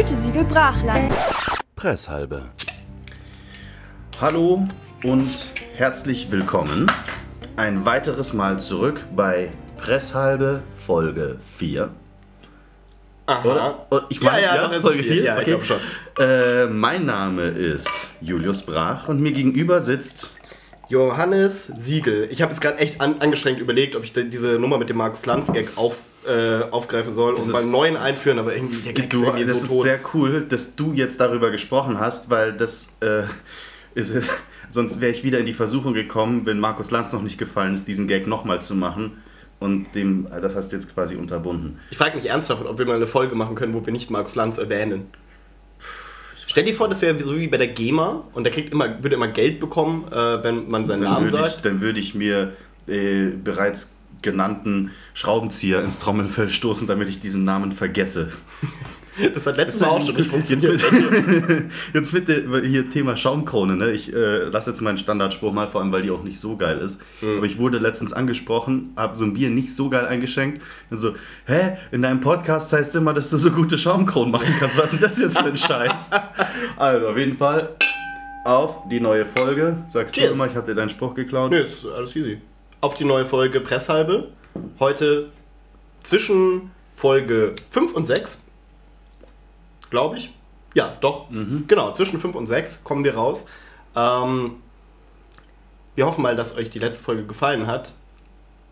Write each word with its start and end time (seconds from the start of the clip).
Gütesiegel 0.00 0.44
Brachland. 0.44 1.10
Presshalbe. 1.74 2.50
Hallo 4.20 4.62
und 5.02 5.26
herzlich 5.74 6.30
willkommen. 6.30 6.86
Ein 7.56 7.86
weiteres 7.86 8.34
Mal 8.34 8.60
zurück 8.60 9.00
bei 9.16 9.50
Presshalbe 9.78 10.62
Folge 10.86 11.38
4. 11.56 11.88
Aha. 13.24 13.48
Oder? 13.48 13.86
Oh, 13.88 14.00
Ich 14.10 14.20
meine, 14.20 14.42
Ja, 14.42 14.56
ja, 14.56 14.70
ja, 14.70 14.80
Folge 14.82 14.98
okay. 15.00 15.08
4? 15.12 15.22
Ja, 15.22 15.38
ich 15.38 15.46
glaub 15.46 15.64
schon. 15.64 15.78
Äh, 16.20 16.66
mein 16.66 17.06
Name 17.06 17.44
ist 17.44 18.10
Julius 18.20 18.60
Brach 18.66 19.08
und 19.08 19.22
mir 19.22 19.32
gegenüber 19.32 19.80
sitzt 19.80 20.32
Johannes 20.90 21.68
Siegel. 21.68 22.28
Ich 22.30 22.42
habe 22.42 22.52
jetzt 22.52 22.60
gerade 22.60 22.76
echt 22.80 23.00
an, 23.00 23.16
angestrengt 23.20 23.60
überlegt, 23.60 23.96
ob 23.96 24.04
ich 24.04 24.12
de- 24.12 24.28
diese 24.28 24.58
Nummer 24.58 24.76
mit 24.76 24.90
dem 24.90 24.98
Markus 24.98 25.24
Lanz-Gag 25.24 25.70
auf, 25.76 25.96
äh, 26.26 26.62
aufgreifen 26.70 27.14
soll 27.14 27.34
und 27.34 27.40
ist- 27.40 27.52
beim 27.52 27.70
neuen 27.70 27.96
einführen, 27.96 28.38
aber 28.38 28.54
irgendwie 28.54 28.78
der 28.78 28.92
Gag 28.92 29.10
Du, 29.10 29.18
ist 29.18 29.22
irgendwie 29.26 29.44
das 29.46 29.58
so 29.60 29.64
ist 29.64 29.70
tot. 29.70 29.82
sehr 29.82 30.00
cool, 30.14 30.46
dass 30.48 30.74
du 30.76 30.92
jetzt 30.92 31.20
darüber 31.20 31.50
gesprochen 31.50 31.98
hast, 32.00 32.30
weil 32.30 32.52
das 32.52 32.88
äh, 33.00 33.22
ist, 33.94 34.12
sonst 34.70 35.00
wäre 35.00 35.12
ich 35.12 35.24
wieder 35.24 35.38
in 35.38 35.46
die 35.46 35.54
Versuchung 35.54 35.94
gekommen, 35.94 36.46
wenn 36.46 36.58
Markus 36.58 36.90
Lanz 36.90 37.12
noch 37.12 37.22
nicht 37.22 37.38
gefallen 37.38 37.74
ist, 37.74 37.86
diesen 37.88 38.08
Gag 38.08 38.26
nochmal 38.26 38.60
zu 38.62 38.74
machen. 38.74 39.22
Und 39.58 39.94
dem, 39.94 40.26
das 40.42 40.54
hast 40.54 40.70
du 40.70 40.76
jetzt 40.76 40.92
quasi 40.92 41.16
unterbunden. 41.16 41.78
Ich 41.90 41.96
frage 41.96 42.14
mich 42.16 42.26
ernsthaft, 42.28 42.66
ob 42.66 42.76
wir 42.78 42.84
mal 42.84 42.96
eine 42.96 43.06
Folge 43.06 43.34
machen 43.34 43.54
können, 43.54 43.72
wo 43.72 43.86
wir 43.86 43.92
nicht 43.92 44.10
Markus 44.10 44.34
Lanz 44.34 44.58
erwähnen. 44.58 45.06
Stell 46.46 46.64
dir 46.64 46.74
vor, 46.74 46.88
das 46.88 47.00
wäre 47.02 47.18
so 47.22 47.34
wie 47.36 47.48
bei 47.48 47.56
der 47.56 47.68
GEMA 47.68 48.24
und 48.34 48.44
der 48.44 48.52
kriegt 48.52 48.70
immer, 48.72 49.02
würde 49.02 49.16
immer 49.16 49.28
Geld 49.28 49.58
bekommen, 49.60 50.06
äh, 50.12 50.42
wenn 50.42 50.68
man 50.68 50.86
seinen 50.86 51.02
Dann 51.02 51.12
Namen 51.14 51.32
würde 51.32 51.46
ich, 51.46 51.52
sagt. 51.54 51.64
dann 51.64 51.80
würde 51.80 52.00
ich 52.00 52.14
mir 52.14 52.52
äh, 52.86 53.28
bereits 53.42 53.92
genannten 54.26 54.90
Schraubenzieher 55.14 55.82
ins 55.82 55.98
Trommelfell 55.98 56.50
stoßen, 56.50 56.86
damit 56.86 57.08
ich 57.08 57.20
diesen 57.20 57.44
Namen 57.44 57.72
vergesse. 57.72 58.32
Das 59.32 59.46
hat 59.46 59.56
letztes 59.56 59.80
Mal 59.80 59.88
auch 59.88 60.04
schon 60.04 60.14
nicht 60.14 60.30
funktioniert. 60.30 60.78
Jetzt 61.94 62.12
bitte, 62.12 62.62
hier 62.66 62.90
Thema 62.90 63.16
Schaumkrone. 63.16 63.74
Ne? 63.74 63.92
Ich 63.92 64.12
äh, 64.12 64.44
lasse 64.44 64.68
jetzt 64.68 64.82
meinen 64.82 64.98
Standardspruch 64.98 65.54
mal, 65.54 65.68
vor 65.68 65.80
allem 65.80 65.90
weil 65.90 66.02
die 66.02 66.10
auch 66.10 66.22
nicht 66.22 66.38
so 66.38 66.58
geil 66.58 66.80
ist. 66.80 67.00
Mhm. 67.22 67.38
Aber 67.38 67.46
ich 67.46 67.58
wurde 67.58 67.78
letztens 67.78 68.12
angesprochen, 68.12 68.92
habe 68.94 69.16
so 69.16 69.24
ein 69.24 69.32
Bier 69.32 69.48
nicht 69.48 69.74
so 69.74 69.88
geil 69.88 70.04
eingeschenkt. 70.04 70.60
Und 70.90 70.98
so, 70.98 71.14
hä, 71.46 71.78
in 71.92 72.02
deinem 72.02 72.20
Podcast 72.20 72.70
heißt 72.74 72.90
es 72.90 72.94
immer, 72.94 73.14
dass 73.14 73.30
du 73.30 73.38
so 73.38 73.50
gute 73.50 73.78
Schaumkronen 73.78 74.30
machen 74.30 74.54
kannst. 74.60 74.76
Was 74.76 74.92
ist 74.92 75.00
denn 75.00 75.00
das 75.00 75.18
jetzt 75.18 75.38
für 75.38 75.48
ein 75.48 75.56
Scheiß? 75.56 76.10
Also 76.76 77.08
auf 77.08 77.16
jeden 77.16 77.38
Fall 77.38 77.74
auf 78.44 78.88
die 78.90 79.00
neue 79.00 79.24
Folge. 79.24 79.78
Sagst 79.88 80.14
Cheers. 80.14 80.28
du 80.28 80.34
immer, 80.34 80.46
ich 80.46 80.54
habe 80.54 80.66
dir 80.66 80.74
deinen 80.74 80.88
Spruch 80.90 81.14
geklaut. 81.14 81.50
Nö, 81.50 81.58
ist 81.58 81.86
alles 81.86 82.14
easy. 82.14 82.38
Auf 82.80 82.94
die 82.94 83.04
neue 83.04 83.24
Folge 83.26 83.60
Presshalbe. 83.60 84.28
Heute 84.78 85.30
zwischen 86.02 86.70
Folge 86.94 87.54
5 87.70 87.94
und 87.94 88.06
6. 88.06 88.44
Glaube 89.90 90.18
ich. 90.18 90.32
Ja, 90.74 90.96
doch. 91.00 91.26
Genau, 91.68 91.92
zwischen 91.92 92.20
5 92.20 92.34
und 92.34 92.46
6 92.46 92.84
kommen 92.84 93.02
wir 93.04 93.14
raus. 93.14 93.46
Ähm, 93.94 94.56
wir 95.94 96.06
hoffen 96.06 96.22
mal, 96.22 96.36
dass 96.36 96.56
euch 96.56 96.70
die 96.70 96.78
letzte 96.78 97.02
Folge 97.02 97.24
gefallen 97.24 97.66
hat. 97.66 97.94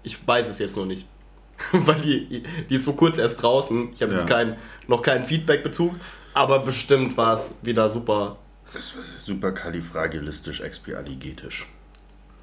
Ich 0.02 0.26
weiß 0.26 0.48
es 0.50 0.58
jetzt 0.58 0.76
noch 0.76 0.84
nicht. 0.84 1.06
Weil 1.72 2.00
die, 2.02 2.42
die 2.68 2.74
ist 2.74 2.84
so 2.84 2.92
kurz 2.92 3.16
erst 3.16 3.42
draußen. 3.42 3.92
Ich 3.94 4.02
habe 4.02 4.12
jetzt 4.12 4.28
Ja. 4.28 4.36
kein, 4.36 4.56
noch 4.86 5.00
keinen 5.02 5.24
Feedback-Bezug. 5.24 5.94
Aber 6.34 6.58
bestimmt 6.58 7.16
war 7.16 7.34
es 7.34 7.54
wieder 7.62 7.90
super. 7.90 8.36
Das 8.74 8.94
war 8.96 9.04
super 9.22 9.52
kalifragilistisch, 9.52 10.60
expialigetisch. 10.60 11.68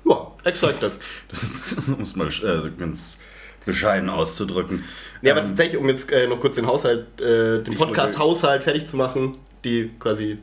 Ja, 0.06 0.32
exakt 0.44 0.82
das. 0.82 1.00
Das 1.30 1.44
ist, 1.44 1.88
um 1.88 2.02
es 2.02 2.16
mal 2.16 2.28
äh, 2.28 2.70
ganz 2.78 3.18
bescheiden 3.66 4.10
auszudrücken. 4.10 4.84
Ja, 5.22 5.34
aber 5.34 5.42
Ähm, 5.42 5.48
tatsächlich, 5.50 5.80
um 5.80 5.88
jetzt 5.88 6.12
äh, 6.12 6.28
noch 6.28 6.40
kurz 6.40 6.56
den 6.56 6.66
Haushalt, 6.66 7.22
äh, 7.22 7.62
den 7.62 7.76
Podcast-Haushalt 7.76 8.64
fertig 8.64 8.88
zu 8.88 8.98
machen, 8.98 9.38
die 9.64 9.92
quasi 10.00 10.40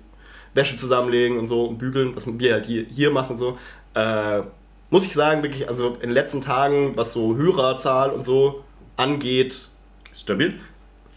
Wäsche 0.54 0.76
zusammenlegen 0.76 1.38
und 1.38 1.46
so 1.46 1.66
und 1.66 1.78
bügeln, 1.78 2.14
was 2.14 2.26
wir 2.26 2.52
halt 2.52 2.66
hier, 2.66 2.84
hier 2.88 3.10
machen, 3.10 3.36
so, 3.36 3.58
äh, 3.94 4.42
muss 4.90 5.04
ich 5.04 5.14
sagen, 5.14 5.42
wirklich, 5.42 5.68
also 5.68 5.94
in 5.94 6.00
den 6.00 6.10
letzten 6.12 6.40
Tagen, 6.40 6.96
was 6.96 7.12
so 7.12 7.36
Hörerzahl 7.36 8.10
und 8.10 8.24
so 8.24 8.64
angeht, 8.96 9.68
stabil? 10.14 10.54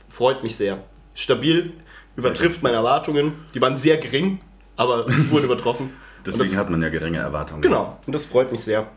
freut 0.09 0.43
mich 0.43 0.55
sehr. 0.55 0.83
Stabil, 1.13 1.71
übertrifft 2.15 2.61
meine 2.63 2.77
Erwartungen. 2.77 3.33
Die 3.53 3.61
waren 3.61 3.77
sehr 3.77 3.97
gering, 3.97 4.39
aber 4.75 5.05
wurden 5.29 5.45
übertroffen. 5.45 5.91
Deswegen 6.25 6.51
das, 6.51 6.57
hat 6.57 6.69
man 6.69 6.81
ja 6.81 6.89
geringe 6.89 7.19
Erwartungen. 7.19 7.61
Genau, 7.61 7.99
und 8.05 8.13
das 8.13 8.25
freut 8.25 8.51
mich 8.51 8.63
sehr. 8.63 8.87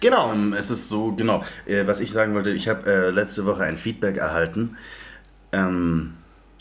Genau. 0.00 0.32
Ähm, 0.32 0.54
es 0.54 0.70
ist 0.70 0.88
so, 0.88 1.12
genau, 1.12 1.44
äh, 1.66 1.86
was 1.86 2.00
ich 2.00 2.12
sagen 2.12 2.34
wollte, 2.34 2.50
ich 2.50 2.68
habe 2.68 2.90
äh, 2.90 3.10
letzte 3.10 3.44
Woche 3.44 3.64
ein 3.64 3.76
Feedback 3.76 4.16
erhalten. 4.16 4.76
Ähm, 5.52 6.14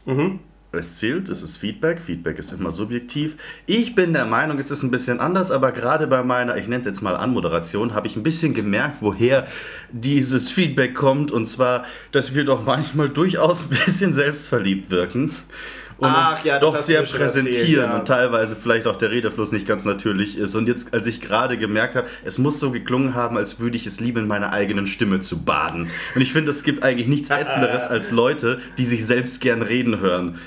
Mhm. 0.10 0.40
Es 0.72 0.98
zählt, 0.98 1.30
es 1.30 1.42
ist 1.42 1.58
Feedback. 1.58 2.00
Feedback 2.00 2.38
ist 2.38 2.52
immer 2.52 2.70
subjektiv. 2.70 3.38
Ich 3.66 3.96
bin 3.96 4.14
der 4.14 4.26
Meinung, 4.26 4.60
es 4.60 4.70
ist 4.70 4.84
ein 4.84 4.92
bisschen 4.92 5.20
anders, 5.20 5.50
aber 5.50 5.72
gerade 5.72 6.06
bei 6.06 6.22
meiner, 6.22 6.58
ich 6.58 6.68
nenne 6.68 6.82
es 6.82 6.86
jetzt 6.86 7.02
mal 7.02 7.16
Anmoderation, 7.16 7.96
habe 7.96 8.06
ich 8.06 8.16
ein 8.16 8.22
bisschen 8.22 8.54
gemerkt, 8.54 8.98
woher 9.02 9.48
dieses 9.92 10.50
Feedback 10.50 10.94
kommt. 10.94 11.32
Und 11.32 11.48
zwar, 11.48 11.86
dass 12.12 12.36
wir 12.36 12.46
doch 12.46 12.64
manchmal 12.64 13.10
durchaus 13.10 13.64
ein 13.64 13.70
bisschen 13.70 14.14
selbstverliebt 14.14 14.92
wirken. 14.92 15.36
Und 16.00 16.08
Ach 16.10 16.44
ja, 16.46 16.60
doch 16.60 16.78
sehr 16.78 17.06
schon 17.06 17.20
erzählt, 17.20 17.46
präsentieren 17.46 17.90
ja. 17.92 17.98
und 17.98 18.08
teilweise 18.08 18.56
vielleicht 18.56 18.88
auch 18.88 18.96
der 18.96 19.12
Redefluss 19.12 19.52
nicht 19.52 19.68
ganz 19.68 19.84
natürlich 19.84 20.38
ist. 20.38 20.56
Und 20.56 20.68
jetzt, 20.68 20.94
als 20.94 21.06
ich 21.08 21.20
gerade 21.20 21.58
gemerkt 21.58 21.96
habe, 21.96 22.08
es 22.24 22.38
muss 22.38 22.58
so 22.58 22.72
geklungen 22.72 23.16
haben, 23.16 23.36
als 23.38 23.60
würde 23.60 23.76
ich 23.76 23.86
es 23.86 24.00
lieben, 24.00 24.20
in 24.20 24.28
meiner 24.28 24.54
eigenen 24.54 24.88
Stimme 24.88 25.20
zu 25.20 25.44
baden. 25.44 25.90
Und 26.16 26.22
ich 26.22 26.32
finde, 26.32 26.52
es 26.52 26.64
gibt 26.64 26.84
eigentlich 26.84 27.08
nichts 27.08 27.30
Ätzenderes 27.30 27.84
als 27.88 28.12
Leute, 28.12 28.62
die 28.78 28.86
sich 28.86 29.06
selbst 29.06 29.42
gern 29.42 29.62
reden 29.62 30.00
hören. 30.00 30.40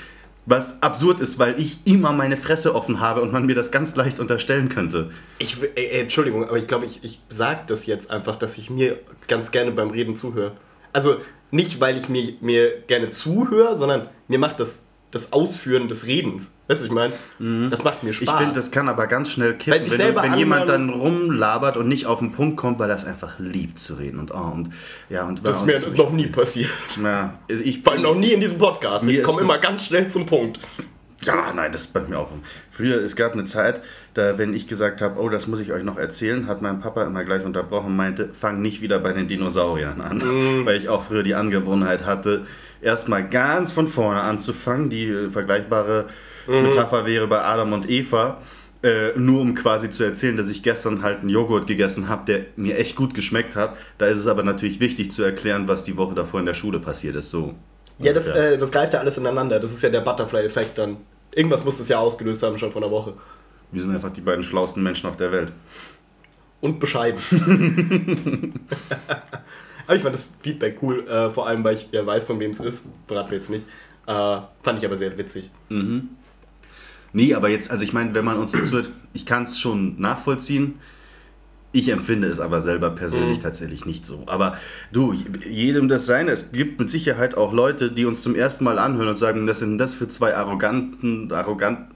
Was 0.45 0.81
absurd 0.81 1.19
ist, 1.19 1.37
weil 1.39 1.57
ich 1.59 1.77
immer 1.85 2.11
meine 2.11 2.35
Fresse 2.35 2.73
offen 2.75 2.99
habe 2.99 3.21
und 3.21 3.31
man 3.31 3.45
mir 3.45 3.55
das 3.55 3.71
ganz 3.71 3.95
leicht 3.95 4.19
unterstellen 4.19 4.69
könnte. 4.69 5.11
Ich, 5.37 5.57
ey, 5.61 5.69
ey, 5.75 6.01
Entschuldigung, 6.01 6.47
aber 6.47 6.57
ich 6.57 6.67
glaube, 6.67 6.85
ich, 6.85 6.99
ich 7.03 7.21
sage 7.29 7.61
das 7.67 7.85
jetzt 7.85 8.09
einfach, 8.11 8.37
dass 8.37 8.57
ich 8.57 8.69
mir 8.69 8.99
ganz 9.27 9.51
gerne 9.51 9.71
beim 9.71 9.91
Reden 9.91 10.17
zuhöre. 10.17 10.53
Also 10.91 11.17
nicht, 11.51 11.79
weil 11.79 11.95
ich 11.95 12.09
mir, 12.09 12.33
mir 12.41 12.81
gerne 12.87 13.11
zuhöre, 13.11 13.77
sondern 13.77 14.09
mir 14.27 14.39
macht 14.39 14.59
das, 14.59 14.83
das 15.13 15.31
Ausführen 15.31 15.87
des 15.87 16.07
Redens. 16.07 16.49
Weißt 16.67 16.81
du, 16.81 16.87
ich 16.87 16.91
meine? 16.91 17.13
Das 17.69 17.83
macht 17.83 18.01
mir 18.01 18.09
Mhm. 18.09 18.17
Ich 18.19 18.27
Spaß. 18.27 18.37
finde, 18.39 18.55
das 18.55 18.71
kann 18.71 18.89
aber 18.89 19.05
ganz 19.05 19.29
schnell 19.29 19.53
kippen, 19.55 19.99
wenn, 19.99 20.15
wenn 20.15 20.33
jemand 20.39 20.67
dann 20.67 20.89
rumlabert 20.89 21.77
und 21.77 21.87
nicht 21.87 22.07
auf 22.07 22.17
den 22.17 22.31
Punkt 22.31 22.57
kommt, 22.57 22.79
weil 22.79 22.89
er 22.89 22.95
es 22.95 23.05
einfach 23.05 23.37
liebt 23.37 23.77
zu 23.77 23.93
reden. 23.93 24.17
Und, 24.17 24.33
oh, 24.33 24.51
und, 24.53 24.71
ja, 25.09 25.27
und, 25.27 25.45
das 25.45 25.61
ist 25.61 25.65
mir 25.67 25.79
noch 25.95 26.11
nie 26.11 26.27
passiert. 26.27 26.71
ja, 27.01 27.35
ich, 27.47 27.83
Vor 27.83 27.93
allem 27.93 28.01
noch 28.01 28.15
nie 28.15 28.31
in 28.31 28.41
diesem 28.41 28.57
Podcast. 28.57 29.07
Ich 29.07 29.21
komme 29.21 29.41
immer 29.41 29.59
ganz 29.59 29.85
schnell 29.85 30.07
zum 30.07 30.25
Punkt. 30.25 30.59
Ja, 31.25 31.53
nein, 31.53 31.71
das 31.71 31.81
ist 31.83 31.93
bei 31.93 32.01
mir 32.01 32.19
auch. 32.19 32.29
Früher, 32.71 33.01
es 33.01 33.15
gab 33.15 33.33
eine 33.33 33.45
Zeit, 33.45 33.81
da, 34.13 34.37
wenn 34.37 34.53
ich 34.53 34.67
gesagt 34.67 35.01
habe, 35.01 35.19
oh, 35.19 35.29
das 35.29 35.47
muss 35.47 35.59
ich 35.59 35.71
euch 35.71 35.83
noch 35.83 35.97
erzählen, 35.97 36.47
hat 36.47 36.61
mein 36.61 36.79
Papa 36.79 37.03
immer 37.03 37.23
gleich 37.23 37.43
unterbrochen 37.43 37.87
und 37.87 37.95
meinte, 37.95 38.29
fang 38.33 38.61
nicht 38.61 38.81
wieder 38.81 38.99
bei 38.99 39.13
den 39.13 39.27
Dinosauriern 39.27 40.01
an. 40.01 40.17
Mhm. 40.17 40.65
Weil 40.65 40.77
ich 40.77 40.89
auch 40.89 41.03
früher 41.03 41.23
die 41.23 41.35
Angewohnheit 41.35 42.05
hatte, 42.05 42.45
erstmal 42.81 43.27
ganz 43.27 43.71
von 43.71 43.87
vorne 43.87 44.21
anzufangen. 44.21 44.89
Die 44.89 45.05
äh, 45.05 45.29
vergleichbare 45.29 46.05
Mhm. 46.47 46.63
Metapher 46.63 47.05
wäre 47.05 47.27
bei 47.27 47.41
Adam 47.41 47.73
und 47.73 47.89
Eva. 47.89 48.39
Äh, 48.83 49.17
nur 49.17 49.39
um 49.39 49.55
quasi 49.55 49.89
zu 49.89 50.03
erzählen, 50.03 50.35
dass 50.35 50.49
ich 50.49 50.61
gestern 50.61 51.03
halt 51.03 51.19
einen 51.21 51.29
Joghurt 51.29 51.67
gegessen 51.67 52.09
habe, 52.09 52.25
der 52.25 52.41
mir 52.57 52.77
echt 52.77 52.97
gut 52.97 53.13
geschmeckt 53.13 53.55
hat. 53.55 53.77
Da 53.97 54.07
ist 54.07 54.17
es 54.17 54.27
aber 54.27 54.43
natürlich 54.43 54.81
wichtig 54.81 55.13
zu 55.13 55.23
erklären, 55.23 55.69
was 55.69 55.85
die 55.85 55.95
Woche 55.95 56.15
davor 56.15 56.41
in 56.41 56.45
der 56.45 56.53
Schule 56.53 56.79
passiert 56.79 57.15
ist. 57.15 57.29
So. 57.29 57.53
Ja, 57.99 58.11
das, 58.11 58.27
äh, 58.27 58.57
das 58.57 58.71
greift 58.71 58.93
ja 58.93 58.99
alles 58.99 59.17
ineinander. 59.17 59.61
Das 59.61 59.71
ist 59.71 59.81
ja 59.83 59.89
der 59.89 60.01
Butterfly-Effekt 60.01 60.77
dann. 60.77 60.97
Irgendwas 61.35 61.65
muss 61.65 61.77
das 61.77 61.87
ja 61.87 61.99
ausgelöst 61.99 62.43
haben 62.43 62.57
schon 62.57 62.71
vor 62.71 62.81
einer 62.81 62.91
Woche. 62.91 63.13
Wir 63.71 63.81
sind 63.81 63.93
einfach 63.93 64.11
die 64.11 64.21
beiden 64.21 64.43
schlauesten 64.43 64.83
Menschen 64.83 65.09
auf 65.09 65.17
der 65.17 65.31
Welt. 65.31 65.51
Und 66.61 66.79
bescheiden. 66.79 67.19
aber 69.87 69.95
ich 69.95 70.01
fand 70.01 70.13
das 70.13 70.27
Feedback 70.39 70.77
cool, 70.81 71.07
äh, 71.07 71.29
vor 71.29 71.47
allem 71.47 71.63
weil 71.63 71.75
ich 71.75 71.89
ja 71.91 72.05
weiß, 72.05 72.25
von 72.25 72.39
wem 72.39 72.51
es 72.51 72.59
ist. 72.59 72.85
Verraten 73.07 73.31
wir 73.31 73.37
jetzt 73.37 73.49
nicht. 73.49 73.65
Äh, 74.05 74.37
fand 74.61 74.79
ich 74.79 74.85
aber 74.85 74.97
sehr 74.97 75.17
witzig. 75.17 75.49
Nee, 77.13 77.33
aber 77.33 77.49
jetzt, 77.49 77.69
also 77.71 77.83
ich 77.83 77.93
meine, 77.93 78.13
wenn 78.13 78.25
man 78.25 78.37
uns 78.37 78.53
jetzt 78.53 78.71
hört, 78.71 78.89
ich 79.13 79.25
kann 79.25 79.43
es 79.43 79.59
schon 79.59 79.99
nachvollziehen. 79.99 80.79
Ich 81.75 81.89
empfinde 81.89 82.27
es 82.27 82.39
aber 82.39 82.61
selber 82.61 82.91
persönlich 82.91 83.39
tatsächlich 83.39 83.87
nicht 83.87 84.05
so. 84.05 84.23
Aber 84.27 84.57
du, 84.91 85.11
jedem 85.11 85.89
das 85.89 86.05
Seine. 86.05 86.29
Es 86.29 86.51
gibt 86.51 86.79
mit 86.79 86.91
Sicherheit 86.91 87.35
auch 87.35 87.51
Leute, 87.51 87.91
die 87.91 88.05
uns 88.05 88.21
zum 88.21 88.35
ersten 88.35 88.63
Mal 88.63 88.77
anhören 88.77 89.09
und 89.09 89.17
sagen, 89.17 89.47
das 89.47 89.57
sind 89.57 89.79
das 89.79 89.95
für 89.95 90.07
zwei 90.07 90.35
arroganten, 90.35 91.31
arrogant, 91.31 91.87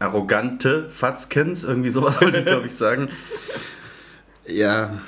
arrogante 0.00 0.90
Fatzkens, 0.90 1.62
irgendwie 1.62 1.90
sowas 1.90 2.20
wollte 2.20 2.40
ich 2.40 2.46
glaube 2.46 2.66
ich 2.66 2.74
sagen. 2.74 3.08
Ja, 4.48 4.98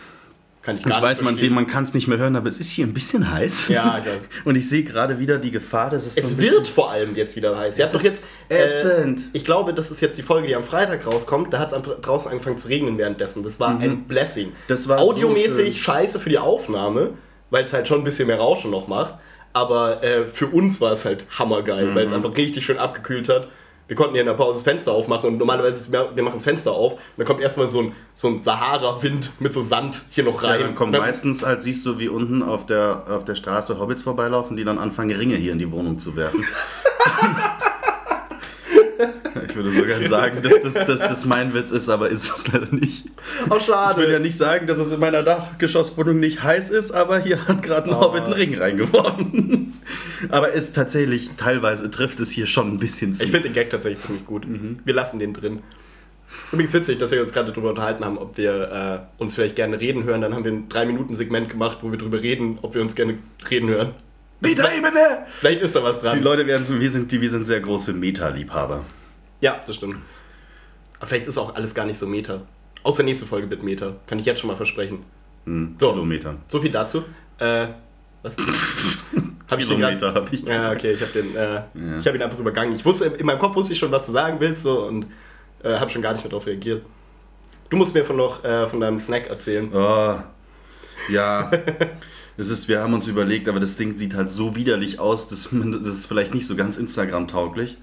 Kann 0.62 0.76
ich 0.76 0.82
ich 0.84 0.88
gar 0.92 1.00
weiß, 1.00 1.18
nicht 1.18 1.24
man, 1.24 1.34
verstehen. 1.34 1.54
man 1.54 1.66
kann 1.66 1.84
es 1.84 1.94
nicht 1.94 2.06
mehr 2.06 2.18
hören, 2.18 2.36
aber 2.36 2.48
es 2.48 2.60
ist 2.60 2.70
hier 2.70 2.86
ein 2.86 2.92
bisschen 2.92 3.30
heiß. 3.32 3.68
Ja, 3.68 3.98
ich 3.98 4.04
weiß. 4.06 4.24
Und 4.44 4.56
ich 4.56 4.68
sehe 4.68 4.84
gerade 4.84 5.18
wieder 5.18 5.38
die 5.38 5.50
Gefahr, 5.50 5.88
dass 5.88 6.06
es 6.06 6.16
so 6.16 6.20
Es 6.20 6.32
ein 6.32 6.38
wird 6.38 6.68
vor 6.68 6.90
allem 6.90 7.16
jetzt 7.16 7.34
wieder 7.34 7.56
heiß. 7.58 7.78
Ihr 7.78 7.84
habt 7.86 7.94
Es 7.94 8.00
doch 8.02 8.06
ist 8.06 8.20
jetzt. 8.20 8.24
Äh, 8.50 8.68
ätzend. 8.68 9.22
ich 9.32 9.44
glaube, 9.46 9.72
das 9.72 9.90
ist 9.90 10.02
jetzt 10.02 10.18
die 10.18 10.22
Folge, 10.22 10.48
die 10.48 10.54
am 10.54 10.64
Freitag 10.64 11.06
rauskommt. 11.06 11.52
Da 11.54 11.58
hat 11.60 11.72
es 11.72 11.82
draußen 12.02 12.30
angefangen 12.30 12.58
zu 12.58 12.68
regnen 12.68 12.98
währenddessen. 12.98 13.42
Das 13.42 13.58
war 13.58 13.78
ein 13.78 14.04
Blessing. 14.04 14.48
Mhm. 14.48 14.52
Das 14.68 14.86
war 14.86 14.98
so 14.98 15.10
Audiomäßig 15.10 15.74
schön. 15.74 15.82
scheiße 15.82 16.18
für 16.20 16.28
die 16.28 16.38
Aufnahme, 16.38 17.10
weil 17.48 17.64
es 17.64 17.72
halt 17.72 17.88
schon 17.88 17.98
ein 18.02 18.04
bisschen 18.04 18.26
mehr 18.26 18.38
Rauschen 18.38 18.70
noch 18.70 18.86
macht. 18.86 19.14
Aber 19.54 20.04
äh, 20.04 20.26
für 20.26 20.46
uns 20.46 20.80
war 20.80 20.92
es 20.92 21.04
halt 21.06 21.24
hammergeil, 21.38 21.94
weil 21.94 22.06
es 22.06 22.12
einfach 22.12 22.36
richtig 22.36 22.64
schön 22.66 22.78
abgekühlt 22.78 23.28
hat. 23.28 23.48
Wir 23.90 23.96
konnten 23.96 24.12
hier 24.12 24.20
in 24.20 24.28
der 24.28 24.34
Pause 24.34 24.52
das 24.52 24.62
Fenster 24.62 24.92
aufmachen 24.92 25.30
und 25.30 25.38
normalerweise 25.38 25.90
wir 25.90 26.12
wir 26.14 26.22
machen 26.22 26.36
das 26.36 26.44
Fenster 26.44 26.70
auf 26.70 26.92
und 26.92 27.00
dann 27.16 27.26
kommt 27.26 27.40
erstmal 27.40 27.66
so 27.66 27.80
ein, 27.80 27.92
so 28.14 28.28
ein 28.28 28.40
Sahara-Wind 28.40 29.32
mit 29.40 29.52
so 29.52 29.62
Sand 29.62 30.02
hier 30.10 30.22
noch 30.22 30.40
Ja, 30.44 30.50
rein. 30.50 30.60
dann 30.60 30.74
kommt 30.76 30.94
Und 30.94 31.00
meistens, 31.00 31.44
halt 31.44 31.60
siehst 31.60 31.84
du, 31.86 31.98
wie 31.98 32.06
unten 32.08 32.44
auf 32.44 32.66
der, 32.66 33.06
auf 33.08 33.24
der 33.24 33.34
Straße 33.34 33.80
Hobbits 33.80 34.04
vorbeilaufen, 34.04 34.56
die 34.56 34.62
dann 34.62 34.78
anfangen, 34.78 35.10
Ringe 35.10 35.34
hier 35.34 35.50
in 35.50 35.58
die 35.58 35.72
Wohnung 35.72 35.98
zu 35.98 36.14
werfen. 36.14 36.46
ich 39.48 39.54
würde 39.56 39.70
sogar 39.72 40.04
sagen, 40.08 40.42
dass 40.42 40.62
das, 40.62 40.86
dass 40.86 40.98
das 41.00 41.24
mein 41.24 41.54
Witz 41.54 41.70
ist, 41.70 41.88
aber 41.88 42.08
ist 42.08 42.24
es 42.36 42.46
leider 42.52 42.66
nicht. 42.74 43.06
Oh, 43.48 43.56
Ich 43.56 43.66
will 43.66 43.74
ja 43.74 43.92
schade. 43.94 44.20
nicht 44.20 44.36
sagen, 44.36 44.66
dass 44.66 44.78
es 44.78 44.90
in 44.90 45.00
meiner 45.00 45.22
Dachgeschosswohnung 45.22 46.18
nicht 46.18 46.42
heiß 46.42 46.70
ist, 46.70 46.92
aber 46.92 47.18
hier 47.20 47.46
hat 47.46 47.62
gerade 47.62 47.88
ein 47.90 47.94
Oh. 47.96 48.00
Hobbit 48.00 48.22
einen 48.24 48.32
Ring 48.32 48.58
reingeworfen. 48.58 49.74
aber 50.30 50.54
es 50.54 50.72
tatsächlich, 50.72 51.30
teilweise 51.36 51.90
trifft 51.90 52.20
es 52.20 52.30
hier 52.30 52.46
schon 52.46 52.72
ein 52.72 52.78
bisschen 52.78 53.14
zu. 53.14 53.24
Ich 53.24 53.30
finde 53.30 53.48
den 53.48 53.54
Gag 53.54 53.70
tatsächlich 53.70 54.04
ziemlich 54.04 54.26
gut. 54.26 54.46
Wir 54.84 54.94
lassen 54.94 55.18
den 55.18 55.34
drin. 55.34 55.60
Übrigens 56.52 56.72
witzig, 56.74 56.98
dass 56.98 57.10
wir 57.10 57.20
uns 57.22 57.32
gerade 57.32 57.50
darüber 57.50 57.70
unterhalten 57.70 58.04
haben, 58.04 58.16
ob 58.18 58.36
wir 58.36 59.06
äh, 59.18 59.22
uns 59.22 59.34
vielleicht 59.34 59.56
gerne 59.56 59.80
reden 59.80 60.04
hören. 60.04 60.20
Dann 60.20 60.34
haben 60.34 60.44
wir 60.44 60.52
ein 60.52 60.68
3-Minuten-Segment 60.68 61.48
gemacht, 61.48 61.78
wo 61.82 61.90
wir 61.90 61.98
darüber 61.98 62.20
reden, 62.22 62.58
ob 62.62 62.74
wir 62.74 62.82
uns 62.82 62.94
gerne 62.94 63.18
reden 63.50 63.68
hören. 63.68 63.90
Meta-Ebene! 64.40 65.26
Vielleicht 65.38 65.60
ist 65.60 65.76
da 65.76 65.82
was 65.82 66.00
dran. 66.00 66.16
Die 66.16 66.22
Leute 66.24 66.46
werden 66.46 66.64
so, 66.64 66.80
wir 66.80 66.90
sind, 66.90 67.12
die, 67.12 67.20
wir 67.20 67.30
sind 67.30 67.46
sehr 67.46 67.60
große 67.60 67.92
Meta-Liebhaber. 67.92 68.84
Ja, 69.40 69.60
das 69.66 69.76
stimmt. 69.76 69.96
Aber 70.98 71.06
vielleicht 71.06 71.26
ist 71.26 71.38
auch 71.38 71.54
alles 71.54 71.74
gar 71.74 71.86
nicht 71.86 71.98
so 71.98 72.06
Meta. 72.06 72.42
Außer 72.82 73.02
nächste 73.02 73.26
Folge 73.26 73.48
wird 73.50 73.62
Meta. 73.62 73.94
Kann 74.06 74.18
ich 74.18 74.26
jetzt 74.26 74.40
schon 74.40 74.48
mal 74.48 74.56
versprechen. 74.56 75.04
Hm, 75.44 75.76
So. 75.78 75.92
Kilometer. 75.92 76.36
So 76.48 76.60
viel 76.60 76.70
dazu. 76.70 77.04
Äh, 77.38 77.68
was? 78.22 78.36
Hab 79.50 79.58
ich 79.58 79.66
Kilometer 79.66 80.14
habe 80.14 80.28
ich 80.32 80.42
Ja, 80.42 80.56
gesagt. 80.56 80.76
okay, 80.76 80.92
ich 80.92 81.00
habe 81.00 81.10
den, 81.12 81.36
äh, 81.36 81.98
ich 81.98 82.06
habe 82.06 82.16
ihn 82.16 82.22
einfach 82.22 82.38
übergangen. 82.38 82.72
Ich 82.74 82.84
wusste, 82.84 83.06
in 83.06 83.26
meinem 83.26 83.38
Kopf 83.40 83.56
wusste 83.56 83.72
ich 83.72 83.78
schon, 83.78 83.90
was 83.90 84.06
du 84.06 84.12
sagen 84.12 84.38
willst, 84.38 84.62
so 84.62 84.84
und 84.86 85.06
äh, 85.64 85.74
habe 85.76 85.90
schon 85.90 86.02
gar 86.02 86.12
nicht 86.12 86.22
mehr 86.22 86.30
darauf 86.30 86.46
reagiert. 86.46 86.84
Du 87.68 87.76
musst 87.76 87.94
mir 87.94 88.04
von 88.04 88.16
noch 88.16 88.44
äh, 88.44 88.68
von 88.68 88.78
deinem 88.80 88.98
Snack 88.98 89.26
erzählen. 89.28 89.68
Oh, 89.74 90.18
ja. 91.10 91.50
Das 92.36 92.48
ist, 92.48 92.68
wir 92.68 92.80
haben 92.80 92.94
uns 92.94 93.06
überlegt, 93.08 93.48
aber 93.48 93.58
das 93.60 93.76
Ding 93.76 93.92
sieht 93.92 94.14
halt 94.14 94.30
so 94.30 94.54
widerlich 94.54 94.98
aus, 95.00 95.28
dass 95.28 95.50
man- 95.52 95.72
das 95.72 95.86
ist 95.94 96.06
vielleicht 96.06 96.32
nicht 96.34 96.46
so 96.46 96.54
ganz 96.56 96.76
Instagram-tauglich. 96.76 97.78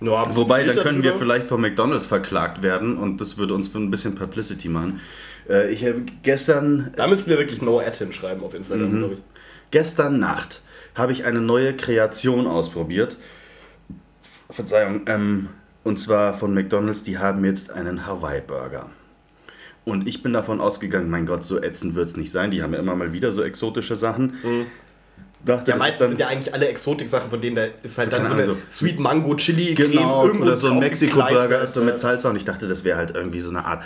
Ja, 0.00 0.36
Wobei, 0.36 0.64
dann 0.64 0.76
können 0.76 1.02
wir 1.02 1.12
drüber. 1.12 1.24
vielleicht 1.24 1.46
von 1.46 1.60
McDonalds 1.60 2.06
verklagt 2.06 2.62
werden 2.62 2.98
und 2.98 3.20
das 3.20 3.38
würde 3.38 3.54
uns 3.54 3.68
für 3.68 3.78
ein 3.78 3.90
bisschen 3.90 4.14
Publicity 4.14 4.68
machen. 4.68 5.00
Äh, 5.48 5.72
ich 5.72 5.84
habe 5.86 6.02
gestern, 6.22 6.92
Da 6.96 7.06
müssen 7.06 7.30
wir 7.30 7.38
wirklich 7.38 7.62
No 7.62 7.78
Ad 7.80 7.96
hinschreiben 7.96 8.42
auf 8.44 8.52
Instagram, 8.54 8.92
Mhm. 8.92 8.98
glaube 8.98 9.14
ich. 9.14 9.20
gestern 9.70 10.18
Nacht 10.18 10.60
habe 10.94 11.12
ich 11.12 11.24
eine 11.24 11.40
neue 11.40 11.74
Kreation 11.74 12.46
ausprobiert. 12.46 13.16
Verzeihung, 14.50 15.02
ähm, 15.06 15.48
und 15.82 15.98
zwar 15.98 16.34
von 16.34 16.52
McDonalds, 16.54 17.02
die 17.02 17.18
haben 17.18 17.44
jetzt 17.44 17.70
einen 17.72 18.06
Hawaii-Burger. 18.06 18.90
Und 19.84 20.06
ich 20.08 20.22
bin 20.22 20.32
davon 20.32 20.60
ausgegangen, 20.60 21.08
mein 21.10 21.26
Gott, 21.26 21.44
so 21.44 21.62
ätzend 21.62 21.94
wird 21.94 22.08
es 22.08 22.16
nicht 22.16 22.32
sein. 22.32 22.50
Die 22.50 22.62
haben 22.62 22.72
ja 22.72 22.80
immer 22.80 22.96
mal 22.96 23.12
wieder 23.12 23.32
so 23.32 23.42
exotische 23.42 23.94
Sachen. 23.96 24.34
Dachte, 25.46 25.62
Mhm. 25.62 25.68
Ja, 25.68 25.76
meistens 25.76 26.08
sind 26.10 26.20
ja 26.20 26.26
eigentlich 26.28 26.52
alle 26.52 26.68
Exotik-Sachen, 26.68 27.30
von 27.30 27.40
denen 27.40 27.56
da 27.56 27.64
ist 27.82 27.96
halt 27.98 28.10
So, 28.10 28.16
dann 28.16 28.26
so 28.26 28.32
eine 28.34 28.42
Ahnung, 28.42 28.56
Sweet 28.68 28.98
Mango 28.98 29.34
Chili 29.36 29.74
Genau, 29.74 30.26
Creme 30.26 30.42
oder 30.42 30.56
so 30.56 30.68
ein 30.68 30.78
Mexiko-Burger 30.80 31.62
ist 31.62 31.74
so 31.74 31.82
mit. 31.82 31.96
Salsa 31.96 32.28
und 32.30 32.36
ich 32.36 32.44
dachte, 32.44 32.68
das 32.68 32.84
wäre 32.84 32.98
halt 32.98 33.12
irgendwie 33.14 33.40
so 33.40 33.50
eine 33.50 33.64
Art 33.64 33.82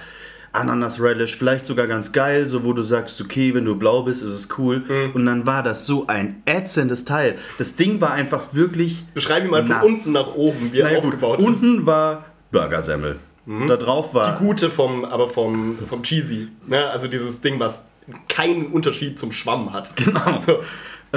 Ananas-Relish, 0.53 1.37
vielleicht 1.37 1.65
sogar 1.65 1.87
ganz 1.87 2.11
geil, 2.12 2.47
so 2.49 2.65
wo 2.65 2.73
du 2.73 2.83
sagst, 2.83 3.21
okay, 3.21 3.55
wenn 3.55 3.65
du 3.65 3.77
blau 3.77 4.03
bist, 4.03 4.23
ist 4.23 4.31
es 4.31 4.49
cool. 4.59 4.81
Mhm. 4.81 5.11
Und 5.15 5.27
dann 5.27 5.47
war 5.47 5.62
das 5.62 5.87
so 5.87 6.07
ein 6.09 6.43
ätzendes 6.45 7.05
Teil. 7.05 7.37
Das 7.59 7.77
Ding 7.77 8.01
war 8.01 8.12
einfach 8.12 8.53
wirklich 8.53 9.05
Beschreib 9.15 9.45
ihn 9.45 9.51
mal 9.51 9.62
von 9.62 9.69
nass. 9.69 9.85
unten 9.85 10.12
nach 10.12 10.35
oben, 10.35 10.73
wie 10.73 10.81
er 10.81 10.87
Naja, 10.87 10.97
gut, 11.01 11.05
aufgebaut 11.15 11.39
ist. 11.39 11.47
unten 11.47 11.87
war 11.87 12.25
Burgersemmel. 12.51 13.17
Da 13.69 13.77
drauf 13.77 14.12
war 14.15 14.33
Die 14.37 14.45
gute 14.45 14.71
vom, 14.71 15.05
aber 15.05 15.29
vom, 15.29 15.77
vom 15.89 16.03
Cheesy. 16.03 16.49
Ne? 16.67 16.85
Also 16.89 17.09
dieses 17.09 17.41
Ding, 17.41 17.59
was 17.59 17.85
keinen 18.29 18.67
Unterschied 18.67 19.19
zum 19.19 19.33
Schwamm 19.33 19.73
hat. 19.73 19.91
Genau. 19.97 20.41
So, 20.45 20.53
du 20.53 20.62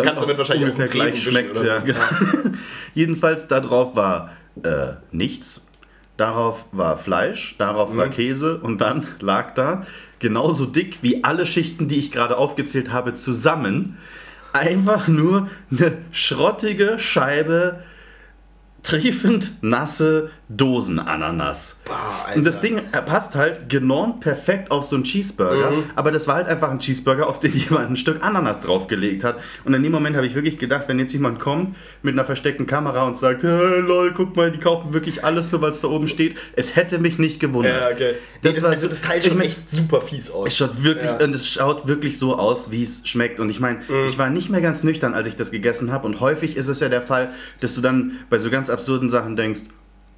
kannst 0.02 0.22
damit 0.22 0.38
wahrscheinlich 0.38 0.72
ungefähr 0.72 0.88
gleich 0.88 1.22
schmeckt. 1.22 1.60
wischen 1.60 1.66
Ja. 1.66 1.84
Jedenfalls 2.94 3.48
da 3.48 3.60
drauf 3.60 3.96
war 3.96 4.32
äh, 4.64 4.94
nichts. 5.12 5.68
Darauf 6.18 6.66
war 6.72 6.98
Fleisch, 6.98 7.56
darauf 7.58 7.96
war 7.98 8.08
Mhm. 8.08 8.12
Käse 8.12 8.58
und 8.58 8.80
dann 8.82 9.08
lag 9.20 9.54
da 9.56 9.86
genauso 10.20 10.66
dick 10.66 11.00
wie 11.02 11.24
alle 11.24 11.46
Schichten, 11.46 11.88
die 11.88 12.00
ich 12.00 12.12
gerade 12.12 12.38
aufgezählt 12.38 12.92
habe, 12.92 13.14
zusammen 13.14 13.98
einfach 14.54 15.08
nur 15.08 15.50
eine 15.72 15.98
schrottige 16.12 17.00
Scheibe 17.00 17.84
triefend 18.84 19.52
nasse 19.62 20.30
Dosenananas. 20.50 21.80
Boah. 21.86 22.36
Und 22.36 22.46
das 22.46 22.62
Ding 22.62 22.82
passt 23.06 23.36
halt 23.36 23.70
genormt 23.70 24.20
perfekt 24.20 24.72
auf 24.72 24.84
so 24.86 24.96
einen 24.96 25.04
Cheeseburger, 25.06 25.72
Mhm. 25.72 25.84
aber 25.96 26.12
das 26.12 26.28
war 26.28 26.36
halt 26.36 26.48
einfach 26.48 26.70
ein 26.70 26.80
Cheeseburger, 26.80 27.28
auf 27.28 27.40
den 27.40 27.54
jemand 27.58 27.90
ein 27.90 27.96
Stück 27.98 28.24
Ananas 28.24 28.62
draufgelegt 28.62 29.24
hat. 29.24 29.38
Und 29.66 29.74
in 29.74 29.82
dem 29.84 29.92
Moment 29.92 30.16
habe 30.16 30.28
ich 30.28 30.36
wirklich 30.36 30.58
gedacht, 30.60 30.84
wenn 30.88 31.00
jetzt 31.00 31.14
jemand 31.14 31.40
kommt 31.40 31.76
mit 32.02 32.14
einer 32.14 32.26
versteckten 32.26 32.68
Kamera 32.68 33.08
und 33.08 33.18
sagt, 33.18 33.44
hey, 33.44 33.80
lol, 33.80 34.12
guck 34.16 34.36
mal, 34.36 34.52
die 34.52 34.60
kaufen 34.60 34.94
wirklich 34.94 35.24
alles 35.24 35.52
nur, 35.52 35.62
weil 35.62 35.72
es 35.72 35.82
da 35.82 35.88
oben 35.88 36.08
steht, 36.08 36.36
es 36.56 36.76
hätte 36.76 37.00
mich 37.00 37.18
nicht 37.18 37.40
gewundert. 37.40 37.80
Ja, 37.82 37.88
okay. 37.90 38.14
Das 38.42 38.50
Nee, 38.52 38.56
das, 38.56 38.64
war 38.64 38.70
also 38.72 38.82
so- 38.84 38.88
das 38.90 39.02
Teil 39.02 39.24
schaut 39.24 39.40
echt 39.42 39.70
super 39.70 40.02
fies 40.02 40.30
aus. 40.30 40.48
Es 40.48 40.58
schaut 40.58 40.84
wirklich, 40.84 41.06
Ja. 41.10 41.24
und 41.24 41.34
es 41.34 41.48
schaut 41.48 41.88
wirklich 41.88 42.20
so 42.20 42.38
aus, 42.38 42.72
wie 42.72 42.84
es 42.84 43.02
schmeckt. 43.08 43.40
Und 43.40 43.50
ich 43.50 43.60
meine, 43.60 43.80
Mhm. 43.80 44.08
ich 44.10 44.18
war 44.18 44.30
nicht 44.30 44.50
mehr 44.50 44.62
ganz 44.62 44.84
nüchtern, 44.84 45.14
als 45.14 45.28
ich 45.28 45.38
das 45.38 45.52
gegessen 45.52 45.92
habe. 45.92 46.06
Und 46.06 46.20
häufig 46.20 46.58
ist 46.58 46.68
es 46.68 46.80
ja 46.82 46.90
der 46.90 47.02
Fall, 47.02 47.32
dass 47.62 47.76
du 47.76 47.82
dann 47.82 48.20
bei 48.30 48.40
so 48.40 48.50
ganz 48.50 48.70
absurden 48.74 49.10
Sachen 49.10 49.36
denkst, 49.36 49.62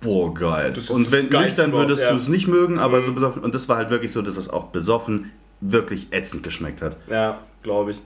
boah, 0.02 0.34
geil. 0.34 0.74
Das 0.74 0.90
und 0.90 1.06
das 1.06 1.12
wenn 1.12 1.30
nüchtern 1.30 1.72
würdest 1.72 2.02
ja. 2.02 2.12
Mhm. 2.12 2.18
du 2.18 2.22
es 2.22 2.28
nicht 2.30 2.48
mögen, 2.48 2.80
aber 2.80 3.02
so 3.02 3.14
besoffen. 3.14 3.44
Und 3.44 3.54
das 3.54 3.70
war 3.70 3.78
halt 3.78 3.90
wirklich 3.90 4.12
so, 4.14 4.22
dass 4.22 4.38
es 4.38 4.50
auch 4.50 4.66
besoffen 4.66 5.32
wirklich 5.62 6.08
ätzend 6.12 6.44
geschmeckt 6.44 6.82
hat. 6.82 6.98
Ja, 7.10 7.40
glaube 7.64 7.92
ich. 7.92 8.02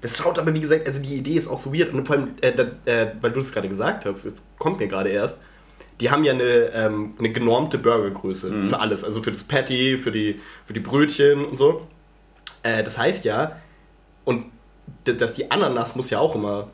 Das 0.00 0.18
schaut 0.18 0.38
aber, 0.38 0.52
wie 0.52 0.60
gesagt, 0.60 0.86
also 0.86 1.00
die 1.00 1.14
Idee 1.16 1.34
ist 1.34 1.48
auch 1.48 1.58
so 1.58 1.72
weird. 1.72 1.92
Und 1.94 2.06
vor 2.06 2.16
allem, 2.16 2.28
äh, 2.40 2.50
äh, 2.86 3.12
weil 3.20 3.30
du 3.30 3.40
es 3.40 3.52
gerade 3.52 3.68
gesagt 3.68 4.04
hast, 4.04 4.24
jetzt 4.24 4.42
kommt 4.58 4.80
mir 4.80 4.88
gerade 4.88 5.10
erst, 5.10 5.38
die 6.00 6.10
haben 6.10 6.24
ja 6.24 6.32
eine, 6.32 6.42
ähm, 6.74 7.14
eine 7.18 7.30
genormte 7.30 7.78
Burgergröße 7.78 8.50
Mhm. 8.50 8.68
für 8.70 8.80
alles. 8.80 9.04
Also 9.04 9.22
für 9.22 9.30
das 9.30 9.44
Patty, 9.44 9.98
für 9.98 10.10
die, 10.10 10.40
für 10.66 10.72
die 10.72 10.80
Brötchen 10.80 11.44
und 11.44 11.56
so. 11.56 11.86
Äh, 12.64 12.82
das 12.82 12.98
heißt 12.98 13.24
ja, 13.24 13.56
und 14.24 14.46
dass 15.04 15.34
die 15.34 15.50
Ananas 15.50 15.94
muss 15.96 16.10
ja 16.10 16.18
auch 16.18 16.34
immer 16.34 16.68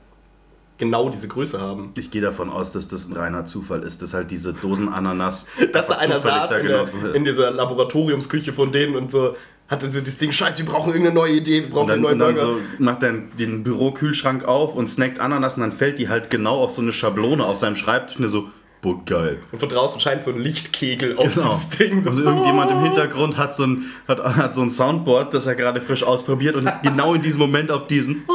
genau 0.79 1.09
diese 1.11 1.29
Größe 1.29 1.61
haben. 1.61 1.91
Ich 1.97 2.11
gehe 2.11 2.23
davon 2.23 2.49
aus, 2.51 2.73
dass 2.73 2.89
das 2.89 3.09
ein 3.09 3.13
reiner 3.17 3.45
Zufall 3.45 3.83
ist, 3.83 4.01
dass 4.01 4.15
halt 4.15 4.31
diese 4.31 4.53
Dosenananas. 4.55 5.47
Dass 5.73 5.87
da 5.89 5.97
einer 5.99 6.21
saß 6.21 6.51
da 6.51 6.57
in, 6.59 6.67
genau- 6.67 6.85
der, 6.87 7.15
in 7.15 7.25
dieser 7.25 7.51
Laboratoriumsküche 7.51 8.53
von 8.53 8.73
denen 8.73 8.97
und 8.97 9.11
so 9.11 9.37
hatte 9.69 9.91
so 9.91 10.01
das 10.01 10.17
Ding, 10.17 10.33
scheiße, 10.33 10.59
wir 10.59 10.65
brauchen 10.73 10.89
irgendeine 10.89 11.15
neue 11.15 11.35
Idee, 11.35 11.63
wir 11.65 11.69
brauchen 11.71 11.89
dann, 11.89 11.97
einen 11.99 12.05
und 12.07 12.19
neuen 12.19 12.35
dann 12.37 12.45
Burger. 12.47 12.61
so 12.79 12.83
macht 12.83 13.03
er 13.03 13.13
den 13.39 13.65
Bürokühlschrank 13.65 14.45
auf 14.47 14.75
und 14.75 14.89
snackt 14.89 15.21
Ananas 15.21 15.57
und 15.57 15.61
dann 15.61 15.73
fällt 15.73 15.99
die 15.99 16.09
halt 16.09 16.31
genau 16.31 16.63
auf 16.63 16.71
so 16.73 16.81
eine 16.81 16.93
Schablone 16.95 17.45
auf 17.45 17.59
seinem 17.59 17.77
Schreibtisch 17.77 18.17
und 18.17 18.23
er 18.25 18.31
so, 18.31 18.47
boah, 18.81 19.05
geil. 19.05 19.41
Und 19.53 19.59
von 19.59 19.69
draußen 19.69 20.01
scheint 20.01 20.25
so 20.25 20.31
ein 20.31 20.39
Lichtkegel 20.39 21.19
auf 21.19 21.35
Genau. 21.35 21.49
dieses 21.51 21.69
Ding. 21.71 22.03
So, 22.03 22.09
Und 22.11 22.19
irgendjemand 22.21 22.71
im 22.71 22.81
Hintergrund 22.81 23.37
hat 23.37 23.55
so 23.55 23.65
ein, 23.67 23.85
hat, 24.07 24.23
hat 24.25 24.55
so 24.55 24.63
ein 24.63 24.71
Soundboard, 24.71 25.35
das 25.35 25.45
er 25.45 25.55
gerade 25.55 25.83
frisch 25.83 26.03
ausprobiert 26.03 26.55
und 26.55 26.67
ist 26.67 26.81
genau 26.83 27.13
in 27.13 27.21
diesem 27.21 27.41
Moment 27.41 27.71
auf 27.71 27.87
diesen 27.89 28.23
oh, 28.27 28.33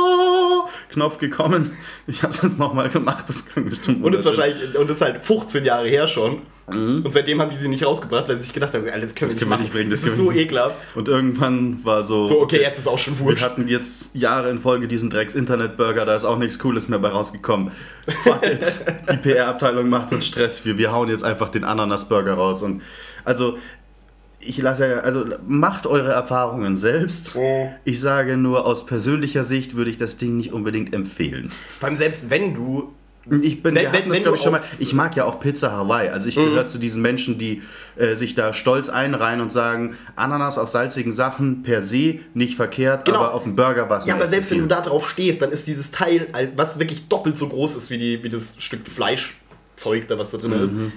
Knopf 0.94 1.18
gekommen. 1.18 1.72
Ich 2.08 2.22
habe 2.24 2.34
es 2.34 2.42
jetzt 2.42 2.60
nochmal 2.60 2.90
gemacht, 2.90 3.26
das 3.28 3.46
kann 3.46 3.70
bestimmt 3.70 4.04
Und 4.04 4.14
ist 4.14 4.26
wahrscheinlich, 4.26 4.78
und 4.78 4.90
ist 4.90 5.00
halt 5.02 5.24
15 5.24 5.64
Jahre 5.64 5.88
her 5.88 6.06
schon. 6.08 6.42
Und 6.66 7.12
seitdem 7.12 7.42
haben 7.42 7.50
die 7.52 7.58
die 7.58 7.68
nicht 7.68 7.86
rausgebracht, 7.86 8.28
weil 8.30 8.38
sie 8.38 8.44
sich 8.44 8.54
gedacht 8.54 8.74
haben, 8.74 8.86
Alter, 8.86 9.00
das 9.02 9.16
können 9.16 9.30
Das 9.32 9.36
wir 9.36 9.40
können 9.40 9.52
wir 9.52 9.58
nicht 9.58 9.64
nicht 9.66 9.74
bringen, 9.74 9.90
Das, 9.90 10.02
das 10.02 10.12
ist 10.12 10.18
so 10.18 10.34
wir- 10.34 10.42
ekelhaft. 10.42 10.76
Und 10.96 11.08
irgendwann 11.10 11.84
war 11.84 12.04
so, 12.04 12.26
So, 12.26 12.42
okay, 12.42 12.62
jetzt 12.62 12.80
ist 12.80 12.88
auch 12.88 12.98
schon 13.00 13.18
wir 13.20 13.26
wurscht. 13.26 13.44
hatten 13.44 13.68
jetzt 13.68 14.16
Jahre 14.16 14.50
in 14.50 14.60
Folge 14.60 14.88
diesen 14.88 15.10
Drecks-Internet-Burger, 15.10 16.06
da 16.06 16.16
ist 16.16 16.24
auch 16.26 16.38
nichts 16.38 16.60
Cooles 16.60 16.88
mehr 16.90 17.00
bei 17.00 17.10
rausgekommen. 17.10 17.72
Fuck 18.24 18.46
it. 18.46 18.62
Die 19.12 19.18
PR-Abteilung 19.18 19.90
macht 19.90 20.12
uns 20.14 20.26
Stress. 20.26 20.66
Wir, 20.66 20.78
wir 20.78 20.92
hauen 20.92 21.10
jetzt 21.10 21.24
einfach 21.24 21.50
den 21.50 21.64
Ananas-Burger 21.66 22.34
raus. 22.34 22.62
Und 22.62 22.82
also, 23.26 23.58
ich 24.46 24.58
lasse 24.60 24.88
ja, 24.90 24.98
also 25.00 25.26
macht 25.48 25.86
eure 25.88 26.12
Erfahrungen 26.12 26.78
selbst. 26.78 27.36
Oh. 27.36 27.70
Ich 27.84 28.00
sage 28.00 28.38
nur, 28.38 28.66
aus 28.66 28.86
persönlicher 28.86 29.44
Sicht 29.44 29.76
würde 29.76 29.90
ich 29.92 29.98
das 29.98 30.18
Ding 30.18 30.38
nicht 30.38 30.54
unbedingt 30.54 30.94
empfehlen. 30.94 31.52
Vor 31.80 31.88
allem 31.88 31.96
selbst 31.98 32.30
wenn 32.30 32.54
du. 32.54 32.94
Ich 33.42 33.64
bin, 33.64 33.74
Wenn- 33.74 33.86
wenn- 33.86 34.10
das, 34.10 34.22
wenn 34.26 34.34
ich, 34.34 34.42
schon 34.42 34.52
mal. 34.52 34.62
Ich 34.80 34.92
mag 34.92 35.16
ja 35.16 35.24
auch 35.24 35.40
Pizza 35.40 35.72
Hawaii. 35.72 36.10
Also 36.10 36.28
ich 36.28 36.36
gehöre 36.36 36.68
zu 36.68 36.78
diesen 36.78 37.02
Menschen, 37.02 37.38
die 37.38 37.62
äh, 37.96 38.16
sich 38.16 38.36
da 38.36 38.52
stolz 38.54 38.90
einreihen 38.90 39.40
und 39.40 39.50
sagen, 39.50 39.96
Ananas 40.18 40.58
auf 40.58 40.68
salzigen 40.68 41.14
Sachen 41.14 41.64
per 41.64 41.82
se 41.82 42.16
nicht 42.34 42.56
verkehrt, 42.56 43.06
Genau. 43.06 43.20
aber 43.20 43.34
auf 43.34 43.44
dem 43.44 43.56
Burger 43.56 43.90
war 43.90 44.02
es 44.02 44.08
Ja, 44.08 44.16
aber 44.16 44.28
selbst 44.28 44.52
wenn 44.52 44.60
du 44.60 44.68
da 44.68 44.82
drauf 44.82 45.10
stehst, 45.10 45.42
dann 45.42 45.54
ist 45.54 45.68
dieses 45.68 45.90
Teil, 45.92 46.28
was 46.58 46.80
wirklich 46.80 47.08
doppelt 47.08 47.38
so 47.38 47.48
groß 47.48 47.78
ist 47.78 47.90
wie, 47.92 47.98
die, 47.98 48.22
wie 48.26 48.30
das 48.30 48.56
Stück 48.60 48.86
Fleischzeug, 48.90 50.06
da 50.10 50.20
was 50.20 50.32
da 50.32 50.38
drin 50.38 50.52
ist, 50.52 50.74
Mhm. 50.74 50.92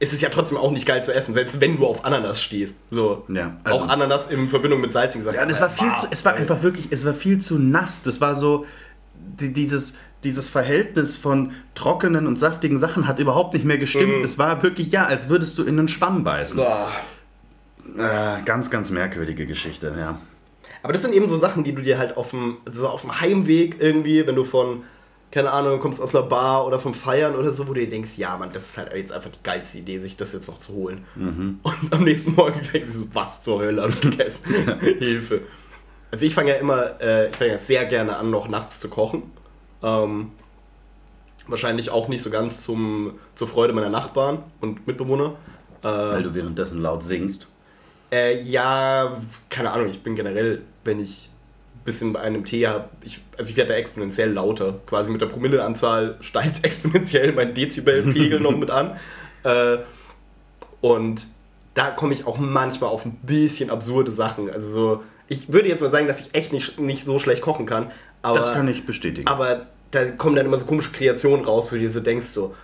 Äh, 0.00 0.04
ist 0.04 0.12
es 0.12 0.20
ja 0.20 0.30
trotzdem 0.30 0.56
auch 0.58 0.70
nicht 0.70 0.86
geil 0.86 1.04
zu 1.04 1.12
essen, 1.14 1.34
selbst 1.34 1.60
wenn 1.60 1.76
du 1.76 1.86
auf 1.86 2.04
Ananas 2.04 2.42
stehst. 2.42 2.76
So. 2.90 3.24
Ja, 3.28 3.56
also- 3.64 3.84
auch 3.84 3.88
Ananas 3.88 4.28
in 4.30 4.48
Verbindung 4.48 4.80
mit 4.80 4.92
salzigen 4.92 5.24
Sachen. 5.24 5.36
Ja, 5.36 5.42
und 5.44 5.50
es 5.50 5.60
war 5.60 5.70
viel 5.70 5.94
zu, 5.98 6.06
es 6.10 6.24
war 6.24 6.34
einfach 6.34 6.62
wirklich, 6.62 6.88
es 6.90 7.04
war 7.04 7.14
viel 7.14 7.38
zu 7.38 7.58
nass. 7.58 8.02
Das 8.02 8.20
war 8.20 8.34
so, 8.34 8.66
die, 9.14 9.52
dieses, 9.52 9.94
dieses 10.24 10.48
Verhältnis 10.48 11.16
von 11.16 11.52
trockenen 11.74 12.26
und 12.26 12.38
saftigen 12.38 12.78
Sachen 12.78 13.06
hat 13.06 13.18
überhaupt 13.18 13.54
nicht 13.54 13.64
mehr 13.64 13.78
gestimmt. 13.78 14.24
Es 14.24 14.38
war 14.38 14.62
wirklich, 14.62 14.90
ja, 14.90 15.04
als 15.04 15.28
würdest 15.28 15.56
du 15.58 15.62
in 15.62 15.78
einen 15.78 15.88
Schwamm 15.88 16.24
beißen. 16.24 16.58
Äh, 17.98 18.42
ganz, 18.44 18.70
ganz 18.70 18.90
merkwürdige 18.90 19.46
Geschichte, 19.46 19.94
ja. 19.98 20.20
Aber 20.82 20.92
das 20.92 21.02
sind 21.02 21.14
eben 21.14 21.28
so 21.28 21.36
Sachen, 21.36 21.64
die 21.64 21.74
du 21.74 21.82
dir 21.82 21.98
halt 21.98 22.16
auf 22.16 22.30
dem, 22.30 22.58
so 22.70 22.88
auf 22.88 23.02
dem 23.02 23.20
Heimweg 23.20 23.76
irgendwie, 23.80 24.26
wenn 24.26 24.34
du 24.34 24.44
von, 24.44 24.84
keine 25.30 25.52
Ahnung, 25.52 25.78
kommst 25.78 26.00
aus 26.00 26.14
einer 26.14 26.24
Bar 26.26 26.66
oder 26.66 26.80
vom 26.80 26.92
Feiern 26.92 27.36
oder 27.36 27.52
so, 27.52 27.68
wo 27.68 27.72
du 27.72 27.80
dir 27.80 27.88
denkst, 27.88 28.18
ja, 28.18 28.36
Mann, 28.36 28.50
das 28.52 28.70
ist 28.70 28.78
halt 28.78 28.92
jetzt 28.94 29.12
einfach 29.12 29.30
die 29.30 29.42
geilste 29.42 29.78
Idee, 29.78 30.00
sich 30.00 30.16
das 30.16 30.32
jetzt 30.32 30.48
noch 30.48 30.58
zu 30.58 30.72
holen. 30.74 31.04
Und 31.62 31.92
am 31.92 32.02
nächsten 32.04 32.34
Morgen 32.34 32.60
denkst 32.72 32.88
du 32.92 32.98
so, 33.00 33.06
was 33.12 33.42
zur 33.42 33.60
Hölle 33.60 33.82
habe 33.82 33.92
ich 33.92 34.00
gegessen? 34.00 34.42
Hilfe. 34.80 35.42
Also 36.10 36.26
ich 36.26 36.34
fange 36.34 36.50
ja 36.50 36.56
immer, 36.56 37.00
äh, 37.00 37.28
ich 37.30 37.36
fange 37.36 37.52
ja 37.52 37.58
sehr 37.58 37.84
gerne 37.84 38.16
an, 38.16 38.30
noch 38.30 38.48
nachts 38.48 38.80
zu 38.80 38.88
kochen. 38.88 39.22
Ähm, 39.82 40.32
wahrscheinlich 41.46 41.90
auch 41.90 42.08
nicht 42.08 42.22
so 42.22 42.30
ganz 42.30 42.60
zum, 42.62 43.18
zur 43.36 43.46
Freude 43.48 43.72
meiner 43.72 43.90
Nachbarn 43.90 44.42
und 44.60 44.86
Mitbewohner. 44.86 45.34
Äh, 45.82 45.86
Weil 45.86 46.22
du 46.24 46.34
währenddessen 46.34 46.78
laut 46.78 47.02
singst. 47.04 47.48
äh, 48.12 48.42
ja, 48.42 49.16
keine 49.48 49.70
Ahnung, 49.70 49.88
ich 49.88 50.02
bin 50.02 50.16
generell, 50.16 50.62
wenn 50.84 51.00
ich 51.00 51.30
bisschen 51.84 52.12
bei 52.12 52.20
einem 52.20 52.44
Tee 52.44 52.66
habe, 52.66 52.88
ich, 53.02 53.20
also 53.38 53.50
ich 53.50 53.56
werde 53.56 53.72
da 53.72 53.78
exponentiell 53.78 54.32
lauter. 54.32 54.80
Quasi 54.86 55.10
mit 55.10 55.20
der 55.20 55.26
Promilleanzahl 55.26 56.16
steigt 56.20 56.60
exponentiell 56.64 57.32
mein 57.32 57.54
Dezibelpegel 57.54 58.40
noch 58.40 58.56
mit 58.56 58.70
an. 58.70 58.96
Äh, 59.44 59.78
und 60.80 61.26
da 61.74 61.90
komme 61.90 62.12
ich 62.14 62.26
auch 62.26 62.38
manchmal 62.38 62.90
auf 62.90 63.04
ein 63.04 63.18
bisschen 63.22 63.70
absurde 63.70 64.12
Sachen. 64.12 64.50
Also 64.50 64.70
so, 64.70 65.02
ich 65.28 65.52
würde 65.52 65.68
jetzt 65.68 65.80
mal 65.80 65.90
sagen, 65.90 66.06
dass 66.06 66.20
ich 66.20 66.34
echt 66.34 66.52
nicht, 66.52 66.78
nicht 66.78 67.04
so 67.04 67.18
schlecht 67.18 67.42
kochen 67.42 67.66
kann. 67.66 67.90
Aber, 68.22 68.38
Das 68.38 68.52
kann 68.52 68.68
ich 68.68 68.84
bestätigen. 68.84 69.26
aber 69.28 69.66
da 69.90 70.04
kommen 70.10 70.36
dann 70.36 70.46
immer 70.46 70.56
so 70.56 70.66
komische 70.66 70.92
Kreationen 70.92 71.44
raus, 71.44 71.70
wo 71.70 71.76
du 71.76 71.80
dir 71.80 71.90
so 71.90 72.00
denkst, 72.00 72.26
so, 72.26 72.54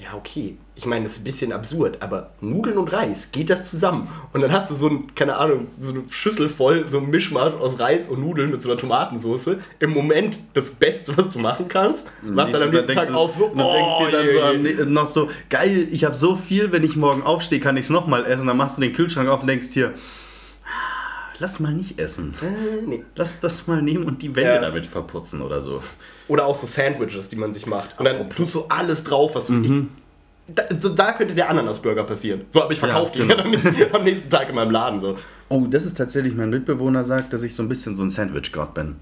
ja, 0.00 0.14
okay, 0.14 0.56
ich 0.76 0.86
meine, 0.86 1.04
das 1.04 1.14
ist 1.14 1.20
ein 1.22 1.24
bisschen 1.24 1.52
absurd, 1.52 2.00
aber 2.00 2.30
Nudeln 2.40 2.78
und 2.78 2.92
Reis, 2.92 3.32
geht 3.32 3.50
das 3.50 3.68
zusammen? 3.68 4.08
Und 4.32 4.42
dann 4.42 4.52
hast 4.52 4.70
du 4.70 4.74
so 4.76 4.88
ein, 4.88 5.14
keine 5.16 5.36
Ahnung, 5.36 5.66
so 5.80 5.90
eine 5.90 6.02
Schüssel 6.08 6.48
voll, 6.48 6.88
so 6.88 6.98
ein 6.98 7.10
Mischmasch 7.10 7.54
aus 7.54 7.80
Reis 7.80 8.06
und 8.06 8.20
Nudeln 8.20 8.50
mit 8.52 8.62
so 8.62 8.70
einer 8.70 8.78
Tomatensauce. 8.78 9.56
Im 9.80 9.90
Moment 9.90 10.38
das 10.54 10.70
Beste, 10.70 11.16
was 11.16 11.30
du 11.30 11.40
machen 11.40 11.66
kannst. 11.68 12.06
Was 12.22 12.52
dann 12.52 12.62
am 12.62 12.70
nächsten 12.70 12.92
Tag 12.92 13.12
auch 13.12 13.30
so, 13.30 13.52
dann 13.56 13.66
denkst 13.66 13.92
du 13.98 14.04
dir 14.04 14.12
dann 14.12 14.64
je, 14.64 14.74
so 14.74 14.82
am 14.82 14.92
noch 14.92 15.10
so, 15.10 15.28
geil, 15.50 15.88
ich 15.90 16.04
habe 16.04 16.14
so 16.14 16.36
viel, 16.36 16.70
wenn 16.70 16.84
ich 16.84 16.94
morgen 16.94 17.22
aufstehe, 17.22 17.58
kann 17.58 17.76
ich 17.76 17.84
es 17.84 17.90
nochmal 17.90 18.24
essen. 18.24 18.46
Dann 18.46 18.56
machst 18.56 18.76
du 18.76 18.82
den 18.82 18.92
Kühlschrank 18.92 19.28
auf 19.28 19.40
und 19.40 19.48
denkst 19.48 19.68
hier, 19.72 19.94
lass 21.38 21.60
mal 21.60 21.72
nicht 21.72 21.98
essen. 21.98 22.34
Äh, 22.42 22.82
nee. 22.86 23.04
Lass 23.14 23.40
das 23.40 23.66
mal 23.66 23.82
nehmen 23.82 24.04
und 24.04 24.22
die 24.22 24.34
Wände 24.34 24.54
Ja. 24.54 24.60
damit 24.60 24.86
verputzen 24.86 25.42
oder 25.42 25.60
so. 25.60 25.82
Oder 26.28 26.46
auch 26.46 26.54
so 26.54 26.66
Sandwiches, 26.66 27.28
die 27.28 27.36
man 27.36 27.52
sich 27.52 27.66
macht. 27.66 27.98
Und 27.98 28.04
dann 28.04 28.28
tust 28.30 28.54
du 28.54 28.64
alles 28.68 29.04
drauf, 29.04 29.34
was 29.34 29.46
du. 29.46 29.60
Ich, 29.62 30.54
da, 30.54 30.62
so, 30.80 30.88
da 30.90 31.12
könnte 31.12 31.34
der 31.34 31.50
Ananasburger 31.50 32.04
passieren. 32.04 32.42
So, 32.50 32.62
aber 32.62 32.72
ich 32.72 32.78
verkaufe 32.78 33.18
Ja, 33.18 33.26
dann 33.34 33.50
nicht 33.50 33.94
am 33.94 34.04
nächsten 34.04 34.30
Tag 34.30 34.48
in 34.48 34.54
meinem 34.54 34.70
Laden. 34.70 35.00
So. 35.00 35.18
Oh, 35.48 35.64
das 35.68 35.84
ist 35.86 35.96
tatsächlich, 35.96 36.34
mein 36.34 36.50
Mitbewohner 36.50 37.04
sagt, 37.04 37.32
dass 37.32 37.42
ich 37.42 37.54
so 37.54 37.62
ein 37.62 37.68
bisschen 37.68 37.96
so 37.96 38.02
ein 38.02 38.10
Sandwich-Gott 38.10 38.74
bin. 38.74 38.96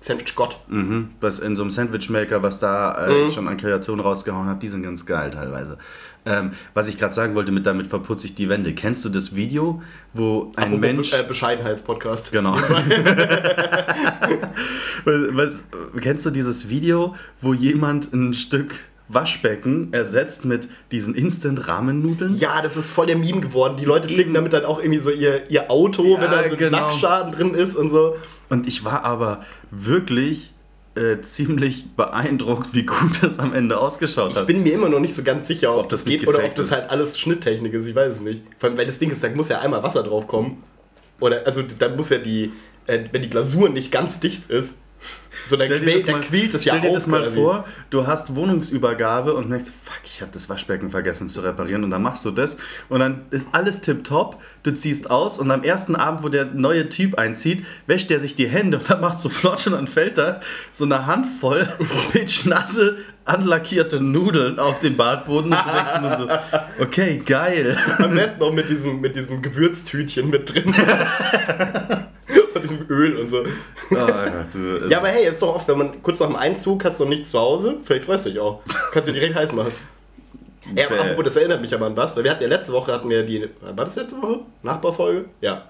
Sandwich 0.00 0.34
Gott. 0.36 0.58
Mhm. 0.68 1.10
Was 1.20 1.38
in 1.40 1.56
so 1.56 1.62
einem 1.62 1.70
Sandwich-Maker, 1.70 2.42
was 2.42 2.58
da 2.60 3.06
äh, 3.08 3.26
ich 3.28 3.34
schon 3.34 3.48
an 3.48 3.56
Kreation 3.56 3.98
rausgehauen 3.98 4.46
habe, 4.46 4.60
die 4.60 4.68
sind 4.68 4.82
ganz 4.82 5.06
geil 5.06 5.30
teilweise. 5.30 5.78
Ähm, 6.26 6.50
was 6.74 6.88
ich 6.88 6.98
gerade 6.98 7.14
sagen 7.14 7.36
wollte, 7.36 7.52
mit 7.52 7.66
damit 7.66 7.86
verputze 7.86 8.26
ich 8.26 8.34
die 8.34 8.48
Wände. 8.48 8.74
Kennst 8.74 9.04
du 9.04 9.08
das 9.08 9.36
Video, 9.36 9.80
wo 10.12 10.52
ein 10.56 10.64
Apropos 10.64 10.80
Mensch. 10.80 11.10
Be 11.12 11.18
äh, 11.18 11.22
Bescheidenheitspodcast. 11.22 12.32
Genau. 12.32 12.56
was, 15.04 15.62
kennst 16.00 16.26
du 16.26 16.30
dieses 16.30 16.68
Video, 16.68 17.14
wo 17.40 17.54
jemand 17.54 18.12
ein 18.12 18.34
Stück 18.34 18.74
Waschbecken 19.08 19.92
ersetzt 19.92 20.44
mit 20.44 20.68
diesen 20.90 21.14
Instant-Ramen-Nudeln? 21.14 22.34
Ja, 22.34 22.60
das 22.60 22.76
ist 22.76 22.90
voll 22.90 23.06
der 23.06 23.16
Meme 23.16 23.40
geworden. 23.40 23.76
Die 23.78 23.84
Leute 23.84 24.08
flicken 24.08 24.34
damit 24.34 24.52
dann 24.52 24.64
auch 24.64 24.80
irgendwie 24.80 24.98
so 24.98 25.10
ihr, 25.10 25.48
ihr 25.48 25.70
Auto, 25.70 26.02
Ja, 26.14 26.20
wenn 26.20 26.30
da 26.32 26.42
so 26.42 26.50
ein 26.50 26.56
genau. 26.56 26.78
Nackschaden 26.78 27.32
drin 27.32 27.54
ist 27.54 27.76
und 27.76 27.90
so. 27.90 28.16
Und 28.48 28.66
ich 28.66 28.84
war 28.84 29.04
aber 29.04 29.44
wirklich 29.70 30.52
äh, 30.96 31.20
ziemlich 31.22 31.86
beeindruckt, 31.96 32.74
wie 32.74 32.84
gut 32.84 33.18
das 33.22 33.38
am 33.38 33.52
Ende 33.52 33.78
ausgeschaut 33.78 34.32
Ich 34.32 34.36
hat. 34.36 34.46
bin 34.46 34.62
mir 34.62 34.72
immer 34.72 34.88
noch 34.88 35.00
nicht 35.00 35.14
so 35.14 35.22
ganz 35.22 35.46
sicher, 35.48 35.74
ob, 35.74 35.84
Ob 35.84 35.88
das 35.88 36.04
geht 36.04 36.26
oder 36.26 36.44
ob 36.44 36.54
das 36.54 36.70
halt 36.72 36.90
alles 36.90 37.18
Schnitttechnik 37.18 37.72
ist. 37.74 37.86
Ich 37.86 37.94
weiß 37.94 38.12
es 38.12 38.20
nicht. 38.20 38.42
Vor 38.58 38.68
allem, 38.70 38.78
weil 38.78 38.86
das 38.86 38.98
Ding 38.98 39.10
ist, 39.10 39.22
da 39.22 39.28
muss 39.30 39.48
ja 39.48 39.60
einmal 39.60 39.82
Wasser 39.82 40.02
drauf 40.02 40.26
kommen. 40.26 40.62
Oder, 41.20 41.46
also 41.46 41.62
da 41.78 41.88
muss 41.88 42.10
ja 42.10 42.18
die, 42.18 42.52
äh, 42.86 43.00
wenn 43.12 43.22
die 43.22 43.30
Glasur 43.30 43.68
nicht 43.68 43.90
ganz 43.92 44.20
dicht 44.20 44.50
ist, 44.50 44.74
so 45.46 45.56
dann, 45.56 45.66
Stell 45.66 45.80
dir 45.80 45.84
quält, 45.84 46.08
das 46.08 46.12
mal, 46.12 46.20
quillt 46.20 46.54
das 46.54 46.64
ja 46.64 46.74
stell 46.74 46.88
dir 46.88 46.94
das 46.94 47.06
mal 47.06 47.30
vor, 47.30 47.64
du 47.90 48.06
hast 48.06 48.34
Wohnungsübergabe 48.34 49.34
und 49.34 49.48
merkst, 49.48 49.72
fuck, 49.82 50.00
ich 50.04 50.20
habe 50.22 50.32
das 50.32 50.48
Waschbecken 50.48 50.90
vergessen 50.90 51.28
zu 51.28 51.40
reparieren 51.40 51.84
und 51.84 51.90
dann 51.90 52.02
machst 52.02 52.24
du 52.24 52.30
das 52.30 52.56
und 52.88 53.00
dann 53.00 53.26
ist 53.30 53.46
alles 53.52 53.80
tipptopp, 53.80 54.40
du 54.62 54.74
ziehst 54.74 55.10
aus 55.10 55.38
und 55.38 55.50
am 55.50 55.62
ersten 55.62 55.96
Abend, 55.96 56.22
wo 56.22 56.28
der 56.28 56.46
neue 56.46 56.88
Typ 56.88 57.18
einzieht, 57.18 57.64
wäscht 57.86 58.10
er 58.10 58.18
sich 58.18 58.34
die 58.34 58.48
Hände 58.48 58.78
und 58.78 58.90
dann 58.90 59.00
macht 59.00 59.20
so 59.20 59.28
flotsch 59.28 59.66
und 59.66 59.74
dann 59.74 59.88
fällt 59.88 60.18
da 60.18 60.40
so 60.70 60.84
eine 60.84 61.06
Handvoll 61.06 61.68
pitschnasse, 62.12 62.96
anlackierte 63.24 64.00
Nudeln 64.00 64.58
auf 64.58 64.80
den 64.80 64.96
Badboden 64.96 65.52
und 65.52 65.58
du 65.58 65.72
denkst 65.72 66.00
nur 66.00 66.16
so, 66.16 66.28
okay, 66.82 67.22
geil. 67.24 67.76
Am 67.98 68.14
besten 68.14 68.40
noch 68.40 68.52
mit 68.52 68.70
diesem, 68.70 69.00
mit 69.00 69.16
diesem 69.16 69.42
Gewürztütchen 69.42 70.30
mit 70.30 70.54
drin. 70.54 70.74
Öl 72.88 73.16
und 73.18 73.28
so. 73.28 73.44
Ah, 73.90 73.94
ja, 73.96 74.46
du, 74.52 74.86
Ja, 74.88 74.98
aber 74.98 75.08
hey, 75.08 75.26
ist 75.28 75.40
doch 75.42 75.54
oft, 75.54 75.68
wenn 75.68 75.78
man 75.78 76.02
kurz 76.02 76.20
nach 76.20 76.26
dem 76.28 76.36
Einzug 76.36 76.84
hast 76.84 76.98
du 77.00 77.04
noch 77.04 77.10
nichts 77.10 77.30
zu 77.30 77.38
Hause, 77.38 77.76
vielleicht 77.84 78.04
freust 78.04 78.26
du 78.26 78.30
dich 78.30 78.38
auch. 78.40 78.62
Kannst 78.92 79.08
du 79.08 79.12
direkt 79.12 79.34
heiß 79.34 79.52
machen. 79.52 79.72
Ja, 80.74 80.86
aber 80.86 81.00
apropos, 81.00 81.24
das 81.26 81.36
erinnert 81.36 81.60
mich 81.60 81.72
aber 81.74 81.86
an 81.86 81.96
was, 81.96 82.16
weil 82.16 82.24
wir 82.24 82.30
hatten 82.32 82.42
ja 82.42 82.48
letzte 82.48 82.72
Woche, 82.72 82.92
hatten 82.92 83.08
wir 83.08 83.22
die, 83.22 83.48
war 83.60 83.84
das 83.84 83.94
letzte 83.96 84.20
Woche? 84.20 84.40
Nachbarfolge? 84.62 85.26
Ja. 85.40 85.62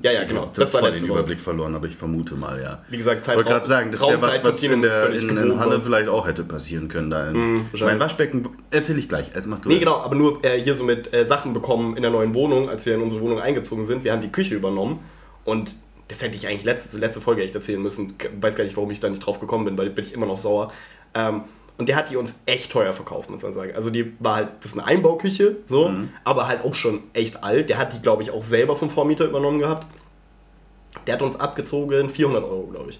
Ja, 0.00 0.12
ja, 0.12 0.22
genau. 0.22 0.44
Ich 0.52 0.58
Das 0.58 0.72
war 0.72 0.80
voll 0.82 0.92
den 0.92 1.02
Woche. 1.08 1.18
Überblick 1.18 1.40
verloren, 1.40 1.74
aber 1.74 1.88
ich 1.88 1.96
vermute 1.96 2.36
mal, 2.36 2.62
ja. 2.62 2.84
Wie 2.88 2.96
gesagt, 2.98 3.16
Ich 3.18 3.22
Zeitraum. 3.24 3.38
wollte 3.38 3.50
gerade 3.50 3.66
sagen, 3.66 3.90
das 3.90 4.00
wäre 4.00 4.22
was, 4.22 4.44
was 4.44 4.62
in, 4.62 4.80
der, 4.80 5.10
in, 5.10 5.36
in 5.36 5.58
Halle 5.58 5.82
vielleicht 5.82 6.08
auch 6.08 6.24
hätte 6.28 6.44
passieren 6.44 6.86
können. 6.86 7.10
Da 7.10 7.26
in, 7.26 7.34
Mhm, 7.36 7.66
mein. 7.80 7.98
Waschbecken 7.98 8.48
erzähle 8.70 9.00
ich 9.00 9.08
gleich. 9.08 9.34
Also 9.34 9.48
mach 9.48 9.58
du 9.58 9.68
Nee, 9.68 9.80
genau, 9.80 9.96
aber 9.96 10.14
nur 10.14 10.44
äh, 10.44 10.60
hier 10.60 10.76
so 10.76 10.84
mit 10.84 11.12
äh, 11.12 11.26
Sachen 11.26 11.52
bekommen 11.52 11.96
in 11.96 12.02
der 12.02 12.12
neuen 12.12 12.32
Wohnung, 12.34 12.68
als 12.68 12.86
wir 12.86 12.94
in 12.94 13.02
unsere 13.02 13.20
Wohnung 13.20 13.40
eingezogen 13.40 13.82
sind. 13.82 14.04
Wir 14.04 14.12
haben 14.12 14.22
die 14.22 14.30
Küche 14.30 14.54
übernommen 14.54 15.00
und 15.44 15.74
das 16.08 16.22
hätte 16.22 16.36
ich 16.36 16.46
eigentlich 16.48 16.64
letzte, 16.64 16.96
letzte 16.98 17.20
Folge 17.20 17.42
echt 17.42 17.54
erzählen 17.54 17.80
müssen. 17.82 18.14
Weiß 18.40 18.56
gar 18.56 18.64
nicht, 18.64 18.76
warum 18.76 18.90
ich 18.90 19.00
da 19.00 19.08
nicht 19.08 19.20
drauf 19.24 19.40
gekommen 19.40 19.64
bin, 19.64 19.76
weil 19.78 19.90
bin 19.90 20.04
ich 20.04 20.12
immer 20.14 20.26
noch 20.26 20.38
sauer. 20.38 20.72
Ähm, 21.14 21.42
und 21.76 21.88
der 21.88 21.94
hat 21.96 22.10
die 22.10 22.16
uns 22.16 22.34
echt 22.46 22.72
teuer 22.72 22.92
verkauft, 22.92 23.30
muss 23.30 23.42
man 23.42 23.52
sagen. 23.52 23.72
Also 23.76 23.90
die 23.90 24.12
war 24.18 24.34
halt, 24.36 24.48
das 24.62 24.72
ist 24.72 24.78
eine 24.78 24.86
Einbauküche, 24.86 25.56
so, 25.66 25.92
aber 26.24 26.48
halt 26.48 26.64
auch 26.64 26.74
schon 26.74 27.04
echt 27.12 27.44
alt. 27.44 27.68
Der 27.68 27.78
hat 27.78 27.92
die, 27.92 28.02
glaube 28.02 28.22
ich, 28.24 28.32
auch 28.32 28.42
selber 28.42 28.74
vom 28.74 28.90
Vormieter 28.90 29.26
übernommen 29.26 29.60
gehabt. 29.60 29.86
Der 31.06 31.14
hat 31.14 31.22
uns 31.22 31.38
abgezogen 31.38 32.10
400 32.10 32.42
Euro, 32.42 32.68
glaube 32.72 32.90
ich. 32.90 32.98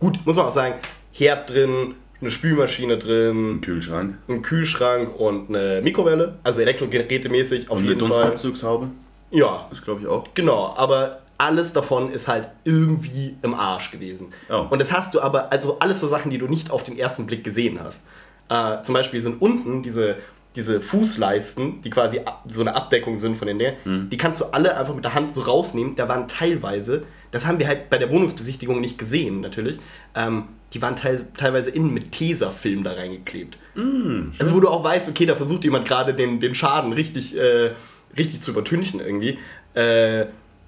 Gut, 0.00 0.18
muss 0.24 0.36
man 0.36 0.46
auch 0.46 0.50
sagen, 0.52 0.76
Herd 1.12 1.50
drin, 1.50 1.96
eine 2.20 2.30
Spülmaschine 2.30 2.96
drin, 2.96 3.50
Im 3.56 3.60
Kühlschrank. 3.60 4.16
einen 4.28 4.40
Kühlschrank 4.42 5.18
und 5.20 5.48
eine 5.54 5.82
Mikrowelle, 5.82 6.38
also 6.44 6.60
Elektrogerätemäßig 6.62 7.68
auf 7.68 7.76
Und 7.76 7.82
eine 7.84 7.88
jeden 7.94 8.00
Fall. 8.08 8.08
Dunstabzugshaube. 8.30 8.88
Ja, 9.32 9.66
Das 9.68 9.82
glaube 9.82 10.00
ich 10.00 10.06
auch. 10.06 10.26
genau, 10.34 10.72
aber 10.76 11.20
alles 11.38 11.72
davon 11.72 12.10
ist 12.12 12.28
halt 12.28 12.48
irgendwie 12.64 13.36
im 13.42 13.54
Arsch 13.54 13.90
gewesen. 13.90 14.28
Oh. 14.50 14.66
Und 14.70 14.78
das 14.80 14.92
hast 14.92 15.14
du 15.14 15.20
aber, 15.20 15.50
also 15.52 15.78
alles 15.80 16.00
so 16.00 16.06
Sachen, 16.06 16.30
die 16.30 16.38
du 16.38 16.46
nicht 16.46 16.70
auf 16.70 16.84
den 16.84 16.96
ersten 16.98 17.26
Blick 17.26 17.42
gesehen 17.44 17.80
hast. 17.82 18.06
Äh, 18.48 18.82
zum 18.82 18.92
Beispiel 18.94 19.20
sind 19.22 19.40
unten 19.42 19.82
diese, 19.82 20.16
diese 20.54 20.80
Fußleisten, 20.80 21.82
die 21.82 21.90
quasi 21.90 22.20
so 22.48 22.60
eine 22.60 22.74
Abdeckung 22.76 23.18
sind 23.18 23.36
von 23.36 23.48
den 23.48 23.58
Dingen, 23.58 23.74
Hm. 23.84 24.08
die 24.10 24.16
kannst 24.16 24.40
du 24.40 24.44
alle 24.46 24.76
einfach 24.76 24.94
mit 24.94 25.04
der 25.04 25.14
Hand 25.14 25.34
so 25.34 25.42
rausnehmen. 25.42 25.96
Da 25.96 26.08
waren 26.08 26.28
teilweise, 26.28 27.04
das 27.32 27.46
haben 27.46 27.58
wir 27.58 27.66
halt 27.66 27.90
bei 27.90 27.98
der 27.98 28.10
Wohnungsbesichtigung 28.10 28.80
nicht 28.80 28.98
gesehen, 28.98 29.40
natürlich, 29.40 29.78
ähm, 30.14 30.44
die 30.72 30.82
waren 30.82 30.96
teil, 30.96 31.24
teilweise 31.36 31.70
innen 31.70 31.92
mit 31.94 32.12
Tesafilm 32.12 32.84
da 32.84 32.92
reingeklebt. 32.92 33.56
Hm, 33.74 34.32
Also 34.38 34.54
wo 34.54 34.60
du 34.60 34.68
auch 34.68 34.82
weißt, 34.84 35.08
okay, 35.08 35.26
da 35.26 35.34
versucht 35.36 35.64
jemand 35.64 35.86
gerade 35.86 36.14
den, 36.14 36.40
den 36.40 36.54
Schaden 36.54 36.92
richtig, 36.92 37.36
äh, 37.36 37.72
richtig 38.16 38.40
zu 38.40 38.50
übertünchen 38.52 39.00
irgendwie. 39.00 39.38
Äh, 39.74 40.26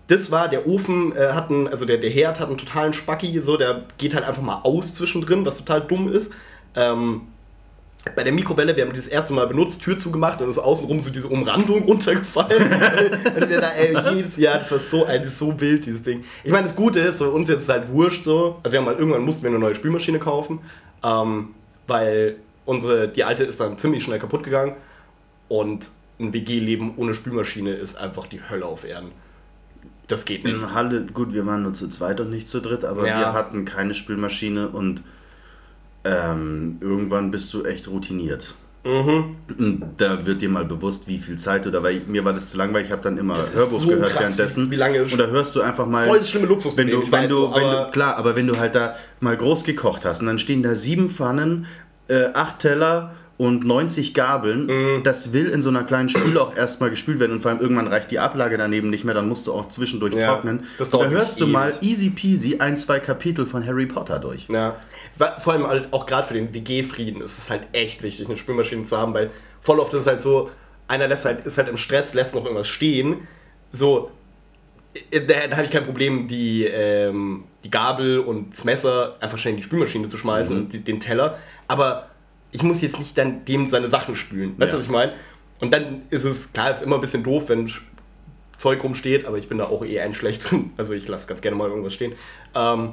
das 0.08 0.30
war, 0.30 0.48
der 0.48 0.66
Ofen 0.66 1.14
äh, 1.16 1.32
hat 1.32 1.50
einen, 1.50 1.66
also 1.66 1.84
der, 1.84 1.98
der 1.98 2.10
Herd 2.10 2.38
hat 2.38 2.48
einen 2.48 2.58
totalen 2.58 2.92
Spacki, 2.92 3.40
so, 3.40 3.56
der 3.56 3.84
geht 3.98 4.14
halt 4.14 4.24
einfach 4.26 4.42
mal 4.42 4.60
aus 4.62 4.94
zwischendrin, 4.94 5.44
was 5.44 5.58
total 5.58 5.80
dumm 5.80 6.08
ist. 6.08 6.32
Ähm, 6.76 7.22
bei 8.14 8.22
der 8.22 8.32
Mikrowelle, 8.32 8.76
wir 8.76 8.84
haben 8.84 8.92
die 8.92 9.00
das 9.00 9.08
erste 9.08 9.32
Mal 9.32 9.48
benutzt, 9.48 9.82
Tür 9.82 9.98
zugemacht 9.98 10.40
und 10.40 10.48
ist 10.48 10.58
außenrum 10.58 11.00
so 11.00 11.10
diese 11.10 11.26
Umrandung 11.26 11.82
runtergefallen. 11.86 12.62
und 13.34 13.48
wir 13.48 13.60
da, 13.60 13.70
ey, 13.70 14.14
jedes 14.14 14.36
Jahr, 14.36 14.58
das 14.58 14.70
war 14.70 14.78
so, 14.78 15.04
ein, 15.06 15.22
das 15.24 15.38
so 15.38 15.60
wild, 15.60 15.86
dieses 15.86 16.04
Ding. 16.04 16.22
Ich 16.44 16.52
meine, 16.52 16.64
das 16.64 16.76
Gute 16.76 17.00
ist, 17.00 17.18
so, 17.18 17.30
uns 17.30 17.48
jetzt 17.48 17.62
ist 17.62 17.68
halt 17.68 17.90
wurscht 17.90 18.24
so. 18.24 18.60
Also 18.62 18.72
wir 18.72 18.80
haben 18.80 18.86
halt, 18.86 19.00
irgendwann 19.00 19.22
mussten 19.22 19.42
wir 19.42 19.50
eine 19.50 19.58
neue 19.58 19.74
Spülmaschine 19.74 20.20
kaufen, 20.20 20.60
ähm, 21.02 21.48
weil 21.88 22.36
unsere, 22.64 23.08
die 23.08 23.24
alte 23.24 23.42
ist 23.42 23.58
dann 23.58 23.76
ziemlich 23.76 24.04
schnell 24.04 24.20
kaputt 24.20 24.44
gegangen. 24.44 24.74
Und 25.48 25.90
ein 26.20 26.32
WG-Leben 26.32 26.94
ohne 26.96 27.14
Spülmaschine 27.14 27.70
ist 27.72 27.96
einfach 27.96 28.26
die 28.26 28.40
Hölle 28.48 28.66
auf 28.66 28.84
Erden. 28.84 29.10
Das 30.08 30.24
geht 30.24 30.44
nicht. 30.44 30.56
In 30.62 30.74
Halle, 30.74 31.06
gut, 31.12 31.32
wir 31.32 31.46
waren 31.46 31.62
nur 31.64 31.74
zu 31.74 31.88
zweit 31.88 32.20
und 32.20 32.30
nicht 32.30 32.46
zu 32.48 32.60
dritt, 32.60 32.84
aber 32.84 33.06
Ja. 33.08 33.18
wir 33.18 33.32
hatten 33.32 33.64
keine 33.64 33.94
Spülmaschine 33.94 34.68
und 34.68 35.02
ähm, 36.04 36.76
irgendwann 36.80 37.30
bist 37.30 37.52
du 37.52 37.64
echt 37.64 37.88
routiniert. 37.88 38.54
Mhm. 38.84 39.34
Und 39.58 39.82
da 39.96 40.24
wird 40.26 40.42
dir 40.42 40.48
mal 40.48 40.64
bewusst, 40.64 41.08
wie 41.08 41.18
viel 41.18 41.36
Zeit 41.36 41.64
du 41.66 41.70
da, 41.72 41.82
weil 41.82 41.96
ich, 41.96 42.06
mir 42.06 42.24
war 42.24 42.32
das 42.32 42.50
zu 42.50 42.56
langweilig, 42.56 42.86
ich 42.86 42.92
habe 42.92 43.02
dann 43.02 43.18
immer 43.18 43.34
Das 43.34 43.52
Hörbuch 43.52 43.80
so 43.80 43.88
gehört 43.88 44.10
krass, 44.12 44.20
währenddessen. 44.22 44.70
wie- 44.70 44.76
lange- 44.76 45.02
und 45.02 45.18
da 45.18 45.26
hörst 45.26 45.56
du 45.56 45.60
einfach 45.62 45.86
mal. 45.86 46.06
Voll 46.06 46.24
schlimme 46.24 46.44
wenn 46.44 46.50
Luxusproblem, 46.50 46.90
du, 46.90 47.02
wenn 47.02 47.10
weiß 47.12 47.28
du, 47.28 47.52
wenn 47.52 47.64
aber- 47.64 47.84
du, 47.86 47.90
klar, 47.90 48.16
aber 48.16 48.36
wenn 48.36 48.46
du 48.46 48.56
halt 48.58 48.76
da 48.76 48.94
mal 49.18 49.36
groß 49.36 49.64
gekocht 49.64 50.04
hast 50.04 50.20
und 50.20 50.26
dann 50.26 50.38
stehen 50.38 50.62
da 50.62 50.76
sieben 50.76 51.10
Pfannen, 51.10 51.66
äh, 52.06 52.26
acht 52.32 52.60
Teller 52.60 53.12
und 53.38 53.64
90 53.66 54.14
Gabeln, 54.14 54.66
Mhm. 54.66 55.02
das 55.02 55.32
will 55.34 55.50
in 55.50 55.60
so 55.60 55.68
einer 55.68 55.84
kleinen 55.84 56.08
Spüle 56.08 56.40
auch 56.40 56.56
erstmal 56.56 56.88
gespült 56.90 57.18
werden 57.18 57.32
und 57.32 57.42
vor 57.42 57.50
allem 57.50 57.60
irgendwann 57.60 57.86
reicht 57.86 58.10
die 58.10 58.18
Ablage 58.18 58.56
daneben 58.56 58.88
nicht 58.88 59.04
mehr, 59.04 59.14
dann 59.14 59.28
musst 59.28 59.46
du 59.46 59.52
auch 59.52 59.68
zwischendurch 59.68 60.14
Ja, 60.14 60.32
trocknen. 60.34 60.64
da 60.78 61.08
hörst 61.08 61.40
du 61.40 61.46
mal 61.46 61.74
easy 61.82 62.08
peasy 62.10 62.56
ein, 62.60 62.76
zwei 62.78 62.98
Kapitel 62.98 63.44
von 63.44 63.66
Harry 63.66 63.84
Potter 63.86 64.18
durch. 64.18 64.48
Ja. 64.48 64.76
Vor 65.42 65.52
allem 65.52 65.66
halt 65.66 65.88
auch 65.92 66.06
gerade 66.06 66.26
für 66.26 66.34
den 66.34 66.54
WG-Frieden 66.54 67.20
ist 67.20 67.36
es 67.38 67.50
halt 67.50 67.62
echt 67.72 68.02
wichtig, 68.02 68.26
eine 68.26 68.36
Spülmaschine 68.38 68.84
zu 68.84 68.96
haben, 68.96 69.12
weil 69.12 69.30
voll 69.60 69.80
oft 69.80 69.92
ist 69.92 70.00
es 70.02 70.06
halt 70.06 70.22
so, 70.22 70.50
einer 70.88 71.06
lässt 71.08 71.24
halt, 71.26 71.44
ist 71.44 71.58
halt 71.58 71.68
im 71.68 71.76
Stress, 71.76 72.14
lässt 72.14 72.34
noch 72.34 72.44
irgendwas 72.44 72.68
stehen. 72.68 73.26
So, 73.72 74.10
äh, 75.10 75.20
da, 75.20 75.54
habe 75.56 75.64
ich 75.66 75.70
kein 75.70 75.84
Problem, 75.84 76.26
die, 76.28 76.64
ähm, 76.64 77.44
die 77.64 77.70
Gabel 77.70 78.20
und 78.20 78.52
das 78.52 78.64
Messer 78.64 79.16
einfach 79.20 79.36
schnell 79.36 79.52
in 79.54 79.58
die 79.58 79.62
Spülmaschine 79.64 80.08
zu 80.08 80.16
schmeißen 80.16 80.56
Mhm. 80.56 80.62
und 80.72 80.88
den 80.88 81.00
Teller. 81.00 81.36
Aber 81.68 82.08
ich 82.56 82.62
muss 82.62 82.80
jetzt 82.80 82.98
nicht 82.98 83.16
dann 83.18 83.44
dem 83.44 83.68
seine 83.68 83.88
Sachen 83.88 84.16
spülen. 84.16 84.54
Weißt 84.58 84.72
du, 84.72 84.76
Ja. 84.76 84.78
was 84.78 84.84
ich 84.86 84.90
meine? 84.90 85.12
Und 85.60 85.72
dann 85.74 86.02
ist 86.08 86.24
es, 86.24 86.52
klar, 86.54 86.70
ist 86.72 86.82
immer 86.82 86.94
ein 86.96 87.02
bisschen 87.02 87.22
doof, 87.22 87.44
wenn 87.48 87.70
Zeug 88.56 88.82
rumsteht, 88.82 89.26
aber 89.26 89.36
ich 89.36 89.46
bin 89.48 89.58
da 89.58 89.66
auch 89.66 89.84
eher 89.84 90.04
ein 90.04 90.14
schlecht 90.14 90.50
drin. 90.50 90.70
Also 90.78 90.94
ich 90.94 91.06
lasse 91.06 91.26
ganz 91.26 91.42
gerne 91.42 91.56
mal 91.56 91.68
irgendwas 91.68 91.92
stehen. 91.92 92.12
Ähm, 92.54 92.92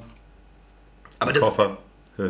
aber 1.19 1.31
das, 1.31 1.43
Koffer. 1.43 1.77
äh, 2.17 2.23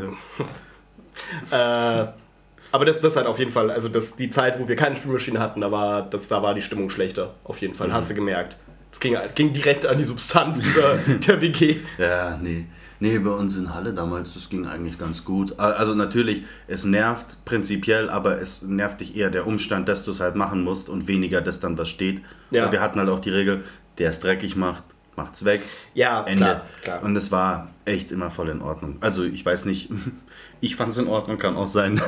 aber 2.72 2.86
das, 2.86 3.00
das 3.02 3.16
halt 3.16 3.26
auf 3.26 3.40
jeden 3.40 3.52
Fall, 3.52 3.72
also 3.72 3.90
das, 3.90 4.16
die 4.16 4.30
Zeit, 4.30 4.60
wo 4.60 4.68
wir 4.68 4.76
keine 4.76 4.96
Spülmaschine 4.96 5.40
hatten, 5.40 5.62
da 5.62 5.72
war, 5.72 6.04
das, 6.04 6.28
da 6.28 6.44
war 6.44 6.54
die 6.54 6.62
Stimmung 6.62 6.92
schlechter. 6.92 7.34
Auf 7.44 7.60
jeden 7.62 7.74
Fall, 7.74 7.92
hast 7.92 8.12
du 8.12 8.16
gemerkt. 8.16 8.58
Es 8.92 9.00
ging, 9.00 9.18
ging 9.34 9.54
direkt 9.54 9.88
an 9.88 9.98
die 9.98 10.04
Substanz 10.04 10.62
dieser, 10.62 10.98
der 11.28 11.42
WG. 11.42 11.78
Ja, 11.98 12.38
nee. 12.40 12.66
Nee, 13.04 13.20
bei 13.20 13.32
uns 13.32 13.58
in 13.58 13.76
Halle 13.76 13.92
damals, 13.94 14.34
das 14.34 14.48
ging 14.48 14.66
eigentlich 14.66 14.98
ganz 14.98 15.26
gut. 15.26 15.60
Also 15.60 15.94
natürlich, 15.94 16.44
es 16.70 16.86
nervt 16.86 17.36
prinzipiell, 17.44 18.10
aber 18.10 18.40
es 18.40 18.62
nervt 18.62 19.02
dich 19.02 19.18
eher 19.18 19.30
der 19.30 19.46
Umstand, 19.46 19.90
dass 19.90 20.06
du 20.06 20.12
es 20.12 20.22
halt 20.22 20.38
machen 20.38 20.64
musst 20.64 20.88
und 20.88 21.06
weniger, 21.10 21.42
dass 21.42 21.60
dann 21.60 21.78
was 21.78 21.90
steht. 21.90 22.22
Ja. 22.50 22.64
Weil 22.64 22.72
Wir 22.72 22.80
hatten 22.82 23.00
halt 23.00 23.10
auch 23.10 23.20
die 23.20 23.32
Regel, 23.32 23.66
der 23.98 24.10
es 24.12 24.22
dreckig 24.22 24.56
macht, 24.56 24.84
macht's 25.18 25.44
weg. 25.44 25.64
Ja, 25.94 26.24
Ende. 26.24 26.38
klar, 26.44 26.62
klar. 26.82 27.04
Und 27.04 27.18
es 27.18 27.30
war 27.30 27.68
echt 27.84 28.14
immer 28.14 28.30
voll 28.32 28.48
in 28.48 28.62
Ordnung. 28.62 28.96
Also 29.02 29.26
ich 29.26 29.46
weiß 29.46 29.66
nicht, 29.66 29.90
ich 30.62 30.78
fand 30.78 30.94
es 30.94 30.98
in 30.98 31.08
Ordnung, 31.08 31.38
kann 31.38 31.58
auch 31.58 31.68
sein, 31.68 32.02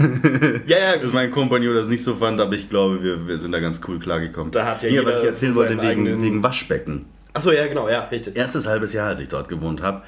Ja, 0.66 0.78
ja, 0.94 0.98
dass 0.98 1.12
mein 1.12 1.30
Kompagnon 1.30 1.76
das 1.76 1.90
nicht 1.90 2.06
so 2.06 2.16
fand, 2.16 2.40
aber 2.40 2.56
ich 2.56 2.70
glaube, 2.70 3.04
wir, 3.04 3.28
wir 3.28 3.38
sind 3.38 3.52
da 3.52 3.60
ganz 3.60 3.82
cool 3.86 4.00
klargekommen. 4.00 4.52
Da 4.54 4.66
hat 4.66 4.82
ja 4.82 4.88
Hier, 4.88 5.04
was 5.06 5.18
ich 5.18 5.26
erzählen 5.26 5.56
wollte, 5.56 5.74
wegen, 5.74 5.82
eigenen- 5.88 6.22
wegen 6.22 6.42
Waschbecken 6.42 7.04
Achso, 7.34 7.52
ja, 7.52 7.68
genau, 7.68 7.90
ja, 7.90 8.06
richtig. 8.06 8.34
erstes 8.38 8.66
halbes 8.66 8.94
Jahr, 8.94 9.10
als 9.10 9.20
ich 9.20 9.28
dort 9.28 9.50
gewohnt 9.50 9.82
habe. 9.82 10.04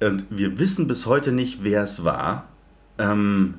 Und 0.00 0.24
wir 0.30 0.58
wissen 0.58 0.86
bis 0.88 1.06
heute 1.06 1.32
nicht, 1.32 1.62
wer 1.62 1.82
es 1.82 2.04
war. 2.04 2.48
Ähm, 2.98 3.54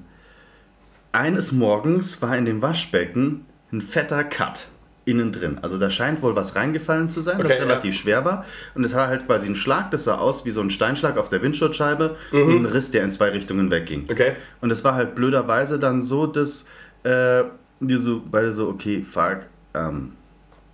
eines 1.12 1.52
Morgens 1.52 2.22
war 2.22 2.38
in 2.38 2.46
dem 2.46 2.62
Waschbecken 2.62 3.46
ein 3.72 3.82
fetter 3.82 4.24
Cut 4.24 4.68
innen 5.06 5.32
drin. 5.32 5.60
Also 5.62 5.78
da 5.78 5.90
scheint 5.90 6.22
wohl 6.22 6.36
was 6.36 6.56
reingefallen 6.56 7.10
zu 7.10 7.22
sein, 7.22 7.36
Okay, 7.36 7.48
das 7.48 7.58
ja. 7.58 7.64
relativ 7.64 7.96
schwer 7.96 8.26
war. 8.26 8.46
Und 8.74 8.84
es 8.84 8.94
war 8.94 9.08
halt 9.08 9.28
quasi 9.28 9.48
ein 9.48 9.56
Schlag, 9.56 9.92
das 9.92 10.06
sah 10.06 10.16
aus 10.18 10.46
wie 10.46 10.52
so 10.52 10.62
ein 10.62 10.72
Steinschlag 10.72 11.18
auf 11.18 11.30
der 11.30 11.42
Windschutzscheibe 11.42 12.16
und 12.32 12.56
ein 12.62 12.66
Riss, 12.66 12.92
der 12.92 13.04
in 13.04 13.12
zwei 13.12 13.30
Richtungen 13.30 13.70
wegging. 13.72 14.04
Mhm. 14.04 14.10
Okay. 14.10 14.32
Und 14.62 14.72
es 14.72 14.84
war 14.84 14.96
halt 14.96 15.16
blöderweise 15.16 15.80
dann 15.80 16.02
so, 16.02 16.26
dass 16.26 16.66
äh, 17.04 17.44
wir 17.80 18.00
so 18.00 18.22
beide 18.30 18.52
so, 18.52 18.68
okay, 18.68 19.04
fuck, 19.04 19.42
ähm, 19.74 20.14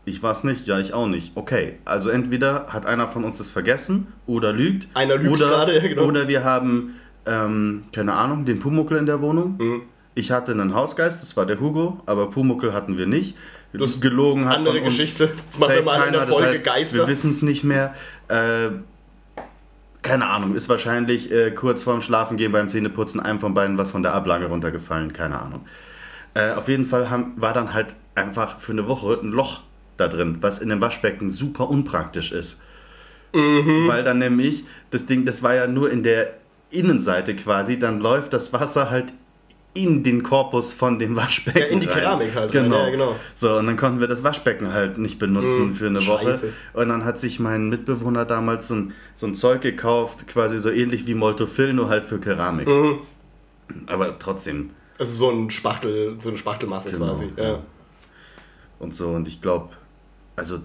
ich 0.06 0.24
war's 0.24 0.44
nicht, 0.44 0.66
ja, 0.68 0.80
ich 0.80 0.94
auch 0.94 1.08
nicht. 1.08 1.34
Okay, 1.36 1.78
also 1.86 2.10
entweder 2.10 2.68
hat 2.70 2.86
einer 2.86 3.08
von 3.08 3.24
uns 3.24 3.38
das 3.38 3.50
vergessen 3.50 4.08
oder 4.26 4.52
lügt. 4.52 4.88
Einer 4.96 5.16
lügt 5.16 5.34
oder, 5.34 5.48
gerade, 5.48 5.76
ja, 5.78 5.88
genau. 5.88 6.06
Oder 6.06 6.28
wir 6.28 6.44
haben, 6.44 6.96
ähm, 7.26 7.84
keine 7.94 8.14
Ahnung, 8.14 8.46
den 8.46 8.60
Pumuckel 8.60 8.98
in 8.98 9.06
der 9.06 9.22
Wohnung. 9.22 9.58
Mhm. 9.60 9.82
Ich 10.16 10.32
hatte 10.32 10.52
einen 10.52 10.74
Hausgeist, 10.74 11.22
das 11.22 11.38
war 11.38 11.46
der 11.46 11.60
Hugo, 11.60 12.02
aber 12.06 12.30
Pumuckel 12.30 12.74
hatten 12.74 12.98
wir 12.98 13.08
nicht. 13.08 13.36
Das 13.74 14.02
gelogen 14.02 14.50
hat 14.50 14.58
andere 14.58 14.76
von 14.76 14.88
uns 14.88 14.98
Geschichte. 14.98 15.32
Das 15.48 15.60
machen 15.60 15.76
wir 15.76 15.82
mal 15.84 16.08
in 16.08 16.12
der 16.12 16.12
keiner, 16.12 16.26
das 16.26 16.36
Folge 16.36 16.50
heißt, 16.50 16.64
Geister. 16.66 16.98
Wir 16.98 17.08
wissen 17.08 17.32
es 17.32 17.42
nicht 17.42 17.64
mehr. 17.64 17.94
Äh, 18.28 18.70
keine 20.02 20.28
Ahnung, 20.28 20.56
ist 20.56 20.68
wahrscheinlich 20.68 21.32
äh, 21.32 21.52
kurz 21.52 21.84
vorm 21.84 22.02
Schlafengehen 22.02 22.52
beim 22.52 22.68
Zähneputzen 22.68 23.20
einem 23.20 23.40
von 23.40 23.54
beiden 23.54 23.78
was 23.78 23.92
von 23.92 24.04
der 24.04 24.14
Ablage 24.14 24.48
runtergefallen, 24.48 25.14
keine 25.14 25.40
Ahnung. 25.40 25.66
Äh, 26.34 26.52
auf 26.52 26.68
jeden 26.68 26.86
Fall 26.86 27.10
haben, 27.10 27.34
war 27.38 27.54
dann 27.54 27.74
halt 27.74 27.96
einfach 28.16 28.60
für 28.60 28.72
eine 28.72 28.88
Woche 28.88 29.20
ein 29.22 29.30
Loch 29.30 29.62
da 30.02 30.08
drin, 30.10 30.38
was 30.42 30.60
in 30.60 30.70
dem 30.70 30.82
Waschbecken 30.82 31.30
super 31.30 31.70
unpraktisch 31.70 32.32
ist. 32.32 32.60
Mhm. 33.34 33.88
Weil 33.88 34.04
dann 34.04 34.20
nämlich, 34.20 34.64
das 34.90 35.06
Ding, 35.06 35.24
das 35.26 35.42
war 35.44 35.56
ja 35.56 35.68
nur 35.68 35.90
in 35.90 36.04
der 36.04 36.34
Innenseite 36.70 37.36
quasi, 37.36 37.80
dann 37.80 38.00
läuft 38.02 38.34
das 38.34 38.52
Wasser 38.54 38.90
halt 38.90 39.14
in 39.74 40.04
den 40.04 40.22
Korpus 40.22 40.74
von 40.74 41.00
dem 41.00 41.16
Waschbecken. 41.16 41.60
Ja, 41.62 41.66
in 41.68 41.80
die 41.80 41.86
rein. 41.86 42.00
Keramik 42.02 42.36
halt 42.36 42.54
rein, 42.54 42.64
Genau. 42.64 42.84
ja, 42.84 42.90
genau. 42.90 43.16
So, 43.36 43.56
und 43.58 43.68
dann 43.68 43.78
konnten 43.78 44.02
wir 44.02 44.08
das 44.10 44.22
Waschbecken 44.22 44.74
halt 44.74 44.98
nicht 44.98 45.18
benutzen 45.18 45.70
Mm, 45.72 45.74
für 45.76 45.88
eine 45.88 46.06
Woche. 46.08 46.26
scheiße. 46.26 46.52
Und 46.74 46.90
dann 46.90 47.06
hat 47.06 47.18
sich 47.20 47.40
mein 47.40 47.70
Mitbewohner 47.70 48.26
damals 48.26 48.68
so 48.68 48.76
ein, 48.76 48.94
so 49.16 49.28
ein 49.28 49.34
Zeug 49.36 49.62
gekauft, 49.62 50.28
quasi 50.28 50.60
so 50.60 50.70
ähnlich 50.70 51.08
wie 51.08 51.14
Moltofil, 51.14 51.72
nur 51.72 51.88
halt 51.88 52.04
für 52.04 52.20
Keramik. 52.20 52.68
Mhm. 52.68 53.00
Aber 53.88 54.20
trotzdem 54.20 54.72
Also 55.00 55.14
so 55.14 55.32
ein 55.32 55.50
Spachtel, 55.52 56.18
so 56.22 56.28
eine 56.30 56.38
Spachtelmasse 56.38 56.92
Genau, 56.92 57.06
quasi. 57.06 57.30
Ja. 57.38 57.60
und 58.80 58.94
so. 58.94 59.08
Und 59.08 59.26
ich 59.30 59.42
glaube, 59.42 59.70
also, 60.42 60.60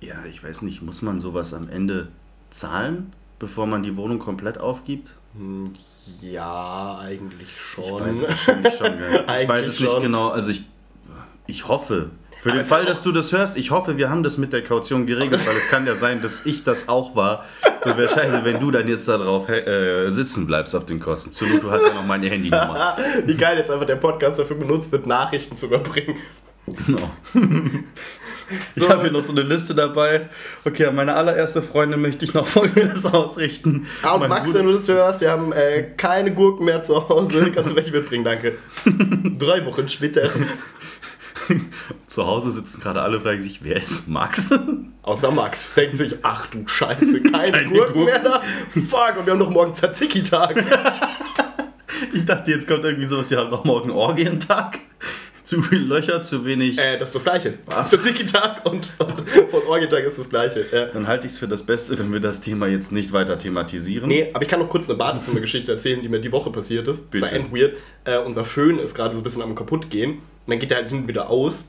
ja, 0.00 0.14
ich 0.30 0.42
weiß 0.42 0.62
nicht, 0.62 0.80
muss 0.80 1.02
man 1.02 1.20
sowas 1.20 1.52
am 1.52 1.68
Ende 1.68 2.08
zahlen, 2.48 3.12
bevor 3.38 3.66
man 3.66 3.82
die 3.82 3.96
Wohnung 3.98 4.18
komplett 4.18 4.56
aufgibt? 4.58 5.10
Hm, 5.36 5.74
Ja, 6.22 6.98
eigentlich 7.02 7.48
schon. 7.60 7.84
Ich 7.84 8.22
weiß 8.22 8.76
schon. 8.78 8.98
Ja. 8.98 9.38
Ich 9.42 9.46
weiß 9.48 9.68
es 9.68 9.78
nicht 9.78 9.90
schon. 9.92 10.00
genau. 10.02 10.30
Also 10.30 10.50
ich, 10.52 10.62
ich 11.46 11.68
hoffe, 11.68 12.10
für 12.38 12.50
den 12.52 12.64
Fall, 12.64 12.86
dass 12.86 13.02
du 13.02 13.12
das 13.12 13.30
hörst, 13.32 13.58
ich 13.58 13.70
hoffe, 13.70 13.98
wir 13.98 14.08
haben 14.08 14.22
das 14.22 14.38
mit 14.38 14.54
der 14.54 14.64
Kaution 14.64 15.06
geregelt, 15.06 15.46
weil 15.46 15.56
es 15.56 15.68
kann 15.68 15.86
ja 15.86 15.94
sein, 15.96 16.22
dass 16.22 16.46
ich 16.46 16.64
das 16.64 16.88
auch 16.88 17.14
war. 17.14 17.44
Das 17.82 17.96
wäre 17.98 18.08
scheiße, 18.08 18.42
wenn 18.44 18.58
du 18.58 18.70
dann 18.70 18.88
jetzt 18.88 19.06
da 19.08 19.18
drauf 19.18 19.48
äh, 19.50 20.10
sitzen 20.12 20.46
bleibst 20.46 20.74
auf 20.74 20.86
den 20.86 20.98
Kosten. 20.98 21.30
Not, 21.52 21.62
du 21.62 21.70
hast 21.70 21.86
ja 21.86 21.92
noch 21.94 22.04
meine 22.06 22.28
Handynummer. 22.30 22.96
Wie 23.26 23.34
geil 23.34 23.58
jetzt 23.58 23.70
einfach 23.70 23.86
der 23.86 23.96
Podcast 23.96 24.38
dafür 24.38 24.56
benutzt 24.56 24.90
wird, 24.92 25.06
Nachrichten 25.06 25.56
zu 25.58 25.66
überbringen. 25.66 26.16
Genau. 26.66 27.10
Ich 28.76 28.88
habe 28.88 29.02
hier 29.02 29.10
noch 29.10 29.22
so 29.24 29.32
eine 29.32 29.42
Liste 29.42 29.74
dabei. 29.74 30.28
Okay, 30.64 30.86
an 30.86 30.94
meine 30.94 31.14
allererste 31.14 31.62
Freundin 31.62 32.00
möchte 32.00 32.24
ich 32.24 32.32
noch 32.32 32.46
Folgendes 32.46 33.04
ausrichten. 33.04 33.88
Ah, 34.04 34.12
und 34.12 34.20
Mein 34.20 34.28
Max, 34.28 34.44
Bruder- 34.46 34.60
wenn 34.60 34.66
du 34.66 34.72
das 34.72 34.86
hörst, 34.86 35.20
wir 35.20 35.32
haben 35.32 35.52
äh, 35.52 35.82
keine 35.96 36.32
Gurken 36.32 36.64
mehr 36.64 36.80
zu 36.84 37.08
Hause. 37.08 37.50
Kannst 37.54 37.72
du 37.72 37.74
welche 37.76 37.90
mitbringen, 37.90 38.22
danke. 38.22 38.52
Drei 39.36 39.66
Wochen 39.66 39.88
später. 39.88 40.30
Zu 42.06 42.24
Hause 42.24 42.52
sitzen 42.52 42.80
gerade 42.80 43.02
alle, 43.02 43.18
fragen 43.18 43.42
sich, 43.42 43.64
wer 43.64 43.76
ist 43.82 44.06
Max? 44.08 44.50
Außer 45.02 45.32
Max 45.32 45.74
denkt 45.74 45.96
sich, 45.96 46.14
ach 46.22 46.46
du 46.46 46.66
Scheiße, 46.68 47.22
keine, 47.22 47.50
Keine 47.50 47.64
Gurken, 47.68 47.94
Gurken. 47.94 48.04
mehr 48.04 48.18
da. 48.20 48.42
Fuck, 48.74 49.16
und 49.18 49.26
wir 49.26 49.32
haben 49.32 49.40
doch 49.40 49.50
morgen 49.50 49.74
Tzatziki-Tag. 49.74 50.64
Ich 52.12 52.24
dachte, 52.24 52.50
jetzt 52.52 52.68
kommt 52.68 52.84
irgendwie 52.84 53.08
sowas, 53.08 53.30
ja, 53.30 53.42
noch 53.44 53.64
morgen 53.64 53.90
Orgientag. 53.90 54.78
Zu 55.46 55.62
viele 55.62 55.82
Löcher, 55.84 56.20
zu 56.22 56.44
wenig. 56.44 56.76
äh, 56.76 56.98
das 56.98 57.10
ist 57.10 57.14
das 57.14 57.22
Gleiche. 57.22 57.54
Was? 57.66 57.90
Tzatziki-Tag 57.90 58.66
und, 58.66 58.90
und, 58.98 59.54
und 59.54 59.66
Orgentag 59.68 60.02
ist 60.02 60.18
das 60.18 60.28
Gleiche. 60.28 60.66
Ja. 60.72 60.86
Dann 60.86 61.06
halte 61.06 61.28
ich 61.28 61.34
es 61.34 61.38
für 61.38 61.46
das 61.46 61.62
Beste, 61.62 61.96
wenn 62.00 62.12
wir 62.12 62.18
das 62.18 62.40
Thema 62.40 62.66
jetzt 62.66 62.90
nicht 62.90 63.12
weiter 63.12 63.38
thematisieren. 63.38 64.08
Nee, 64.08 64.30
aber 64.32 64.42
ich 64.42 64.48
kann 64.48 64.58
noch 64.58 64.68
kurz 64.68 64.88
eine 64.88 64.98
Badezimmergeschichte 64.98 65.70
erzählen, 65.70 66.02
die 66.02 66.08
mir 66.08 66.20
die 66.20 66.32
Woche 66.32 66.50
passiert 66.50 66.88
ist. 66.88 67.04
Das 67.12 67.20
war 67.20 67.28
Bitte. 67.28 67.40
end 67.40 67.54
weird. 67.54 67.76
Äh, 68.02 68.18
unser 68.18 68.44
Föhn 68.44 68.80
ist 68.80 68.96
gerade 68.96 69.14
so 69.14 69.20
ein 69.20 69.22
bisschen 69.22 69.40
am 69.40 69.54
kaputt 69.54 69.88
gehen. 69.88 70.14
Und 70.14 70.20
dann 70.48 70.58
geht 70.58 70.70
der 70.72 70.78
halt 70.78 70.90
hin 70.90 71.06
wieder 71.06 71.30
aus. 71.30 71.68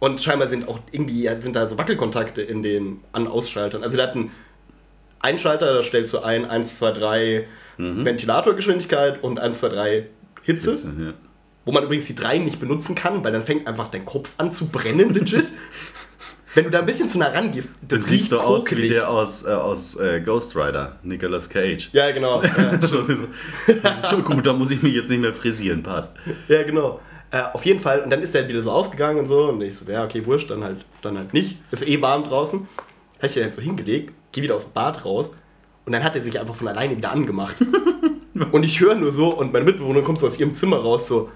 Und 0.00 0.20
scheinbar 0.20 0.48
sind 0.48 0.66
auch 0.66 0.80
irgendwie 0.90 1.30
sind 1.40 1.54
da 1.54 1.68
so 1.68 1.78
Wackelkontakte 1.78 2.42
in 2.42 2.64
den 2.64 2.98
An-Ausschaltern. 3.12 3.84
Also 3.84 3.96
der 3.96 4.08
hat 4.08 4.16
einen 4.16 4.32
Einschalter, 5.20 5.72
da 5.72 5.84
stellst 5.84 6.12
du 6.14 6.18
ein 6.18 6.44
1, 6.44 6.78
2, 6.78 6.90
3 6.90 7.46
Ventilatorgeschwindigkeit 7.76 9.22
und 9.22 9.38
1, 9.38 9.60
2, 9.60 9.68
3 9.68 10.06
Hitze. 10.42 10.74
Ja. 10.74 11.14
Wo 11.68 11.72
man 11.72 11.84
übrigens 11.84 12.06
die 12.06 12.14
3 12.14 12.38
nicht 12.38 12.60
benutzen 12.60 12.94
kann, 12.94 13.22
weil 13.22 13.30
dann 13.30 13.42
fängt 13.42 13.66
einfach 13.66 13.90
dein 13.90 14.06
Kopf 14.06 14.32
an 14.38 14.54
zu 14.54 14.68
brennen, 14.68 15.12
legit. 15.12 15.52
Wenn 16.54 16.64
du 16.64 16.70
da 16.70 16.78
ein 16.78 16.86
bisschen 16.86 17.10
zu 17.10 17.18
nah 17.18 17.26
rangehst, 17.28 17.72
Dann 17.86 17.98
das 17.98 18.08
siehst 18.08 18.22
riecht 18.22 18.32
du 18.32 18.40
aus 18.40 18.70
wie 18.70 18.88
der 18.88 19.10
aus, 19.10 19.44
äh, 19.44 19.50
aus 19.50 19.96
äh, 19.96 20.22
Ghost 20.22 20.56
Rider, 20.56 20.96
Nicolas 21.02 21.46
Cage. 21.50 21.90
Ja, 21.92 22.10
genau. 22.10 22.42
Ja. 22.56 22.74
Das 22.78 22.90
so- 22.90 23.02
schon 24.08 24.24
gut, 24.24 24.46
da 24.46 24.54
muss 24.54 24.70
ich 24.70 24.82
mich 24.82 24.94
jetzt 24.94 25.10
nicht 25.10 25.20
mehr 25.20 25.34
frisieren, 25.34 25.82
passt. 25.82 26.16
Ja, 26.48 26.62
genau. 26.62 27.00
Äh, 27.30 27.42
auf 27.52 27.66
jeden 27.66 27.80
Fall. 27.80 28.00
Und 28.00 28.08
dann 28.08 28.22
ist 28.22 28.34
er 28.34 28.48
wieder 28.48 28.62
so 28.62 28.70
ausgegangen 28.70 29.18
und 29.18 29.26
so. 29.26 29.50
Und 29.50 29.60
ich 29.60 29.76
so, 29.76 29.84
ja, 29.92 30.04
okay, 30.04 30.24
wurscht, 30.24 30.50
dann 30.50 30.64
halt, 30.64 30.86
dann 31.02 31.18
halt 31.18 31.34
nicht. 31.34 31.58
Ist 31.70 31.86
eh 31.86 32.00
warm 32.00 32.24
draußen. 32.24 32.66
Hab 33.20 33.28
ich 33.28 33.34
den 33.34 33.42
halt 33.42 33.52
so 33.52 33.60
hingelegt, 33.60 34.14
geh 34.32 34.40
wieder 34.40 34.54
aus 34.56 34.64
dem 34.64 34.72
Bad 34.72 35.04
raus. 35.04 35.32
Und 35.84 35.92
dann 35.92 36.02
hat 36.02 36.16
er 36.16 36.22
sich 36.22 36.40
einfach 36.40 36.54
von 36.54 36.66
alleine 36.68 36.96
wieder 36.96 37.12
angemacht. 37.12 37.56
Und 38.52 38.62
ich 38.62 38.80
höre 38.80 38.94
nur 38.94 39.12
so 39.12 39.34
und 39.34 39.52
meine 39.52 39.64
Mitbewohnerin 39.66 40.04
kommt 40.04 40.20
so 40.20 40.26
aus 40.26 40.38
ihrem 40.40 40.54
Zimmer 40.54 40.76
raus, 40.78 41.08
so, 41.08 41.28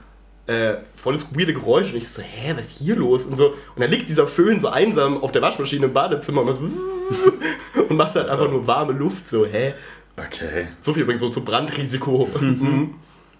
äh, 0.47 0.75
volles 0.97 1.27
weirde 1.35 1.55
Geräusch. 1.55 1.93
Und 1.93 1.99
ich 1.99 2.09
so, 2.09 2.23
hä, 2.23 2.55
was 2.57 2.67
ist 2.67 2.79
hier 2.79 2.97
los? 2.97 3.25
Und 3.25 3.37
so. 3.37 3.49
Und 3.49 3.81
dann 3.81 3.91
liegt 3.91 4.09
dieser 4.09 4.27
Föhn 4.27 4.61
so 4.61 4.69
einsam 4.69 5.23
auf 5.23 5.33
der 5.33 5.43
Waschmaschine 5.43 5.87
im 5.87 5.93
Badezimmer 5.93 6.43
und, 6.43 6.55
so, 6.55 6.61
und 7.89 7.97
macht 7.97 8.15
halt 8.15 8.29
einfach 8.29 8.51
nur 8.51 8.67
warme 8.67 8.93
Luft. 8.93 9.29
So, 9.29 9.47
hä? 9.47 9.75
Okay. 10.17 10.69
So 10.81 10.93
viel 10.93 11.03
übrigens 11.03 11.21
so 11.21 11.29
zum 11.31 11.45
Brandrisiko. 11.45 12.29
Mhm. 12.41 12.95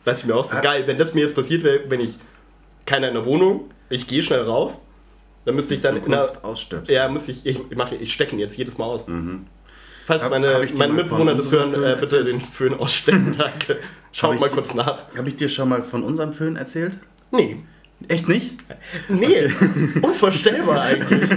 Dachte 0.05 0.21
ich 0.21 0.27
mir 0.27 0.35
auch 0.35 0.45
so, 0.45 0.57
geil, 0.61 0.85
wenn 0.87 0.99
das 0.99 1.15
mir 1.15 1.21
jetzt 1.21 1.37
passiert 1.37 1.63
wäre, 1.63 1.89
wenn 1.89 2.01
ich 2.01 2.19
keiner 2.87 3.07
in 3.07 3.15
der 3.15 3.25
Wohnung, 3.25 3.71
ich 3.89 4.09
gehe 4.09 4.21
schnell 4.21 4.43
raus, 4.43 4.81
dann 5.45 5.55
müsste 5.55 5.75
ich 5.75 5.83
dann 5.83 5.97
in 6.03 6.11
der, 6.11 6.45
ausstöpseln. 6.45 6.97
ja, 6.97 7.09
muss 7.09 7.29
ich, 7.29 7.47
ich, 7.47 7.61
ich, 7.71 7.77
mache, 7.77 7.95
ich 7.95 8.13
stecke 8.13 8.33
ihn 8.33 8.41
jetzt 8.41 8.57
jedes 8.57 8.79
Mal 8.79 8.87
aus. 8.87 9.07
Falls 10.07 10.25
Hab- 10.25 10.31
meine, 10.31 10.55
hab 10.55 10.65
ich 10.65 10.75
meine 10.75 10.93
Mitbewohner 10.95 11.35
das 11.35 11.53
hören, 11.53 11.73
äh, 11.83 11.97
bitte 11.99 12.25
den 12.25 12.41
Föhn 12.41 12.75
ausstecken, 12.75 13.35
danke. 13.39 13.79
Schaut 14.13 14.35
ich 14.35 14.41
mal 14.41 14.51
kurz 14.51 14.75
nach. 14.75 15.05
Habe 15.17 15.29
ich 15.29 15.37
dir 15.37 15.49
schon 15.49 15.69
mal 15.69 15.83
von 15.83 16.03
unserem 16.03 16.33
Föhn 16.33 16.57
erzählt? 16.57 16.99
Nee. 17.31 17.57
Echt 18.09 18.29
nicht? 18.29 18.57
Nee, 19.09 19.45
unvorstellbar 20.03 20.83
eigentlich. 20.83 21.31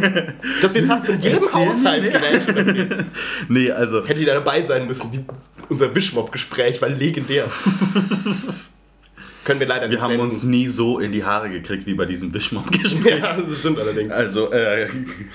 Das 0.63 0.73
mir 0.73 0.81
fast 0.83 1.05
von 1.05 1.19
jedem 1.19 1.43
Haushaltsgerät 1.43 2.47
erzählt. 2.47 3.05
Nee, 3.49 3.69
also. 3.69 4.03
Hätte 4.03 4.19
die 4.21 4.25
da 4.25 4.33
dabei 4.33 4.63
sein 4.63 4.87
müssen. 4.87 5.11
Die, 5.11 5.23
unser 5.69 5.93
Wischmob-Gespräch 5.93 6.81
war 6.81 6.89
legendär. 6.89 7.45
Können 9.45 9.59
wir 9.61 9.67
leider 9.67 9.87
nicht 9.87 9.95
Wir 9.97 10.01
haben 10.01 10.09
senden. 10.11 10.25
uns 10.25 10.43
nie 10.43 10.67
so 10.67 10.99
in 10.99 11.11
die 11.13 11.23
Haare 11.23 11.49
gekriegt 11.49 11.85
wie 11.85 11.93
bei 11.93 12.05
diesem 12.05 12.33
Wischmob-Gespräch. 12.33 13.19
Ja, 13.19 13.37
das 13.39 13.59
stimmt 13.59 13.79
allerdings. 13.79 14.11
Also, 14.11 14.51
äh, 14.51 14.89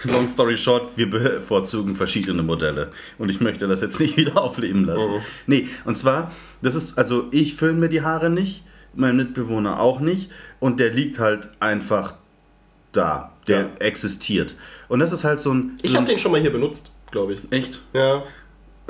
long 0.05 0.29
story 0.29 0.57
short, 0.57 0.89
wir 0.97 1.09
bevorzugen 1.09 1.95
verschiedene 1.97 2.43
Modelle. 2.43 2.91
Und 3.19 3.31
ich 3.31 3.41
möchte 3.41 3.67
das 3.69 3.81
jetzt 3.81 3.99
nicht 4.01 4.17
wieder 4.19 4.43
aufleben 4.43 4.85
lassen. 4.85 5.13
Mhm. 5.15 5.21
Nee, 5.47 5.69
und 5.85 5.97
zwar, 5.97 6.31
das 6.61 6.75
ist, 6.75 6.99
also 6.99 7.27
ich 7.31 7.55
föhne 7.55 7.79
mir 7.79 7.89
die 7.89 8.03
Haare 8.03 8.29
nicht, 8.29 8.63
mein 8.95 9.17
Mitbewohner 9.17 9.79
auch 9.81 10.01
nicht. 10.01 10.31
Und 10.59 10.81
der 10.81 10.93
liegt 10.93 11.19
halt 11.19 11.49
einfach 11.61 12.15
da. 12.93 13.33
Der 13.47 13.61
Ja. 13.61 13.69
existiert. 13.79 14.55
Und 14.89 15.01
das 15.01 15.13
ist 15.13 15.25
halt 15.25 15.41
so 15.41 15.53
ein. 15.55 15.79
Ich 15.83 15.93
so 15.93 15.97
habe 15.97 16.07
den 16.07 16.19
schon 16.19 16.33
mal 16.33 16.41
hier 16.41 16.51
benutzt, 16.53 16.91
glaube 17.11 17.35
ich. 17.35 17.41
Echt? 17.51 17.81
Ja. 17.95 18.23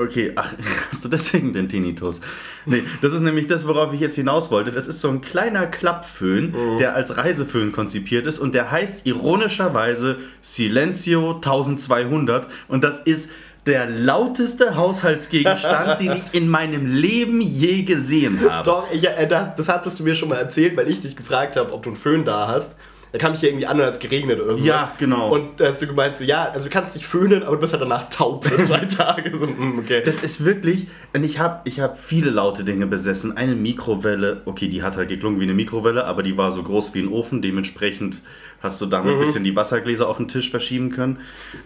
Okay, 0.00 0.32
ach, 0.34 0.54
hast 0.90 1.04
du 1.04 1.08
deswegen 1.08 1.52
den 1.52 1.68
Tinnitus? 1.68 2.20
Nee, 2.64 2.82
das 3.02 3.12
ist 3.12 3.20
nämlich 3.20 3.46
das, 3.46 3.66
worauf 3.66 3.92
ich 3.92 4.00
jetzt 4.00 4.16
hinaus 4.16 4.50
wollte. 4.50 4.70
Das 4.70 4.86
ist 4.86 5.00
so 5.00 5.08
ein 5.08 5.20
kleiner 5.20 5.66
Klappföhn, 5.66 6.54
der 6.78 6.94
als 6.94 7.16
Reiseföhn 7.16 7.72
konzipiert 7.72 8.26
ist 8.26 8.38
und 8.38 8.54
der 8.54 8.70
heißt 8.70 9.06
ironischerweise 9.06 10.18
Silencio 10.40 11.34
1200 11.34 12.46
und 12.68 12.82
das 12.82 13.00
ist 13.00 13.30
der 13.66 13.86
lauteste 13.86 14.76
Haushaltsgegenstand, 14.76 16.00
den 16.00 16.12
ich 16.12 16.22
in 16.32 16.48
meinem 16.48 16.86
Leben 16.86 17.40
je 17.40 17.82
gesehen 17.82 18.40
habe. 18.48 18.64
Doch, 18.64 18.90
ich, 18.90 19.06
äh, 19.06 19.26
das, 19.28 19.54
das 19.56 19.68
hattest 19.68 19.98
du 20.00 20.04
mir 20.04 20.14
schon 20.14 20.30
mal 20.30 20.36
erzählt, 20.36 20.76
weil 20.76 20.88
ich 20.88 21.02
dich 21.02 21.14
gefragt 21.14 21.56
habe, 21.56 21.72
ob 21.72 21.82
du 21.82 21.90
einen 21.90 21.98
Föhn 21.98 22.24
da 22.24 22.48
hast. 22.48 22.76
Da 23.12 23.18
kam 23.18 23.34
ich 23.34 23.40
hier 23.40 23.48
irgendwie 23.48 23.66
an 23.66 23.78
und 23.78 23.86
hat 23.86 23.94
es 23.94 23.98
geregnet 23.98 24.40
oder 24.40 24.54
so. 24.54 24.64
Ja, 24.64 24.94
genau. 24.98 25.34
Und 25.34 25.58
da 25.58 25.68
hast 25.68 25.82
du 25.82 25.86
gemeint, 25.86 26.16
so, 26.16 26.24
ja, 26.24 26.50
also 26.50 26.66
du 26.66 26.70
kannst 26.70 26.94
dich 26.94 27.06
föhnen, 27.06 27.42
aber 27.42 27.56
du 27.56 27.60
bist 27.60 27.72
halt 27.72 27.82
danach 27.82 28.08
taub 28.08 28.44
für 28.44 28.62
zwei 28.62 28.78
Tage. 28.86 29.36
So, 29.36 29.46
mm, 29.46 29.80
okay. 29.80 30.02
Das 30.04 30.18
ist 30.18 30.44
wirklich, 30.44 30.86
und 31.12 31.24
ich 31.24 31.40
habe 31.40 31.62
ich 31.64 31.80
hab 31.80 31.98
viele 31.98 32.30
laute 32.30 32.62
Dinge 32.62 32.86
besessen. 32.86 33.36
Eine 33.36 33.56
Mikrowelle, 33.56 34.42
okay, 34.44 34.68
die 34.68 34.82
hat 34.82 34.96
halt 34.96 35.08
geklungen 35.08 35.40
wie 35.40 35.44
eine 35.44 35.54
Mikrowelle, 35.54 36.04
aber 36.04 36.22
die 36.22 36.36
war 36.36 36.52
so 36.52 36.62
groß 36.62 36.94
wie 36.94 37.00
ein 37.00 37.08
Ofen. 37.08 37.42
Dementsprechend 37.42 38.22
hast 38.60 38.80
du 38.80 38.86
damit 38.86 39.14
ein 39.14 39.20
bisschen 39.20 39.44
die 39.44 39.56
Wassergläser 39.56 40.08
auf 40.08 40.18
den 40.18 40.28
Tisch 40.28 40.50
verschieben 40.50 40.90
können. 40.90 41.18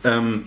Ähm, 0.02 0.44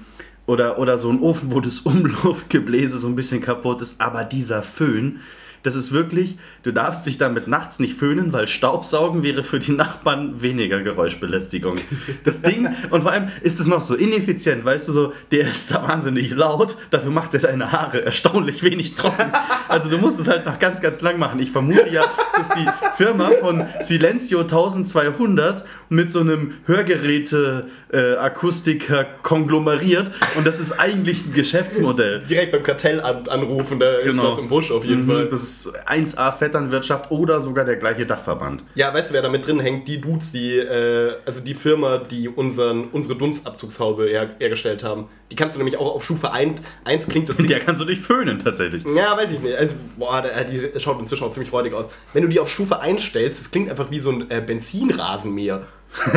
oder, 0.47 0.79
oder 0.79 0.97
so 0.97 1.09
ein 1.11 1.19
Ofen, 1.21 1.51
wo 1.51 1.59
das 1.59 1.79
Umluftgebläse 1.81 2.97
so 2.97 3.07
ein 3.07 3.15
bisschen 3.15 3.41
kaputt 3.41 3.81
ist. 3.81 4.01
Aber 4.01 4.23
dieser 4.23 4.63
Föhn, 4.63 5.19
das 5.63 5.75
ist 5.75 5.91
wirklich, 5.91 6.37
du 6.63 6.71
darfst 6.71 7.05
dich 7.05 7.17
damit 7.17 7.47
nachts 7.47 7.79
nicht 7.79 7.97
föhnen, 7.97 8.33
weil 8.33 8.47
Staubsaugen 8.47 9.23
wäre 9.23 9.43
für 9.43 9.59
die 9.59 9.71
Nachbarn 9.71 10.41
weniger 10.41 10.81
Geräuschbelästigung. 10.81 11.77
Das 12.23 12.41
Ding, 12.41 12.67
und 12.89 13.01
vor 13.01 13.11
allem 13.11 13.27
ist 13.41 13.59
es 13.59 13.67
noch 13.67 13.81
so 13.81 13.95
ineffizient, 13.95 14.63
weißt 14.65 14.87
du, 14.87 14.91
so, 14.93 15.13
der 15.31 15.49
ist 15.49 15.71
da 15.73 15.83
wahnsinnig 15.87 16.31
laut, 16.31 16.75
dafür 16.91 17.11
macht 17.11 17.33
er 17.33 17.39
deine 17.41 17.71
Haare 17.71 18.03
erstaunlich 18.05 18.63
wenig 18.63 18.95
trocken. 18.95 19.31
Also 19.67 19.89
du 19.89 19.97
musst 19.97 20.19
es 20.19 20.27
halt 20.27 20.45
noch 20.45 20.59
ganz, 20.59 20.81
ganz 20.81 21.01
lang 21.01 21.19
machen. 21.19 21.39
Ich 21.39 21.51
vermute 21.51 21.89
ja, 21.91 22.03
dass 22.35 22.49
die 22.49 22.65
Firma 22.95 23.29
von 23.41 23.65
Silencio 23.83 24.41
1200 24.41 25.65
mit 25.89 26.09
so 26.09 26.19
einem 26.19 26.53
Hörgeräte 26.65 27.67
äh, 27.91 28.15
Akustiker 28.15 29.05
konglomeriert 29.23 30.11
und 30.35 30.45
das 30.45 30.59
ist 30.59 30.73
eigentlich 30.79 31.25
ein 31.25 31.33
Geschäftsmodell. 31.33 32.23
Direkt 32.29 32.51
beim 32.51 32.63
Kartell 32.63 32.99
an, 33.01 33.27
anrufen, 33.27 33.79
da 33.79 33.95
ist 33.95 34.17
was 34.17 34.37
im 34.37 34.49
Busch 34.49 34.71
auf 34.71 34.83
jeden 34.83 35.05
Mhm, 35.05 35.11
Fall. 35.11 35.25
Das 35.29 35.43
ist 35.43 35.56
1A 35.65 36.31
Vetternwirtschaft 36.37 37.11
oder 37.11 37.41
sogar 37.41 37.65
der 37.65 37.77
gleiche 37.77 38.05
Dachverband. 38.05 38.63
Ja, 38.75 38.93
weißt 38.93 39.09
du, 39.09 39.13
wer 39.13 39.21
da 39.21 39.29
mit 39.29 39.45
drin 39.45 39.59
hängt? 39.59 39.87
Die 39.87 39.99
Dudes, 39.99 40.31
die, 40.31 40.57
äh, 40.57 41.15
also 41.25 41.43
die 41.43 41.53
Firma, 41.53 41.97
die 41.97 42.29
unseren, 42.29 42.89
unsere 42.91 43.15
Dunstabzugshaube 43.15 44.05
her, 44.07 44.29
hergestellt 44.39 44.83
haben. 44.83 45.07
Die 45.31 45.35
kannst 45.35 45.55
du 45.55 45.59
nämlich 45.59 45.77
auch 45.77 45.95
auf 45.95 46.03
Stufe 46.03 46.31
1, 46.31 46.61
1 46.85 47.07
klingt 47.07 47.29
das 47.29 47.37
Ding. 47.37 47.47
Der 47.47 47.59
kannst 47.59 47.81
du 47.81 47.85
dich 47.85 47.99
föhnen 47.99 48.39
tatsächlich. 48.39 48.83
Ja, 48.95 49.17
weiß 49.17 49.31
ich 49.31 49.39
nicht. 49.39 49.55
Also, 49.55 49.75
boah, 49.97 50.21
der, 50.21 50.43
die 50.43 50.79
schaut 50.79 50.99
inzwischen 50.99 51.23
auch 51.23 51.31
ziemlich 51.31 51.51
räudig 51.51 51.73
aus. 51.73 51.89
Wenn 52.13 52.23
du 52.23 52.29
die 52.29 52.39
auf 52.39 52.49
Stufe 52.49 52.79
1 52.79 53.01
stellst, 53.01 53.41
das 53.41 53.51
klingt 53.51 53.69
einfach 53.69 53.91
wie 53.91 53.99
so 53.99 54.11
ein 54.11 54.29
äh, 54.29 54.41
Benzinrasenmäher. 54.45 55.63
und 56.05 56.13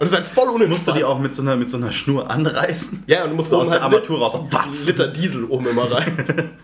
das 0.00 0.08
ist 0.10 0.14
halt 0.14 0.26
voll 0.26 0.48
unentspannt. 0.48 0.70
Musst 0.70 0.88
du 0.88 0.92
die 0.92 1.04
auch 1.04 1.18
mit 1.18 1.34
so 1.34 1.42
einer, 1.42 1.56
mit 1.56 1.68
so 1.68 1.76
einer 1.76 1.92
Schnur 1.92 2.30
anreißen? 2.30 3.04
Ja, 3.06 3.24
und 3.24 3.30
du 3.30 3.36
musst 3.36 3.50
So 3.50 3.58
aus 3.58 3.68
der 3.68 3.82
halt 3.82 3.92
Armatur 3.92 4.18
raus. 4.18 4.38
Watz. 4.50 4.86
Liter 4.86 5.08
Diesel 5.08 5.44
oben 5.44 5.66
immer 5.66 5.90
rein. 5.90 6.50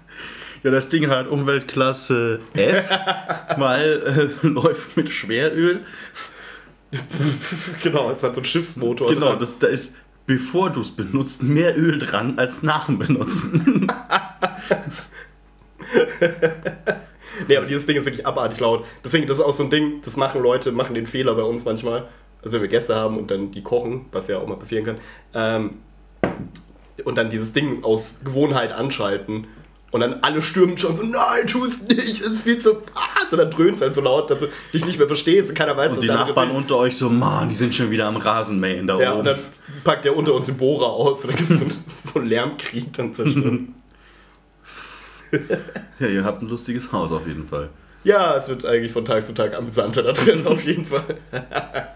Ja, 0.62 0.70
das 0.70 0.88
Ding 0.88 1.08
hat 1.08 1.28
Umweltklasse 1.28 2.40
F, 2.54 2.90
weil 3.56 4.30
äh, 4.42 4.46
läuft 4.46 4.96
mit 4.96 5.08
Schweröl. 5.08 5.80
genau, 7.82 8.10
es 8.10 8.22
hat 8.22 8.34
so 8.34 8.40
einen 8.40 8.44
Schiffsmotor. 8.44 9.08
Genau, 9.08 9.30
dran. 9.30 9.38
das, 9.38 9.58
da 9.58 9.68
ist, 9.68 9.96
bevor 10.26 10.70
du 10.70 10.80
es 10.80 10.90
benutzt, 10.90 11.42
mehr 11.42 11.78
Öl 11.78 11.98
dran 11.98 12.38
als 12.38 12.62
nach 12.62 12.86
dem 12.86 12.98
Benutzen. 12.98 13.90
Nee, 17.48 17.56
aber 17.56 17.66
dieses 17.66 17.86
Ding 17.86 17.96
ist 17.96 18.04
wirklich 18.04 18.26
abartig 18.26 18.60
laut. 18.60 18.84
Deswegen, 19.04 19.26
das 19.26 19.38
ist 19.38 19.44
auch 19.44 19.52
so 19.52 19.64
ein 19.64 19.70
Ding, 19.70 20.02
das 20.04 20.16
machen 20.16 20.42
Leute, 20.42 20.72
machen 20.72 20.94
den 20.94 21.06
Fehler 21.06 21.34
bei 21.34 21.42
uns 21.42 21.64
manchmal. 21.64 22.06
Also 22.42 22.54
wenn 22.54 22.62
wir 22.62 22.68
Gäste 22.68 22.94
haben 22.94 23.18
und 23.18 23.30
dann 23.30 23.50
die 23.50 23.62
kochen, 23.62 24.06
was 24.12 24.28
ja 24.28 24.38
auch 24.38 24.46
mal 24.46 24.56
passieren 24.56 24.84
kann, 24.84 24.98
ähm, 25.34 25.78
und 27.04 27.16
dann 27.16 27.30
dieses 27.30 27.52
Ding 27.52 27.82
aus 27.82 28.20
Gewohnheit 28.24 28.72
anschalten 28.72 29.46
und 29.92 30.00
dann 30.00 30.20
alle 30.22 30.40
stürmen 30.42 30.78
schon 30.78 30.94
so, 30.96 31.02
nein, 31.02 31.46
tu 31.48 31.64
es 31.64 31.82
nicht, 31.82 31.98
es 32.20 32.20
ist 32.20 32.42
viel 32.42 32.58
zu 32.60 32.76
was. 32.94 33.32
Und 33.32 33.38
dann 33.38 33.50
dröhnt 33.50 33.74
es 33.76 33.80
halt 33.82 33.94
so 33.94 34.00
laut, 34.00 34.30
dass 34.30 34.38
du 34.40 34.46
dich 34.72 34.84
nicht 34.84 34.98
mehr 34.98 35.06
verstehst 35.08 35.50
und 35.50 35.56
keiner 35.56 35.76
weiß, 35.76 35.90
Und 35.92 35.96
was 35.98 36.02
die 36.02 36.08
Nachbarn 36.08 36.50
unter 36.52 36.76
euch 36.76 36.96
so, 36.96 37.08
Mann, 37.10 37.48
die 37.48 37.54
sind 37.54 37.74
schon 37.74 37.90
wieder 37.90 38.06
am 38.06 38.16
Rasenmähen 38.16 38.86
da 38.86 39.00
Ja, 39.00 39.10
oben. 39.10 39.18
und 39.20 39.24
dann 39.26 39.38
packt 39.84 40.04
der 40.04 40.16
unter 40.16 40.34
uns 40.34 40.46
den 40.46 40.56
Bohrer 40.56 40.86
aus 40.90 41.24
und 41.24 41.30
dann 41.30 41.36
gibt 41.38 41.50
es 41.50 41.58
so, 41.58 41.64
einen- 41.64 41.84
so 42.04 42.18
einen 42.20 42.28
Lärmkrieg 42.28 42.92
dann 42.92 43.14
zerstört. 43.14 43.60
ja, 46.00 46.06
ihr 46.06 46.24
habt 46.24 46.42
ein 46.42 46.48
lustiges 46.48 46.90
Haus 46.92 47.12
auf 47.12 47.26
jeden 47.26 47.46
Fall. 47.46 47.68
ja, 48.04 48.36
es 48.36 48.48
wird 48.48 48.64
eigentlich 48.66 48.92
von 48.92 49.04
Tag 49.04 49.26
zu 49.26 49.34
Tag 49.34 49.54
amüsanter 49.54 50.02
da 50.02 50.12
drin, 50.12 50.46
auf 50.46 50.64
jeden 50.64 50.86
Fall. 50.86 51.18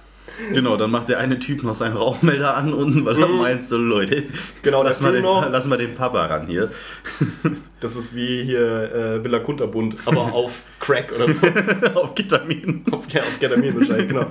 Genau, 0.53 0.77
dann 0.77 0.91
macht 0.91 1.09
der 1.09 1.19
eine 1.19 1.39
Typ 1.39 1.63
noch 1.63 1.75
seinen 1.75 1.97
Rauchmelder 1.97 2.57
an 2.57 2.73
unten, 2.75 3.05
weil 3.05 3.21
er 3.21 3.29
meint 3.29 3.63
so, 3.63 3.77
Leute, 3.77 4.23
Mhm. 4.23 4.29
Genau, 4.63 4.83
lass, 4.83 4.99
der 4.99 5.07
mal 5.09 5.13
den, 5.13 5.23
noch. 5.23 5.49
lass 5.51 5.67
mal 5.67 5.77
den 5.79 5.95
Papa 5.95 6.27
ran 6.27 6.47
hier. 6.47 6.71
Das 7.81 7.97
ist 7.97 8.15
wie 8.17 8.43
hier 8.45 8.95
äh, 8.95 9.23
Villa 9.25 9.41
Kunterbund, 9.41 9.97
aber 10.07 10.21
auf 10.33 10.63
Crack 10.81 11.13
oder 11.15 11.31
so. 11.31 11.95
auf 12.01 12.15
Ketamin. 12.15 12.85
auf, 12.91 13.09
ja, 13.11 13.21
auf 13.21 13.39
Ketamin 13.39 13.79
wahrscheinlich, 13.79 14.09
genau. 14.09 14.27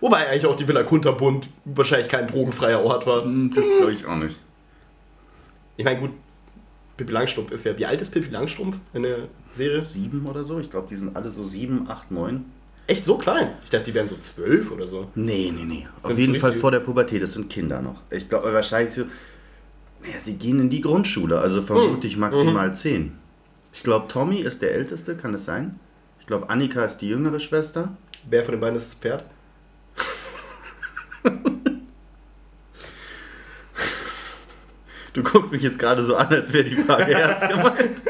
Wobei 0.00 0.28
eigentlich 0.28 0.46
auch 0.46 0.54
die 0.54 0.68
Villa 0.68 0.84
Kunterbund 0.84 1.48
wahrscheinlich 1.64 2.08
kein 2.08 2.28
drogenfreier 2.28 2.80
Ort 2.84 3.06
war. 3.06 3.24
Das 3.54 3.66
glaube 3.78 3.92
ich 3.92 4.06
auch 4.06 4.14
nicht. 4.16 4.38
Ich 5.76 5.84
meine, 5.84 5.98
gut, 5.98 6.10
Pippi 6.96 7.12
Langstrumpf 7.12 7.50
ist 7.50 7.64
ja. 7.64 7.76
Wie 7.76 7.84
alt 7.86 8.00
ist 8.00 8.10
Pippi 8.10 8.30
Langstrumpf 8.30 8.76
in 8.94 9.02
der 9.02 9.16
Serie? 9.52 9.80
Sieben 9.80 10.24
oder 10.26 10.44
so? 10.44 10.60
Ich 10.60 10.70
glaube, 10.70 10.86
die 10.88 10.96
sind 10.96 11.16
alle 11.16 11.32
so 11.32 11.42
sieben, 11.42 11.88
acht, 11.88 12.10
neun. 12.12 12.44
Echt 12.88 13.04
so 13.04 13.18
klein? 13.18 13.50
Ich 13.64 13.70
dachte, 13.70 13.84
die 13.84 13.94
wären 13.94 14.08
so 14.08 14.16
zwölf 14.16 14.70
oder 14.72 14.88
so. 14.88 15.10
Nee, 15.14 15.52
nee, 15.54 15.64
nee. 15.64 15.86
Auf 16.02 16.18
jeden 16.18 16.40
Fall 16.40 16.54
vor 16.54 16.70
der 16.70 16.80
Pubertät. 16.80 17.22
Das 17.22 17.34
sind 17.34 17.48
Kinder 17.50 17.80
noch. 17.82 18.00
Ich 18.10 18.28
glaube 18.28 18.52
wahrscheinlich 18.52 18.94
so. 18.94 19.02
Naja, 20.02 20.18
sie 20.18 20.34
gehen 20.34 20.58
in 20.58 20.70
die 20.70 20.80
Grundschule, 20.80 21.38
also 21.38 21.60
vermute 21.60 22.06
ich 22.06 22.14
Mhm. 22.14 22.20
maximal 22.20 22.74
zehn. 22.74 23.12
Ich 23.72 23.82
glaube, 23.82 24.08
Tommy 24.08 24.38
ist 24.40 24.62
der 24.62 24.72
Älteste, 24.72 25.16
kann 25.16 25.34
es 25.34 25.44
sein? 25.44 25.78
Ich 26.20 26.26
glaube, 26.26 26.48
Annika 26.50 26.82
ist 26.84 26.98
die 26.98 27.08
jüngere 27.08 27.40
Schwester. 27.40 27.94
Wer 28.28 28.44
von 28.44 28.52
den 28.52 28.60
beiden 28.60 28.76
ist 28.76 28.92
das 28.92 28.98
Pferd? 29.00 29.24
Du 35.14 35.22
guckst 35.22 35.52
mich 35.52 35.62
jetzt 35.62 35.78
gerade 35.78 36.02
so 36.02 36.16
an, 36.16 36.28
als 36.28 36.52
wäre 36.52 36.64
die 36.64 36.76
Frage 36.76 37.12
ernst 37.14 37.48
gemeint. 37.48 38.02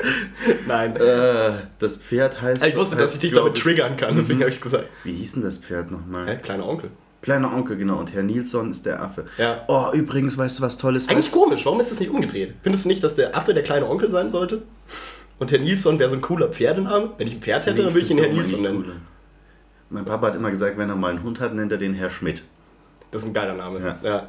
Nein. 0.67 0.97
Äh, 0.97 1.51
das 1.79 1.97
Pferd 1.97 2.41
heißt. 2.43 2.65
ich 2.67 2.77
wusste, 2.77 2.97
dass 2.97 3.15
ich 3.15 3.21
dich 3.21 3.33
damit 3.33 3.57
triggern 3.57 3.97
kann, 3.97 4.17
deswegen 4.17 4.41
habe 4.41 4.51
ich 4.51 4.57
es 4.57 4.61
gesagt. 4.61 4.87
Wie 5.05 5.13
hieß 5.13 5.33
denn 5.35 5.43
das 5.43 5.59
Pferd 5.59 5.91
nochmal? 5.91 6.27
Hä? 6.27 6.37
Kleiner 6.43 6.67
Onkel. 6.69 6.91
Kleiner 7.23 7.53
Onkel, 7.53 7.77
genau. 7.77 7.97
Und 7.99 8.13
Herr 8.15 8.23
Nilsson 8.23 8.71
ist 8.71 8.87
der 8.87 9.03
Affe. 9.03 9.25
Ja. 9.39 9.63
Oh, 9.69 9.87
übrigens, 9.93 10.39
weißt 10.39 10.59
du 10.59 10.63
was 10.63 10.77
Tolles? 10.79 11.09
Eigentlich 11.09 11.27
Weißt- 11.27 11.33
komisch, 11.33 11.65
warum 11.65 11.81
ist 11.81 11.91
das 11.91 11.99
nicht 12.01 12.11
umgedreht? 12.11 12.55
Findest 12.63 12.85
du 12.85 12.89
nicht, 12.89 13.03
dass 13.03 13.15
der 13.17 13.37
Affe 13.37 13.55
der 13.55 13.63
kleine 13.63 13.89
Onkel 13.89 14.11
sein 14.11 14.31
sollte? 14.31 14.63
Und 15.39 15.51
Herr 15.51 15.59
Nilsson 15.59 15.99
wäre 15.99 16.11
so 16.11 16.17
ein 16.17 16.23
cooler 16.23 16.49
Pferdename. 16.49 17.11
Wenn 17.19 17.27
ich 17.29 17.35
ein 17.35 17.41
Pferd 17.43 17.67
hätte, 17.67 17.83
dann 17.85 17.95
würde 17.95 18.07
ich 18.07 18.11
ihn 18.11 18.19
Herr 18.19 18.33
Nilsson 18.33 18.63
nennen. 18.63 18.83
cooler. 18.83 18.97
Mein 19.91 20.05
Papa 20.05 20.29
hat 20.29 20.35
immer 20.37 20.51
gesagt, 20.51 20.77
wenn 20.79 20.89
er 20.91 20.97
mal 20.97 21.11
einen 21.11 21.23
Hund 21.23 21.41
hat, 21.41 21.55
nennt 21.55 21.73
er 21.73 21.79
den 21.79 21.95
Herr 21.95 22.11
Schmidt. 22.11 22.43
Das 23.11 23.23
ist 23.23 23.29
ein 23.29 23.35
geiler 23.35 23.55
Name. 23.55 23.81
Ja. 23.81 23.99
Ja. 24.03 24.29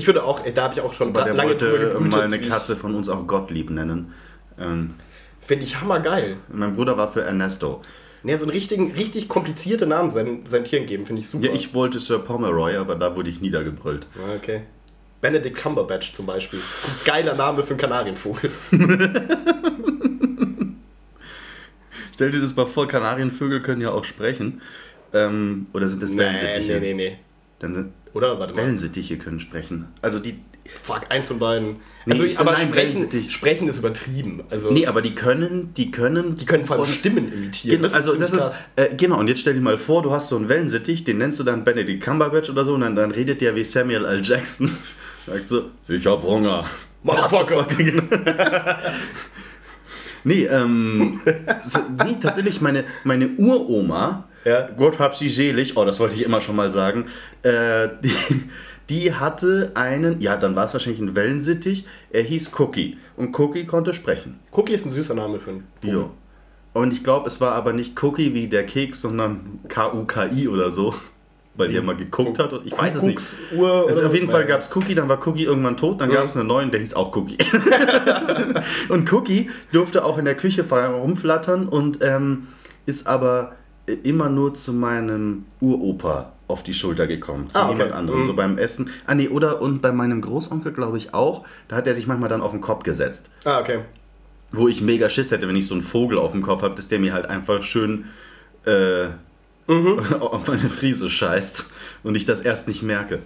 Ich 0.00 0.06
würde 0.06 0.24
auch, 0.24 0.40
da 0.40 0.62
habe 0.62 0.72
ich 0.72 0.80
auch 0.80 0.94
schon 0.94 1.10
Aber 1.10 1.24
der 1.24 1.34
lange 1.34 1.50
wollte 1.60 2.00
mal 2.00 2.22
eine 2.22 2.40
Katze 2.40 2.74
von 2.74 2.94
uns 2.94 3.10
auch 3.10 3.26
Gottlieb 3.26 3.68
nennen. 3.68 4.14
Ähm, 4.58 4.94
Finde 5.42 5.64
ich 5.64 5.78
hammergeil. 5.78 6.38
mein 6.48 6.74
Bruder 6.74 6.96
war 6.96 7.12
für 7.12 7.20
Ernesto. 7.20 7.82
Ne, 8.22 8.34
so 8.38 8.44
einen 8.46 8.52
richtigen, 8.52 8.92
richtig 8.92 9.28
komplizierte 9.28 9.86
Namen 9.86 10.10
seinen, 10.10 10.46
seinen 10.46 10.64
Tieren 10.64 10.86
geben, 10.86 11.04
finde 11.04 11.20
ich 11.20 11.28
super. 11.28 11.48
Ja, 11.48 11.52
ich 11.52 11.74
wollte 11.74 12.00
Sir 12.00 12.18
Pomeroy, 12.18 12.76
aber 12.76 12.94
da 12.94 13.14
wurde 13.14 13.28
ich 13.28 13.42
niedergebrüllt. 13.42 14.06
Ah, 14.16 14.36
Okay. 14.36 14.62
Benedict 15.20 15.58
Cumberbatch 15.58 16.14
zum 16.14 16.24
Beispiel. 16.24 16.58
Ein 16.58 17.04
geiler 17.04 17.34
Name 17.34 17.62
für 17.62 17.72
einen 17.74 17.78
Kanarienvogel. 17.80 18.50
Stell 22.14 22.30
dir 22.30 22.40
das 22.40 22.56
mal 22.56 22.64
vor, 22.66 22.88
Kanarienvögel 22.88 23.60
können 23.60 23.82
ja 23.82 23.90
auch 23.90 24.06
sprechen. 24.06 24.62
Ähm, 25.12 25.66
oder 25.74 25.88
sind 25.88 26.02
das 26.02 26.16
Wellensittiche? 26.16 26.80
nee, 26.80 26.94
nee, 26.94 26.94
nee. 26.94 27.18
Dann 27.58 27.74
sind 27.74 27.92
Oder? 28.12 28.38
Warte 28.38 28.54
mal. 28.54 28.62
Wellensittiche 28.62 29.18
können 29.18 29.40
sprechen. 29.40 29.88
Also 30.02 30.18
die. 30.18 30.38
Fuck, 30.82 31.06
eins 31.08 31.26
von 31.26 31.38
beiden. 31.40 31.76
Nee, 32.06 32.12
Also, 32.12 32.24
ich 32.24 32.38
aber 32.38 32.52
nein, 32.52 32.68
sprechen, 32.68 33.30
sprechen 33.30 33.68
ist 33.68 33.78
übertrieben. 33.78 34.44
Also, 34.50 34.70
Nee, 34.70 34.86
aber 34.86 35.02
die 35.02 35.14
können, 35.16 35.74
die 35.76 35.90
können. 35.90 36.36
die 36.36 36.44
können 36.46 36.64
vor 36.64 36.76
allem 36.76 36.86
Stimmen 36.86 37.32
imitieren. 37.32 37.82
Genau, 37.82 37.92
also 37.92 38.14
das 38.16 38.30
ziemlich 38.30 38.46
ist, 38.46 38.56
äh, 38.76 38.94
genau, 38.94 39.18
und 39.18 39.26
jetzt 39.26 39.40
stell 39.40 39.54
dir 39.54 39.60
mal 39.60 39.78
vor, 39.78 40.02
du 40.02 40.12
hast 40.12 40.28
so 40.28 40.36
einen 40.36 40.48
Wellensittich, 40.48 41.02
den 41.02 41.18
nennst 41.18 41.40
du 41.40 41.44
dann 41.44 41.64
Benedict 41.64 42.04
Cumberbatch 42.04 42.50
oder 42.50 42.64
so, 42.64 42.74
und 42.74 42.82
dann, 42.82 42.94
dann 42.94 43.10
redet 43.10 43.40
der 43.40 43.56
wie 43.56 43.64
Samuel 43.64 44.04
L. 44.04 44.20
Jackson. 44.24 44.70
Sagt 45.26 45.48
so, 45.48 45.70
ich 45.88 46.06
hab 46.06 46.22
Hunger. 46.22 46.64
Motherfucker. 47.02 47.66
Nee, 50.24 50.44
ähm, 50.44 51.20
so, 51.62 51.78
nee, 52.04 52.16
tatsächlich, 52.20 52.60
meine, 52.60 52.84
meine 53.04 53.28
Uroma, 53.38 54.28
Ja. 54.44 54.68
Gott 54.76 54.98
hab 54.98 55.14
sie 55.14 55.28
selig, 55.28 55.76
oh, 55.76 55.84
das 55.84 56.00
wollte 56.00 56.16
ich 56.16 56.24
immer 56.24 56.40
schon 56.40 56.56
mal 56.56 56.72
sagen, 56.72 57.06
äh, 57.42 57.88
die, 58.02 58.12
die 58.88 59.14
hatte 59.14 59.72
einen, 59.74 60.20
ja, 60.20 60.36
dann 60.36 60.56
war 60.56 60.64
es 60.64 60.72
wahrscheinlich 60.72 61.00
ein 61.00 61.14
Wellensittich, 61.14 61.84
er 62.10 62.22
hieß 62.22 62.50
Cookie. 62.58 62.98
Und 63.16 63.38
Cookie 63.38 63.66
konnte 63.66 63.92
sprechen. 63.94 64.40
Cookie 64.52 64.72
ist 64.72 64.86
ein 64.86 64.90
süßer 64.90 65.14
Name 65.14 65.38
für 65.40 65.50
einen 65.50 65.66
Vogel. 65.80 65.94
Jo. 65.94 66.10
Und 66.72 66.92
ich 66.92 67.04
glaube, 67.04 67.26
es 67.26 67.40
war 67.40 67.52
aber 67.52 67.72
nicht 67.72 68.00
Cookie 68.02 68.32
wie 68.32 68.46
der 68.46 68.64
Keks, 68.64 69.00
sondern 69.00 69.60
K-U-K-I 69.68 70.48
oder 70.48 70.70
so. 70.70 70.94
Weil 71.54 71.72
der 71.72 71.82
mal 71.82 71.96
geguckt 71.96 72.38
hat 72.38 72.52
und 72.52 72.64
ich 72.64 72.78
weiß 72.78 72.96
es 72.96 73.02
nicht. 73.02 73.18
Also 73.50 73.60
oder 73.60 74.06
auf 74.06 74.14
jeden? 74.14 74.30
Fall 74.30 74.46
gab 74.46 74.60
es 74.60 74.74
Cookie, 74.74 74.94
dann 74.94 75.08
war 75.08 75.26
Cookie 75.26 75.44
irgendwann 75.44 75.76
tot, 75.76 76.00
dann 76.00 76.10
Ja. 76.10 76.20
gab 76.20 76.26
es 76.26 76.36
einen 76.36 76.46
neuen, 76.46 76.70
der 76.70 76.80
hieß 76.80 76.94
auch 76.94 77.14
Cookie. 77.14 77.36
und 78.88 79.12
Cookie 79.12 79.50
durfte 79.72 80.04
auch 80.04 80.16
in 80.16 80.24
der 80.24 80.36
Küche 80.36 80.64
rumflattern 80.70 81.68
und 81.68 81.98
ähm, 82.02 82.46
ist 82.86 83.06
aber 83.06 83.56
immer 83.94 84.28
nur 84.28 84.54
zu 84.54 84.72
meinem 84.72 85.44
Uropa 85.60 86.32
auf 86.48 86.62
die 86.62 86.74
Schulter 86.74 87.06
gekommen, 87.06 87.48
zu 87.50 87.58
Ah, 87.58 87.66
okay. 87.66 87.74
niemand 87.74 87.92
anderem, 87.92 88.20
Mhm. 88.20 88.24
so 88.24 88.34
beim 88.34 88.58
Essen. 88.58 88.90
Ah 89.06 89.14
nee, 89.14 89.28
oder 89.28 89.62
und 89.62 89.80
bei 89.82 89.92
meinem 89.92 90.20
Großonkel 90.20 90.72
glaube 90.72 90.96
ich 90.98 91.14
auch, 91.14 91.44
da 91.68 91.76
hat 91.76 91.86
er 91.86 91.94
sich 91.94 92.06
manchmal 92.06 92.28
dann 92.28 92.40
auf 92.42 92.50
den 92.50 92.60
Kopf 92.60 92.82
gesetzt 92.82 93.30
Ah, 93.44 93.60
okay. 93.60 93.80
wo 94.52 94.66
ich 94.66 94.80
mega 94.82 95.08
Schiss 95.08 95.30
hätte, 95.30 95.46
wenn 95.48 95.54
ich 95.56 95.66
so 95.68 95.74
einen 95.74 95.82
Vogel 95.84 96.18
auf 96.18 96.32
dem 96.32 96.42
Kopf 96.42 96.62
habe, 96.62 96.74
dass 96.74 96.88
der 96.88 96.98
mir 96.98 97.12
halt 97.12 97.26
einfach 97.26 97.62
schön 97.62 98.06
äh, 98.66 99.06
auf 100.20 100.48
meine 100.48 100.68
Friese 100.68 101.08
scheißt 101.08 101.66
und 102.02 102.16
ich 102.16 102.26
das 102.26 102.40
erst 102.40 102.66
nicht 102.66 102.82
merke. 102.82 103.20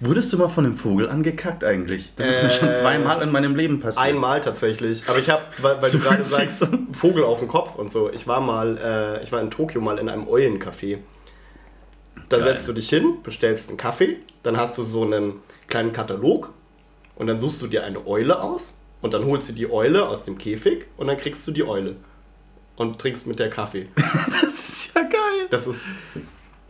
Wurdest 0.00 0.32
du 0.32 0.38
mal 0.38 0.48
von 0.48 0.64
einem 0.66 0.76
Vogel 0.76 1.08
angekackt 1.08 1.64
eigentlich? 1.64 2.12
Das 2.16 2.26
ist 2.28 2.42
mir 2.42 2.50
schon 2.50 2.68
Äh, 2.68 2.72
zweimal 2.72 3.22
in 3.22 3.30
meinem 3.32 3.54
Leben 3.56 3.80
passiert. 3.80 4.04
Einmal 4.04 4.40
tatsächlich. 4.40 5.02
Aber 5.08 5.18
ich 5.18 5.28
habe, 5.30 5.42
weil, 5.58 5.80
weil 5.82 5.90
du 5.90 5.98
gerade 6.00 6.22
sagst, 6.22 6.68
Vogel 6.92 7.24
auf 7.24 7.40
dem 7.40 7.48
Kopf 7.48 7.76
und 7.76 7.90
so. 7.92 8.10
Ich 8.12 8.26
war 8.26 8.40
mal, 8.40 8.78
äh, 8.78 9.22
ich 9.22 9.32
war 9.32 9.40
in 9.40 9.50
Tokio 9.50 9.80
mal 9.80 9.98
in 9.98 10.08
einem 10.08 10.26
Eulencafé. 10.28 10.98
Da 12.28 12.38
Geil. 12.38 12.54
setzt 12.54 12.68
du 12.68 12.72
dich 12.72 12.88
hin, 12.88 13.16
bestellst 13.22 13.68
einen 13.68 13.78
Kaffee, 13.78 14.16
dann 14.42 14.56
hast 14.56 14.78
du 14.78 14.84
so 14.84 15.02
einen 15.02 15.34
kleinen 15.68 15.92
Katalog 15.92 16.50
und 17.16 17.26
dann 17.26 17.38
suchst 17.38 17.60
du 17.60 17.66
dir 17.66 17.84
eine 17.84 18.06
Eule 18.06 18.40
aus 18.40 18.74
und 19.02 19.12
dann 19.12 19.24
holst 19.26 19.48
du 19.50 19.52
die 19.52 19.70
Eule 19.70 20.08
aus 20.08 20.22
dem 20.22 20.38
Käfig 20.38 20.86
und 20.96 21.08
dann 21.08 21.18
kriegst 21.18 21.46
du 21.46 21.50
die 21.52 21.64
Eule 21.64 21.96
und 22.76 22.98
trinkst 22.98 23.26
mit 23.26 23.38
der 23.38 23.50
Kaffee. 23.50 23.88
Das 24.42 24.68
ist 24.68 24.94
ja 24.94 25.02
geil. 25.02 25.46
Das 25.50 25.66
ist 25.66 25.84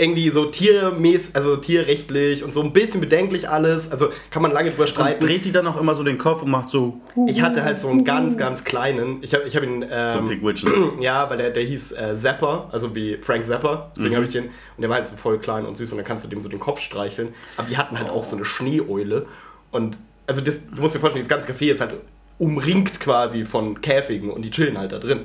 irgendwie 0.03 0.29
so 0.31 0.47
tiermäßig, 0.47 1.35
also 1.37 1.57
tierrechtlich 1.57 2.43
und 2.45 2.53
so 2.53 2.61
ein 2.62 2.73
bisschen 2.73 3.01
bedenklich 3.01 3.49
alles. 3.49 3.91
Also 3.91 4.09
kann 4.31 4.43
man 4.43 4.51
lange 4.53 4.71
drüber 4.71 4.83
Und 4.83 4.88
streiten. 4.88 5.25
dreht 5.25 5.45
die 5.45 5.53
dann 5.53 5.67
auch 5.67 5.81
immer 5.81 5.95
so 5.95 6.03
den 6.03 6.19
Kopf 6.19 6.43
und 6.43 6.51
macht 6.51 6.69
so. 6.69 7.01
Ich 7.29 7.41
hatte 7.41 7.62
halt 7.65 7.81
so 7.81 7.88
einen 7.88 8.05
ganz, 8.05 8.37
ganz 8.37 8.65
kleinen. 8.65 9.19
Ich 9.23 9.33
habe 9.35 9.45
ich 9.45 9.57
hab 9.57 9.62
ihn. 9.62 9.83
So 9.83 9.88
Ähm, 10.19 10.29
Pig 10.29 10.43
Witchen. 10.45 10.71
ja, 11.01 11.31
weil 11.31 11.38
der, 11.38 11.51
der 11.51 11.62
hieß 11.62 11.93
äh, 11.93 12.17
Zapper, 12.17 12.69
also 12.73 12.95
wie 12.95 13.17
Frank 13.23 13.47
Zapper. 13.47 13.93
Deswegen 13.97 14.12
Mhm. 14.12 14.17
habe 14.17 14.27
ich 14.27 14.33
den. 14.33 14.45
Und 14.45 14.53
der 14.81 14.91
war 14.91 14.97
halt 14.99 15.09
so 15.09 15.17
voll 15.17 15.38
klein 15.38 15.65
und 15.65 15.77
süß 15.77 15.91
und 15.93 15.97
dann 15.99 16.07
kannst 16.07 16.25
du 16.25 16.29
dem 16.29 16.41
so 16.41 16.49
den 16.49 16.61
Kopf 16.61 16.81
streicheln. 16.81 17.29
Aber 17.57 17.69
die 17.69 17.77
hatten 17.77 17.99
halt 17.99 18.11
auch 18.11 18.25
so 18.25 18.37
eine 18.37 18.45
Schneeeule. 18.45 19.27
Und 19.71 19.97
also 20.27 20.41
das, 20.41 20.57
du 20.75 20.81
musst 20.81 20.95
dir 20.95 20.99
vorstellen, 21.01 21.25
das 21.27 21.29
ganze 21.29 21.51
Café 21.53 21.73
ist 21.73 21.81
halt 21.81 21.95
umringt 22.38 22.99
quasi 23.01 23.45
von 23.45 23.81
Käfigen 23.81 24.31
und 24.31 24.43
die 24.43 24.51
chillen 24.51 24.77
halt 24.79 24.91
da 24.93 24.99
drin. 24.99 25.21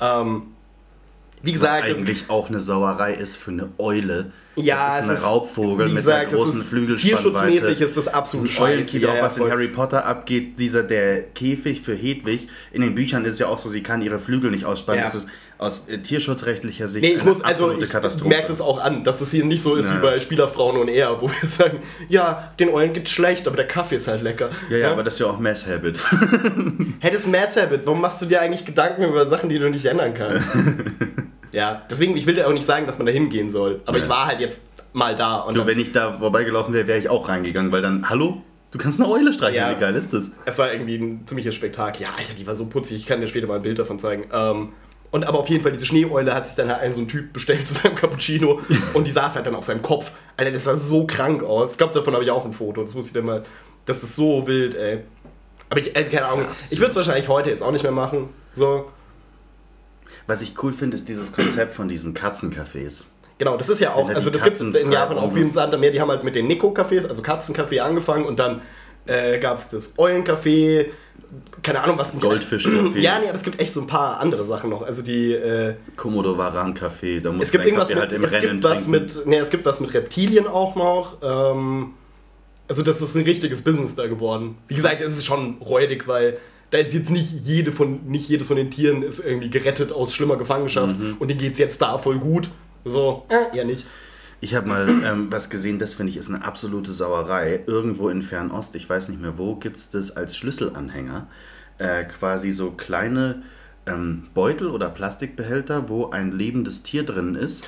Ähm, 0.00 0.42
wie 1.42 1.52
Was 1.54 1.60
gesagt, 1.60 1.88
das- 1.88 1.96
eigentlich 1.96 2.24
auch 2.28 2.48
eine 2.48 2.60
Sauerei 2.60 3.14
ist 3.14 3.36
für 3.36 3.50
eine 3.50 3.68
Eule. 3.78 4.30
ja, 4.56 4.76
das 5.00 5.04
ist 5.04 5.10
ein 5.10 5.16
Raubvogel 5.24 5.86
wie 5.88 5.92
mit 5.94 6.04
gesagt, 6.04 6.28
einer 6.28 6.36
großen 6.36 6.60
ist- 6.60 6.66
Flügelspannweite. 6.68 7.22
Tierschutzmäßig 7.32 7.80
ist 7.80 7.96
das 7.96 8.08
absolut 8.08 8.48
scheiße. 8.50 8.98
Ja, 8.98 9.10
auch 9.10 9.14
ja, 9.16 9.22
was 9.22 9.36
in. 9.38 9.50
Harry 9.50 9.68
Potter 9.68 10.04
abgeht, 10.04 10.58
dieser 10.58 10.82
der 10.82 11.22
Käfig 11.22 11.80
für 11.82 11.94
Hedwig. 11.94 12.48
In 12.72 12.82
den 12.82 12.94
Büchern 12.94 13.24
ist 13.24 13.34
es 13.34 13.38
ja 13.40 13.46
auch 13.48 13.58
so, 13.58 13.68
sie 13.68 13.82
kann 13.82 14.02
ihre 14.02 14.18
Flügel 14.18 14.50
nicht 14.50 14.64
ausspannen. 14.64 14.98
Ja. 15.00 15.04
Das 15.06 15.14
ist 15.14 15.28
aus 15.62 15.88
äh, 15.88 15.98
tierschutzrechtlicher 15.98 16.88
Sicht 16.88 17.02
Nee, 17.04 17.12
ich 17.12 17.20
eine 17.22 17.30
muss, 17.30 17.42
also 17.42 17.72
ich 17.72 17.88
Katastrophe. 17.88 18.28
merke 18.28 18.48
das 18.48 18.60
auch 18.60 18.80
an, 18.80 19.04
dass 19.04 19.20
es 19.20 19.30
hier 19.30 19.44
nicht 19.44 19.62
so 19.62 19.74
ist 19.76 19.88
Ja. 19.88 19.96
wie 19.96 20.00
bei 20.02 20.20
Spielerfrauen 20.20 20.76
und 20.76 20.88
er, 20.88 21.20
wo 21.22 21.28
wir 21.30 21.48
sagen, 21.48 21.78
ja, 22.08 22.52
den 22.58 22.68
Eulen 22.70 22.92
geht's 22.92 23.10
schlecht, 23.10 23.46
aber 23.46 23.56
der 23.56 23.66
Kaffee 23.66 23.96
ist 23.96 24.08
halt 24.08 24.22
lecker. 24.22 24.50
Ja, 24.70 24.76
ja, 24.76 24.92
aber 24.92 25.02
das 25.02 25.14
ist 25.14 25.20
ja 25.20 25.26
auch 25.26 25.38
Mess 25.38 25.66
Habit. 25.66 26.02
Hey, 27.00 27.10
das 27.10 27.22
ist 27.22 27.26
Mass 27.32 27.56
Habit, 27.56 27.82
warum 27.84 28.00
machst 28.00 28.22
du 28.22 28.26
dir 28.26 28.40
eigentlich 28.40 28.64
Gedanken 28.64 29.04
über 29.04 29.26
Sachen, 29.26 29.48
die 29.48 29.58
du 29.58 29.68
nicht 29.68 29.84
ändern 29.86 30.14
kannst? 30.14 30.48
ja, 31.52 31.82
deswegen, 31.90 32.16
ich 32.16 32.26
will 32.26 32.34
dir 32.34 32.46
auch 32.48 32.52
nicht 32.52 32.66
sagen, 32.66 32.86
dass 32.86 32.98
man 32.98 33.06
da 33.06 33.12
hingehen 33.12 33.50
soll, 33.50 33.80
aber 33.86 33.98
Ja. 33.98 34.04
ich 34.04 34.08
war 34.10 34.26
halt 34.26 34.40
jetzt 34.40 34.62
mal 34.92 35.16
da 35.16 35.36
und 35.40 35.56
Du, 35.56 35.66
wenn 35.66 35.78
ich 35.80 35.92
da 35.92 36.12
vorbeigelaufen 36.12 36.72
wäre, 36.74 36.86
wäre 36.86 36.98
ich 36.98 37.08
auch 37.08 37.28
reingegangen, 37.28 37.72
weil 37.72 37.82
dann, 37.82 38.08
hallo? 38.08 38.42
Du 38.70 38.78
kannst 38.78 39.00
eine 39.00 39.10
Eule 39.10 39.32
streicheln, 39.32 39.56
Ja. 39.70 39.76
wie 39.76 39.80
geil 39.80 39.94
ist 39.96 40.12
das? 40.12 40.30
es 40.46 40.58
war 40.58 40.72
irgendwie 40.72 40.96
ein 40.96 41.26
ziemliches 41.26 41.54
Spektakel. 41.54 42.02
Ja, 42.02 42.10
Alter, 42.16 42.32
die 42.38 42.46
war 42.46 42.56
so 42.56 42.66
putzig, 42.66 42.96
ich 42.98 43.06
kann 43.06 43.20
dir 43.20 43.26
später 43.28 43.46
mal 43.46 43.56
ein 43.56 43.62
Bild 43.62 43.78
davon 43.78 43.98
zeigen. 43.98 44.24
Ähm, 44.32 44.70
und 45.12 45.26
aber 45.26 45.38
auf 45.38 45.48
jeden 45.48 45.62
Fall, 45.62 45.72
diese 45.72 45.84
Schneeeule 45.84 46.34
hat 46.34 46.46
sich 46.48 46.56
dann 46.56 46.68
halt 46.68 46.80
ein 46.80 46.92
so 46.94 47.00
ein 47.02 47.06
Typ 47.06 47.34
bestellt 47.34 47.68
zu 47.68 47.74
seinem 47.74 47.94
Cappuccino 47.94 48.60
und 48.94 49.06
die 49.06 49.10
saß 49.10 49.36
halt 49.36 49.46
dann 49.46 49.54
auf 49.54 49.66
seinem 49.66 49.82
Kopf. 49.82 50.10
Alter, 50.38 50.50
das 50.50 50.64
sah 50.64 50.76
so 50.76 51.06
krank 51.06 51.42
aus. 51.44 51.72
Ich 51.72 51.78
glaube, 51.78 51.92
davon 51.92 52.14
habe 52.14 52.24
ich 52.24 52.30
auch 52.30 52.44
ein 52.44 52.54
Foto. 52.54 52.80
Das 52.80 52.94
muss 52.94 53.06
ich 53.06 53.12
dir 53.12 53.22
mal. 53.22 53.44
Das 53.84 54.02
ist 54.02 54.16
so 54.16 54.46
wild, 54.46 54.74
ey. 54.74 55.00
Aber 55.68 55.80
ich, 55.80 55.94
äh, 55.94 56.04
keine 56.04 56.26
Ahnung. 56.26 56.46
Ich 56.70 56.78
würde 56.78 56.90
es 56.90 56.96
wahrscheinlich 56.96 57.28
heute 57.28 57.50
jetzt 57.50 57.62
auch 57.62 57.72
nicht 57.72 57.82
mehr 57.82 57.92
machen. 57.92 58.30
So. 58.54 58.90
Was 60.26 60.40
ich 60.40 60.54
cool 60.62 60.72
finde, 60.72 60.96
ist 60.96 61.08
dieses 61.08 61.32
Konzept 61.32 61.74
von 61.74 61.88
diesen 61.88 62.14
Katzencafés. 62.14 63.04
Genau, 63.36 63.56
das 63.56 63.68
ist 63.68 63.80
ja 63.80 63.94
auch, 63.94 64.08
also 64.08 64.30
das 64.30 64.44
gibt 64.44 64.54
es 64.54 64.60
in 64.60 64.92
Japan 64.92 65.18
auch 65.18 65.34
wie 65.34 65.40
im 65.40 65.50
Santa 65.50 65.76
Meer, 65.76 65.90
die 65.90 66.00
haben 66.00 66.10
halt 66.10 66.22
mit 66.22 66.36
den 66.36 66.46
Neko-Cafés, 66.46 67.08
also 67.08 67.22
Katzencafé 67.22 67.80
angefangen 67.80 68.24
und 68.24 68.38
dann 68.38 68.62
äh, 69.06 69.40
gab 69.40 69.58
es 69.58 69.68
das 69.68 69.98
Eulencafé, 69.98 70.86
keine 71.62 71.82
Ahnung 71.82 71.96
was. 71.98 72.12
nicht- 72.14 72.22
Goldfischcafé. 72.24 72.98
Ja, 73.00 73.18
nee, 73.20 73.26
aber 73.28 73.36
es 73.36 73.42
gibt 73.42 73.60
echt 73.60 73.72
so 73.72 73.80
ein 73.80 73.86
paar 73.86 74.20
andere 74.20 74.44
Sachen 74.44 74.70
noch. 74.70 74.82
Also 74.82 75.02
die, 75.02 75.32
äh, 75.32 75.74
Komodo 75.96 76.36
Varan 76.36 76.74
Café, 76.74 77.20
da 77.20 77.30
muss 77.32 77.46
es 77.46 77.52
gibt 77.52 77.62
dein 77.64 77.68
irgendwas 77.74 77.88
Kaffee 77.88 78.00
mit, 78.00 78.10
halt 78.10 78.12
im 78.12 78.24
es 78.24 78.32
Rennen 78.32 78.50
gibt 78.52 78.64
was 78.64 78.72
trinken. 78.84 78.90
mit, 78.90 79.26
nee, 79.26 79.36
es 79.38 79.50
gibt 79.50 79.64
was 79.64 79.80
mit 79.80 79.94
Reptilien 79.94 80.46
auch 80.46 80.74
noch. 80.76 81.18
Ähm, 81.22 81.90
also 82.68 82.82
das 82.82 83.00
ist 83.02 83.14
ein 83.14 83.24
richtiges 83.24 83.62
Business 83.62 83.94
da 83.94 84.06
geworden. 84.06 84.56
Wie 84.68 84.74
gesagt, 84.74 85.00
es 85.00 85.14
ist 85.18 85.24
schon 85.26 85.58
räudig, 85.58 86.06
weil 86.08 86.38
da 86.70 86.78
ist 86.78 86.94
jetzt 86.94 87.10
nicht 87.10 87.30
jede 87.30 87.70
von, 87.72 88.06
nicht 88.06 88.28
jedes 88.28 88.48
von 88.48 88.56
den 88.56 88.70
Tieren 88.70 89.02
ist 89.02 89.18
irgendwie 89.18 89.50
gerettet 89.50 89.92
aus 89.92 90.14
schlimmer 90.14 90.36
Gefangenschaft 90.36 90.98
Mhm. 90.98 91.16
und 91.18 91.28
denen 91.28 91.38
geht's 91.40 91.58
jetzt 91.58 91.82
da 91.82 91.98
voll 91.98 92.18
gut. 92.18 92.48
So, 92.84 93.26
äh, 93.28 93.56
eher 93.56 93.64
nicht. 93.64 93.86
Ich 94.42 94.56
habe 94.56 94.68
mal 94.68 94.88
ähm, 94.88 95.28
was 95.30 95.50
gesehen, 95.50 95.78
das 95.78 95.94
finde 95.94 96.10
ich 96.10 96.16
ist 96.16 96.28
eine 96.28 96.44
absolute 96.44 96.92
Sauerei. 96.92 97.60
Irgendwo 97.68 98.08
in 98.08 98.22
Fernost, 98.22 98.74
ich 98.74 98.90
weiß 98.90 99.08
nicht 99.08 99.22
mehr 99.22 99.38
wo, 99.38 99.54
gibt 99.54 99.76
es 99.76 99.88
das 99.88 100.16
als 100.16 100.36
Schlüsselanhänger. 100.36 101.28
Äh, 101.78 102.02
quasi 102.04 102.50
so 102.50 102.72
kleine 102.72 103.44
ähm, 103.86 104.24
Beutel 104.34 104.66
oder 104.66 104.88
Plastikbehälter, 104.88 105.88
wo 105.88 106.10
ein 106.10 106.32
lebendes 106.32 106.82
Tier 106.82 107.04
drin 107.04 107.36
ist. 107.36 107.64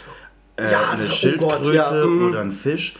Äh, 0.57 0.69
Ja, 0.73 0.91
eine 0.91 1.03
oh 1.03 1.11
Schildkröte 1.11 1.63
Gott, 1.63 1.75
ja, 1.75 1.93
mm. 1.93 2.29
oder 2.29 2.41
ein 2.41 2.51
Fisch, 2.51 2.97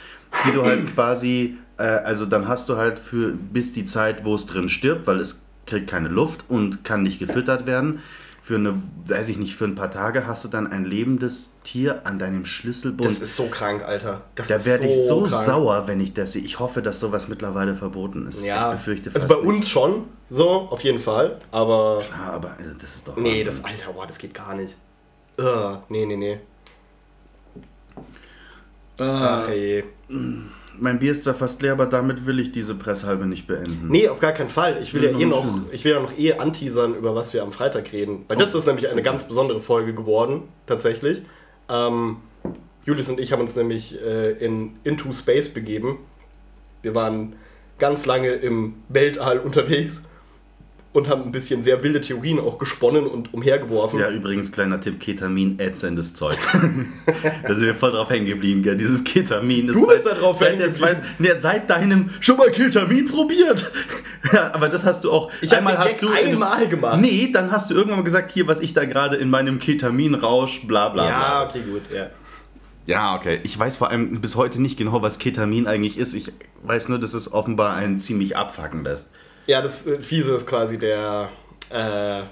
die 0.47 0.53
du 0.53 0.63
halt 0.63 0.95
quasi, 0.95 1.57
äh, 1.77 1.83
also 1.83 2.27
dann 2.27 2.47
hast 2.47 2.69
du 2.69 2.77
halt 2.77 3.01
für 3.01 3.33
bis 3.33 3.73
die 3.73 3.85
Zeit, 3.85 4.25
wo 4.25 4.37
es 4.37 4.47
drin 4.47 4.69
stirbt, 4.69 5.09
weil 5.09 5.19
es 5.19 5.43
kriegt 5.67 5.91
keine 5.91 6.09
Luft 6.09 6.45
und 6.49 6.85
kann 6.85 7.03
nicht 7.03 7.19
gefüttert 7.19 7.67
werden, 7.67 7.99
für 8.45 8.57
eine, 8.57 8.75
weiß 9.07 9.31
ich 9.31 9.39
nicht, 9.39 9.57
für 9.57 9.65
ein 9.65 9.75
paar 9.75 9.91
Tage 9.91 10.27
hast 10.27 10.45
du 10.45 10.49
dann 10.49 10.71
ein 10.71 10.85
lebendes 10.85 11.55
Tier 11.65 12.07
an 12.07 12.19
deinem 12.19 12.45
Schlüsselbund. 12.45 13.09
Das 13.09 13.21
ist 13.21 13.37
so 13.37 13.47
krank, 13.47 13.83
Alter. 13.83 14.21
Das 14.35 14.49
da 14.49 14.67
werde 14.67 14.87
ich 14.87 15.09
so 15.09 15.23
krank. 15.23 15.45
sauer, 15.45 15.87
wenn 15.87 15.99
ich 15.99 16.13
das 16.13 16.33
sehe. 16.33 16.43
Ich 16.43 16.59
hoffe, 16.59 16.83
dass 16.83 17.01
sowas 17.01 17.27
mittlerweile 17.27 17.75
verboten 17.75 18.27
ist. 18.27 18.45
Ja, 18.45 18.69
Ich 18.69 18.81
befürchte 18.81 19.11
also 19.15 19.27
fast 19.27 19.41
bei 19.41 19.49
uns 19.49 19.67
schon, 19.71 20.09
so, 20.29 20.69
auf 20.71 20.83
jeden 20.85 21.01
Fall. 21.01 21.41
Aber. 21.53 22.03
Ja, 22.11 22.33
aber 22.35 22.51
also, 22.59 22.73
das 22.79 22.97
ist 22.97 23.09
doch 23.09 23.17
nee, 23.17 23.31
Wahnsinn. 23.31 23.47
das 23.47 23.65
Alter, 23.65 23.93
boah, 23.95 24.07
das 24.07 24.19
geht 24.19 24.35
gar 24.35 24.55
nicht. 24.55 24.77
Ugh, 25.39 25.79
nee, 25.89 26.05
nee, 26.05 26.17
nee. 26.17 26.41
Ach 28.99 29.49
ey. 29.49 29.85
Mein 30.79 30.99
Bier 30.99 31.13
ist 31.13 31.25
zwar 31.25 31.35
fast 31.35 31.63
leer, 31.63 31.73
aber 31.73 31.87
damit 31.87 32.27
will 32.27 32.41
ich 32.41 32.53
diese 32.53 32.75
Presshalbe 32.75 33.27
nicht 33.27 33.47
beenden. 33.47 33.89
Nee, 33.89 34.09
auf 34.09 34.19
gar 34.21 34.33
keinen 34.33 34.51
Fall. 34.51 34.79
Ich 34.83 34.93
will 34.95 35.05
ja, 35.05 35.11
Ja, 35.11 35.19
eh 35.19 35.25
noch 35.27 35.43
schön. 35.45 35.65
ich 35.73 35.85
will 35.85 35.93
ja 35.93 36.01
noch 36.01 36.17
eh 36.19 36.33
anteasern, 36.35 36.95
über 36.95 37.15
was 37.15 37.33
wir 37.33 37.43
am 37.43 37.53
Freitag 37.53 37.93
reden. 37.93 38.25
Weil 38.29 38.37
das 38.37 38.55
ist 38.55 38.67
nämlich 38.67 38.89
eine 38.89 39.03
ganz 39.03 39.27
besondere 39.29 39.61
Folge 39.61 39.95
geworden, 39.95 40.43
tatsächlich. 40.67 41.23
Ähm, 41.69 42.17
Julius 42.85 43.09
und 43.09 43.19
ich 43.21 43.33
haben 43.33 43.41
uns 43.41 43.57
nämlich 43.57 44.01
äh, 44.03 44.33
in 44.33 44.77
Into 44.85 45.13
Space 45.13 45.49
begeben. 45.49 45.99
Wir 46.83 46.95
waren 46.95 47.35
ganz 47.79 48.05
lange 48.07 48.29
im 48.31 48.75
Weltall 48.89 49.39
unterwegs 49.39 50.03
und 50.95 51.09
haben 51.09 51.25
ein 51.25 51.33
bisschen 51.33 51.63
sehr 51.63 51.83
wilde 51.83 52.01
Theorien 52.01 52.39
auch 52.39 52.57
gesponnen 52.57 53.07
und 53.07 53.35
umhergeworfen. 53.35 53.99
Ja, 53.99 54.11
übrigens, 54.11 54.53
kleiner 54.53 54.81
Tipp, 54.81 55.01
Ketamin, 55.01 55.59
ätzendes 55.59 56.15
Zeug. 56.15 56.39
da 57.47 57.55
sind 57.55 57.67
wir 57.67 57.75
voll 57.75 57.91
drauf 57.91 58.09
hängen 58.11 58.27
geblieben, 58.27 58.63
gell? 58.63 58.77
Dieses 58.77 59.03
Ketamin 59.03 59.69
ist 59.69 59.75
Du 59.75 59.89
bist 59.89 60.05
seit, 60.05 60.13
da 60.15 60.19
drauf 60.21 60.39
seit, 60.39 60.51
hängen 60.51 60.61
der 60.61 60.71
zweiten, 60.71 61.03
nee, 61.19 61.35
seit 61.35 61.69
deinem 61.69 62.11
schon 62.21 62.37
mal 62.37 62.49
Ketamin 62.53 63.07
probiert. 63.07 63.73
ja, 64.33 64.55
aber 64.55 64.69
das 64.69 64.85
hast 64.85 65.03
du 65.03 65.11
auch. 65.11 65.33
Ich 65.41 65.51
den 65.51 65.67
hast 65.67 66.01
Gag 66.01 66.01
du 66.01 66.11
einmal 66.11 66.69
gemacht. 66.69 67.01
Nee, 67.01 67.29
dann 67.33 67.51
hast 67.51 67.71
du 67.71 67.75
irgendwann 67.75 67.99
mal 67.99 68.05
gesagt, 68.05 68.31
hier, 68.31 68.47
was 68.47 68.61
ich 68.61 68.73
da 68.73 68.85
gerade 68.85 69.17
in 69.17 69.31
meinem 69.31 69.59
Ketaminrausch, 69.59 70.65
bla 70.69 70.91
bla 70.91 71.07
bla. 71.07 71.11
Ja, 71.11 71.45
okay, 71.49 71.61
gut. 71.69 71.83
Ja. 71.93 72.11
Ja, 72.87 73.17
okay. 73.17 73.41
Ich 73.43 73.59
weiß 73.59 73.77
vor 73.79 73.91
allem 73.91 74.21
bis 74.21 74.37
heute 74.37 74.63
nicht 74.63 74.77
genau, 74.77 75.03
was 75.03 75.19
Ketamin 75.19 75.67
eigentlich 75.67 75.99
ist. 75.99 76.15
Ich 76.15 76.31
weiß 76.63 76.89
nur, 76.89 77.01
dass 77.01 77.15
es 77.15 77.33
offenbar 77.33 77.75
einen 77.75 77.99
ziemlich 77.99 78.37
abfacken 78.37 78.85
lässt. 78.85 79.11
Ja, 79.47 79.61
das 79.63 79.87
äh, 79.87 80.01
Fiese 80.01 80.35
ist 80.35 80.47
quasi 80.47 80.79
der, 80.79 81.31
äh, 81.71 82.23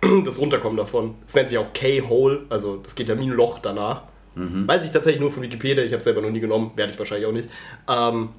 das 0.24 0.38
Runterkommen 0.38 0.76
davon. 0.76 1.16
Es 1.26 1.34
nennt 1.34 1.48
sich 1.48 1.58
auch 1.58 1.72
K-Hole, 1.72 2.42
also 2.48 2.76
das 2.76 2.94
Ketaminloch 2.94 3.58
danach. 3.60 4.02
Weiß 4.34 4.86
ich 4.86 4.92
tatsächlich 4.92 5.20
nur 5.20 5.30
von 5.30 5.42
Wikipedia, 5.42 5.84
ich 5.84 5.92
habe 5.92 6.02
selber 6.02 6.22
noch 6.22 6.30
nie 6.30 6.40
genommen, 6.40 6.72
werde 6.74 6.90
ich 6.90 6.98
wahrscheinlich 6.98 7.26
auch 7.26 7.32
nicht. 7.32 7.50
Ähm, 7.86 8.30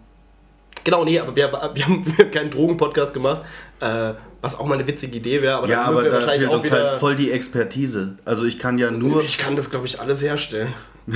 genau, 0.83 1.05
nee, 1.05 1.19
aber 1.19 1.35
wir, 1.35 1.51
wir, 1.75 1.85
haben, 1.85 2.31
keinen 2.31 2.49
Drogen-Podcast 2.49 3.13
gemacht, 3.13 3.43
äh, 3.79 4.13
was 4.41 4.57
auch 4.57 4.65
mal 4.65 4.73
eine 4.73 4.87
witzige 4.87 5.17
Idee 5.17 5.43
wäre, 5.43 5.57
aber 5.57 5.67
Ja, 5.67 5.83
dann 5.83 5.93
müssen 5.93 5.99
aber 5.99 6.03
wir 6.05 6.11
da 6.11 6.17
wahrscheinlich 6.17 6.41
fehlt 6.41 6.51
auch 6.51 6.55
uns 6.57 6.65
wieder... 6.65 6.89
halt 6.89 6.99
voll 6.99 7.15
die 7.15 7.31
Expertise. 7.31 8.17
Also 8.25 8.45
ich 8.45 8.57
kann 8.57 8.79
ja 8.79 8.89
nur... 8.89 9.21
ich 9.21 9.37
kann 9.37 9.55
das, 9.55 9.69
glaube 9.69 9.85
ich, 9.85 10.01
alles 10.01 10.23
herstellen. 10.23 10.73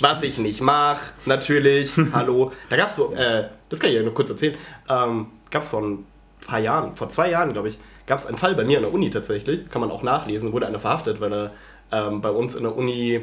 Was 0.00 0.22
ich 0.22 0.38
nicht 0.38 0.60
mache, 0.60 1.12
natürlich. 1.26 1.92
Hallo. 2.12 2.52
Da 2.68 2.76
gab 2.76 2.88
es 2.88 2.96
so, 2.96 3.12
äh, 3.12 3.44
das 3.68 3.78
kann 3.78 3.90
ich 3.90 3.96
ja 3.96 4.02
nur 4.02 4.14
kurz 4.14 4.30
erzählen, 4.30 4.54
ähm, 4.88 5.26
gab 5.50 5.62
es 5.62 5.68
vor 5.68 5.82
ein 5.82 6.06
paar 6.46 6.60
Jahren, 6.60 6.94
vor 6.94 7.08
zwei 7.08 7.30
Jahren, 7.30 7.52
glaube 7.52 7.68
ich, 7.68 7.78
gab 8.06 8.18
es 8.18 8.26
einen 8.26 8.38
Fall 8.38 8.54
bei 8.54 8.64
mir 8.64 8.78
an 8.78 8.84
der 8.84 8.92
Uni 8.92 9.10
tatsächlich, 9.10 9.68
kann 9.70 9.80
man 9.80 9.90
auch 9.90 10.02
nachlesen, 10.02 10.52
wurde 10.52 10.66
einer 10.66 10.78
verhaftet, 10.78 11.20
weil 11.20 11.32
er 11.32 11.50
ähm, 11.92 12.20
bei 12.20 12.30
uns 12.30 12.54
in 12.54 12.62
der 12.62 12.76
Uni 12.76 13.22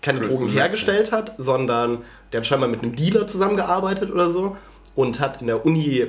keine 0.00 0.18
Crystal 0.20 0.38
Drogen 0.38 0.52
Meth, 0.52 0.62
hergestellt 0.62 1.12
hat, 1.12 1.34
sondern 1.38 1.98
der 2.32 2.40
hat 2.40 2.46
scheinbar 2.46 2.68
mit 2.68 2.82
einem 2.82 2.96
Dealer 2.96 3.26
zusammengearbeitet 3.28 4.10
oder 4.10 4.30
so 4.30 4.56
und 4.94 5.20
hat 5.20 5.40
in 5.40 5.46
der 5.46 5.64
Uni 5.64 6.06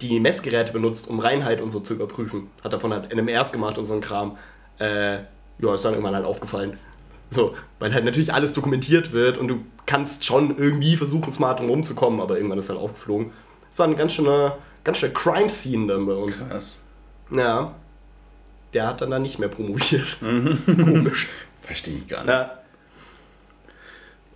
die 0.00 0.20
Messgeräte 0.20 0.72
benutzt, 0.72 1.08
um 1.08 1.20
Reinheit 1.20 1.60
und 1.60 1.70
so 1.70 1.80
zu 1.80 1.94
überprüfen. 1.94 2.48
Hat 2.62 2.72
davon 2.72 2.92
halt 2.92 3.14
NMRs 3.14 3.52
gemacht 3.52 3.78
und 3.78 3.84
so 3.84 3.94
ein 3.94 4.00
Kram. 4.00 4.38
Äh, 4.78 5.18
ja, 5.58 5.74
ist 5.74 5.84
dann 5.84 5.92
irgendwann 5.92 6.14
halt 6.14 6.24
aufgefallen. 6.24 6.78
So, 7.30 7.54
weil 7.78 7.92
halt 7.92 8.04
natürlich 8.04 8.32
alles 8.32 8.52
dokumentiert 8.52 9.12
wird 9.12 9.38
und 9.38 9.48
du 9.48 9.60
kannst 9.86 10.24
schon 10.24 10.56
irgendwie 10.56 10.96
versuchen, 10.96 11.32
smart 11.32 11.58
drum 11.58 11.68
rumzukommen, 11.68 12.20
aber 12.20 12.36
irgendwann 12.36 12.58
ist 12.58 12.68
halt 12.68 12.78
aufgeflogen. 12.78 13.32
Es 13.70 13.78
war 13.78 13.86
ein 13.86 13.96
ganz 13.96 14.12
schöner, 14.12 14.56
ganz 14.84 14.98
schöner 14.98 15.14
Crime-Scene 15.14 15.86
dann 15.86 16.06
bei 16.06 16.12
uns. 16.12 16.46
Krass. 16.48 16.78
Ja. 17.30 17.74
Der 18.72 18.86
hat 18.86 19.00
dann 19.00 19.10
da 19.10 19.18
nicht 19.18 19.38
mehr 19.38 19.48
promoviert. 19.48 20.18
Komisch. 20.66 21.28
Verstehe 21.62 21.96
ich 21.96 22.08
gar 22.08 22.20
nicht. 22.24 22.28
Ja. 22.30 22.58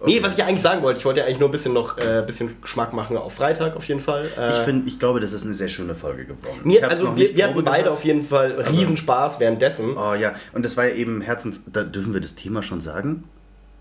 Nee, 0.04 0.22
was 0.22 0.36
ich 0.38 0.44
eigentlich 0.44 0.62
sagen 0.62 0.82
wollte, 0.82 1.00
ich 1.00 1.04
wollte 1.04 1.18
ja 1.20 1.26
eigentlich 1.26 1.40
nur 1.40 1.48
ein 1.48 1.52
bisschen 1.52 1.72
noch 1.72 1.98
äh, 1.98 2.22
bisschen 2.24 2.60
Geschmack 2.62 2.92
machen 2.92 3.16
auf 3.16 3.32
Freitag 3.32 3.74
auf 3.74 3.84
jeden 3.86 3.98
Fall. 4.00 4.28
Äh, 4.38 4.52
Ich, 4.52 4.58
find, 4.60 4.86
ich 4.86 5.00
glaube, 5.00 5.18
das 5.18 5.32
ist 5.32 5.44
eine 5.44 5.54
sehr 5.54 5.66
schöne 5.66 5.96
Folge 5.96 6.24
geworden. 6.24 6.60
Mir, 6.62 6.88
also 6.88 7.16
wir, 7.16 7.34
wir 7.34 7.48
hatten 7.48 7.64
beide 7.64 7.90
auf 7.90 8.04
jeden 8.04 8.22
Fall 8.22 8.52
Riesenspaß 8.52 9.40
währenddessen. 9.40 9.96
Oh 9.96 10.14
ja, 10.14 10.36
und 10.52 10.64
das 10.64 10.76
war 10.76 10.86
ja 10.86 10.94
eben 10.94 11.20
Herzens... 11.20 11.64
Da 11.72 11.82
dürfen 11.82 12.14
wir 12.14 12.20
das 12.20 12.36
Thema 12.36 12.62
schon 12.62 12.80
sagen? 12.80 13.24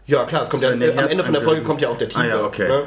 Ja, 0.08 0.24
klar, 0.26 0.44
es 0.44 0.50
kommt 0.50 0.64
ja, 0.64 0.70
eine 0.70 0.92
am 0.92 1.08
Ende 1.08 1.24
von 1.24 1.34
der 1.34 1.42
Folge 1.42 1.64
kommt 1.64 1.82
ja 1.82 1.90
auch 1.90 1.98
der 1.98 2.08
Ah 2.08 2.22
Teaser. 2.22 2.28
ja, 2.40 2.46
okay. 2.46 2.68
Ne? 2.68 2.84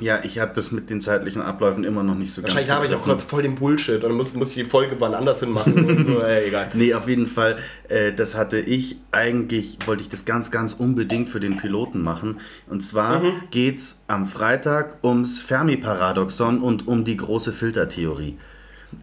Ja, 0.00 0.20
ich 0.24 0.38
habe 0.40 0.52
das 0.54 0.72
mit 0.72 0.90
den 0.90 1.00
zeitlichen 1.00 1.40
Abläufen 1.40 1.84
immer 1.84 2.02
noch 2.02 2.16
nicht 2.16 2.32
so 2.34 2.42
Wahrscheinlich 2.42 2.66
ganz 2.66 2.76
habe 2.84 2.86
ich 2.86 2.94
auch 3.10 3.20
voll 3.20 3.42
den 3.42 3.54
Bullshit 3.54 3.94
und 3.96 4.02
dann 4.02 4.12
muss, 4.12 4.34
muss 4.34 4.48
ich 4.50 4.54
die 4.56 4.64
Folge 4.64 4.96
wann 4.98 5.14
anders 5.14 5.38
hin 5.40 5.50
machen 5.50 5.84
und 5.88 6.04
so, 6.06 6.20
ey, 6.22 6.48
egal. 6.48 6.70
Nee, 6.74 6.94
auf 6.94 7.08
jeden 7.08 7.26
Fall. 7.28 7.58
Äh, 7.88 8.12
das 8.12 8.34
hatte 8.36 8.58
ich 8.58 8.96
eigentlich, 9.12 9.78
wollte 9.86 10.02
ich 10.02 10.08
das 10.08 10.24
ganz, 10.24 10.50
ganz 10.50 10.72
unbedingt 10.72 11.28
für 11.28 11.38
den 11.40 11.56
Piloten 11.56 12.02
machen. 12.02 12.38
Und 12.68 12.80
zwar 12.82 13.20
Mhm. 13.20 13.32
geht's 13.52 14.02
am 14.08 14.26
Freitag 14.26 14.96
ums 15.04 15.40
Fermi-Paradoxon 15.42 16.60
und 16.60 16.86
um 16.88 17.04
die 17.04 17.16
große 17.16 17.52
Filtertheorie. 17.52 18.36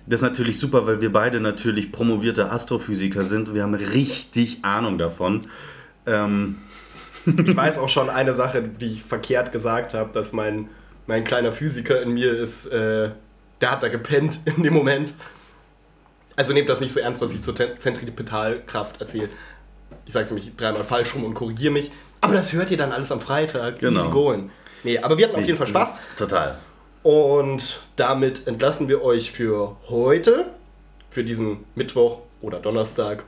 Das 0.08 0.19
ist 0.21 0.28
natürlich 0.28 0.60
super, 0.60 0.86
weil 0.86 0.99
wir 1.01 1.12
beide 1.12 1.39
natürlich 1.39 1.91
promovierte 1.91 2.51
Astrophysiker 2.51 3.23
sind. 3.23 3.54
Wir 3.56 3.63
haben 3.63 3.73
richtig 3.75 4.60
Ahnung 4.63 4.97
davon. 4.97 5.45
Ähm, 6.06 6.58
Ich 7.25 7.55
weiß 7.55 7.77
auch 7.79 7.89
schon 7.89 8.09
eine 8.09 8.35
Sache, 8.35 8.61
die 8.61 8.85
ich 8.88 9.03
verkehrt 9.03 9.51
gesagt 9.51 9.93
habe, 9.93 10.11
dass 10.13 10.33
mein, 10.33 10.69
mein 11.07 11.23
kleiner 11.23 11.51
Physiker 11.51 12.01
in 12.01 12.13
mir 12.13 12.31
ist, 12.31 12.67
äh, 12.67 13.11
der 13.61 13.71
hat 13.71 13.83
da 13.83 13.88
gepennt 13.88 14.39
in 14.45 14.63
dem 14.63 14.73
Moment. 14.73 15.13
Also 16.35 16.53
nehmt 16.53 16.69
das 16.69 16.81
nicht 16.81 16.93
so 16.93 16.99
ernst, 16.99 17.21
was 17.21 17.33
ich 17.33 17.41
zur 17.41 17.55
Zentripetalkraft 17.55 18.99
erzähle. 18.99 19.29
Ich 20.05 20.13
sage 20.13 20.25
es 20.25 20.31
nämlich 20.31 20.55
dreimal 20.55 20.83
falsch 20.83 21.15
rum 21.15 21.23
und 21.23 21.33
korrigiere 21.33 21.71
mich. 21.71 21.91
Aber 22.21 22.33
das 22.33 22.53
hört 22.53 22.71
ihr 22.71 22.77
dann 22.77 22.91
alles 22.91 23.11
am 23.11 23.21
Freitag. 23.21 23.79
Genau. 23.79 24.01
Easy 24.01 24.09
going. 24.09 24.51
Nee, 24.83 24.99
aber 24.99 25.17
wir 25.17 25.27
hatten 25.27 25.38
auf 25.38 25.45
jeden 25.45 25.57
Fall 25.57 25.67
Spaß. 25.67 25.99
Total. 26.17 26.57
Und 27.03 27.81
damit 27.95 28.47
entlassen 28.47 28.88
wir 28.88 29.03
euch 29.03 29.31
für 29.31 29.77
heute, 29.89 30.47
für 31.09 31.23
diesen 31.23 31.63
Mittwoch 31.75 32.19
oder 32.41 32.59
Donnerstag 32.59 33.23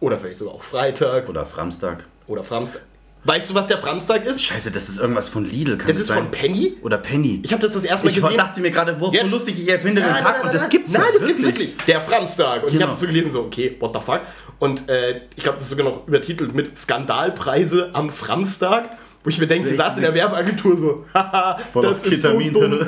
oder 0.00 0.18
vielleicht 0.18 0.38
sogar 0.38 0.54
auch 0.54 0.62
Freitag 0.62 1.28
Oder 1.28 1.44
Framstag. 1.44 2.04
oder 2.26 2.44
Framstag. 2.44 2.82
Weißt 3.26 3.50
du, 3.50 3.54
was 3.54 3.66
der 3.66 3.78
Framstag 3.78 4.24
ist? 4.24 4.40
Scheiße, 4.42 4.70
das 4.70 4.88
ist 4.88 4.98
irgendwas 4.98 5.28
von 5.28 5.44
Lidl. 5.44 5.76
Kann 5.76 5.90
Es 5.90 5.96
das 5.96 6.00
ist 6.02 6.06
sein? 6.08 6.18
von 6.18 6.30
Penny. 6.30 6.74
Oder 6.82 6.98
Penny. 6.98 7.40
Ich 7.44 7.52
habe 7.52 7.60
das 7.60 7.74
das 7.74 7.82
erste 7.84 8.06
Mal 8.06 8.10
Ich 8.10 8.20
gesehen. 8.22 8.36
dachte 8.36 8.60
mir 8.60 8.70
gerade, 8.70 9.00
wo 9.00 9.10
Jetzt- 9.10 9.32
lustig, 9.32 9.60
ich 9.60 9.68
erfinde 9.68 10.00
den 10.02 10.14
Tag 10.14 10.44
und 10.44 10.54
das 10.54 10.68
gibt's 10.68 10.92
Nein, 10.92 11.02
ja, 11.12 11.18
das 11.18 11.26
gibt's 11.26 11.42
wirklich. 11.42 11.74
Der 11.88 12.00
Framstag. 12.00 12.62
Und 12.62 12.68
ich 12.68 12.72
Genau. 12.74 12.84
habe 12.86 12.94
es 12.94 13.00
so 13.00 13.06
gelesen, 13.06 13.30
so, 13.32 13.40
okay, 13.40 13.76
what 13.80 13.92
the 13.94 14.00
fuck. 14.00 14.20
Und 14.60 14.88
äh, 14.88 15.22
ich 15.34 15.42
glaube, 15.42 15.58
das 15.58 15.64
ist 15.64 15.70
sogar 15.76 15.84
noch 15.92 16.06
übertitelt 16.06 16.54
mit 16.54 16.78
Skandalpreise 16.78 17.90
am 17.94 18.10
Framstag. 18.10 18.90
Wo 19.26 19.30
ich 19.30 19.40
mir 19.40 19.48
denke, 19.48 19.68
die 19.68 19.74
saßen 19.74 19.98
in 19.98 20.02
der. 20.04 20.14
Werbeagentur 20.14 20.76
so, 20.76 21.04
haha, 21.12 21.58
das 21.74 21.96
ist 21.96 22.04
so 22.04 22.10
Ketamin. 22.10 22.52
dumm. 22.52 22.78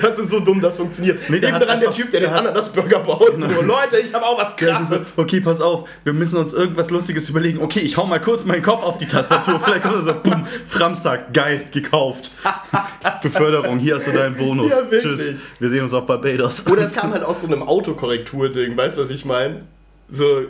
Das 0.00 0.18
ist 0.18 0.30
so 0.30 0.40
dumm, 0.40 0.62
das 0.62 0.78
funktioniert. 0.78 1.28
Nee, 1.28 1.40
der 1.40 1.52
Neben 1.52 1.66
dran 1.66 1.78
der 1.78 1.90
Typ, 1.90 2.10
der 2.10 2.20
den 2.20 2.30
Ananasburger 2.30 3.00
baut. 3.00 3.38
So, 3.38 3.60
Leute, 3.60 3.98
ich 3.98 4.14
habe 4.14 4.24
auch 4.24 4.40
was 4.40 4.56
krasses. 4.56 5.12
okay, 5.14 5.42
pass 5.42 5.60
auf, 5.60 5.86
wir 6.04 6.14
müssen 6.14 6.38
uns 6.38 6.54
irgendwas 6.54 6.88
Lustiges 6.88 7.28
überlegen. 7.28 7.60
Okay, 7.60 7.80
ich 7.80 7.98
hau 7.98 8.06
mal 8.06 8.18
kurz 8.18 8.46
meinen 8.46 8.62
Kopf 8.62 8.82
auf 8.82 8.96
die 8.96 9.04
Tastatur. 9.04 9.60
Vielleicht 9.60 9.82
kommt 9.82 10.06
so, 10.06 10.14
bumm, 10.22 10.46
Framstag, 10.66 11.34
geil, 11.34 11.66
gekauft. 11.70 12.30
Beförderung, 13.22 13.78
hier 13.78 13.96
hast 13.96 14.06
du 14.06 14.12
deinen 14.12 14.36
Bonus. 14.36 14.70
Ja. 14.70 15.00
Tschüss, 15.00 15.34
wir 15.58 15.68
sehen 15.68 15.84
uns 15.84 15.92
auf 15.92 16.06
Barbados. 16.06 16.66
Oder 16.66 16.84
es 16.84 16.94
kam 16.94 17.12
halt 17.12 17.24
aus 17.24 17.42
so 17.42 17.46
einem 17.46 17.62
Autokorrektur-Ding, 17.62 18.74
weißt 18.74 18.96
du, 18.96 19.02
was 19.02 19.10
ich 19.10 19.26
meine? 19.26 19.64
So, 20.08 20.46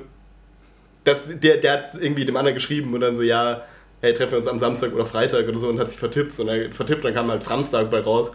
das, 1.02 1.24
der, 1.26 1.56
der 1.56 1.72
hat 1.72 1.84
irgendwie 1.98 2.24
dem 2.24 2.36
anderen 2.36 2.54
geschrieben 2.54 2.94
und 2.94 3.00
dann 3.00 3.16
so, 3.16 3.22
ja, 3.22 3.62
hey, 4.02 4.12
treffen 4.12 4.32
wir 4.32 4.38
uns 4.38 4.48
am 4.48 4.58
Samstag 4.58 4.92
oder 4.92 5.06
Freitag 5.06 5.48
oder 5.48 5.58
so 5.58 5.68
und 5.68 5.78
hat 5.78 5.90
sich 5.90 5.98
vertippt 5.98 6.38
und 6.38 6.48
er 6.48 6.70
vertippt, 6.70 7.04
dann 7.04 7.14
kam 7.14 7.30
halt 7.30 7.42
Framstag 7.42 7.90
bei 7.90 8.00
raus. 8.00 8.30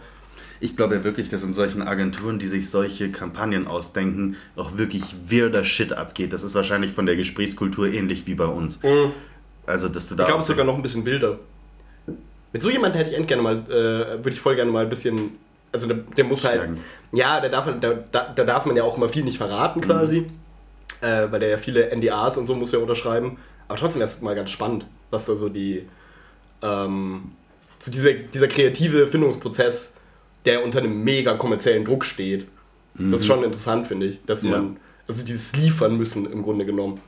Ich 0.60 0.76
glaube 0.76 0.96
ja 0.96 1.04
wirklich, 1.04 1.28
dass 1.28 1.44
in 1.44 1.54
solchen 1.54 1.82
Agenturen, 1.82 2.40
die 2.40 2.48
sich 2.48 2.68
solche 2.68 3.12
Kampagnen 3.12 3.68
ausdenken, 3.68 4.36
auch 4.56 4.76
wirklich 4.76 5.02
weirder 5.28 5.62
Shit 5.62 5.92
abgeht. 5.92 6.32
Das 6.32 6.42
ist 6.42 6.56
wahrscheinlich 6.56 6.90
von 6.90 7.06
der 7.06 7.14
Gesprächskultur 7.14 7.86
ähnlich 7.86 8.26
wie 8.26 8.34
bei 8.34 8.46
uns. 8.46 8.80
Also, 9.66 9.88
dass 9.88 10.08
du 10.08 10.16
da. 10.16 10.24
Ich 10.24 10.28
glaube 10.28 10.42
sogar 10.42 10.64
noch 10.64 10.74
ein 10.74 10.82
bisschen 10.82 11.04
wilder. 11.04 11.38
Mit 12.52 12.62
so 12.62 12.70
jemandem 12.70 12.98
hätte 12.98 13.10
ich 13.10 13.16
end 13.16 13.28
gerne 13.28 13.42
mal, 13.42 13.58
äh, 13.68 14.18
würde 14.18 14.30
ich 14.30 14.40
voll 14.40 14.56
gerne 14.56 14.70
mal 14.72 14.82
ein 14.82 14.88
bisschen, 14.88 15.32
also 15.70 15.86
der, 15.86 15.98
der 16.16 16.24
muss 16.24 16.42
halt, 16.44 16.62
Schlagen. 16.62 16.80
ja, 17.12 17.40
der 17.40 17.50
darf, 17.50 17.68
da, 17.78 17.94
da, 18.10 18.32
da 18.34 18.44
darf 18.44 18.64
man 18.64 18.74
ja 18.74 18.82
auch 18.82 18.96
immer 18.96 19.10
viel 19.10 19.22
nicht 19.22 19.36
verraten 19.36 19.82
quasi, 19.82 20.30
äh, 21.02 21.26
weil 21.30 21.40
der 21.40 21.50
ja 21.50 21.58
viele 21.58 21.94
NDAs 21.94 22.38
und 22.38 22.46
so 22.46 22.54
muss 22.56 22.72
ja 22.72 22.78
unterschreiben. 22.78 23.36
Aber 23.68 23.78
trotzdem 23.78 24.00
wäre 24.00 24.08
es 24.08 24.20
mal 24.22 24.34
ganz 24.34 24.50
spannend, 24.50 24.86
was 25.10 25.26
da 25.26 25.34
so 25.34 25.48
die, 25.48 25.86
ähm, 26.62 27.32
so 27.78 27.90
dieser, 27.90 28.12
dieser 28.12 28.48
kreative 28.48 29.06
Findungsprozess, 29.08 29.96
der 30.44 30.64
unter 30.64 30.78
einem 30.80 31.02
mega 31.04 31.34
kommerziellen 31.34 31.84
Druck 31.84 32.04
steht. 32.04 32.46
Das 32.94 33.20
ist 33.20 33.26
schon 33.26 33.44
interessant, 33.44 33.86
finde 33.86 34.06
ich, 34.06 34.24
dass 34.26 34.42
Ja. 34.42 34.50
man, 34.50 34.76
Also 35.06 35.24
dieses 35.24 35.54
liefern 35.56 35.96
müssen 35.96 36.30
im 36.30 36.42
Grunde 36.42 36.66
genommen. 36.66 37.00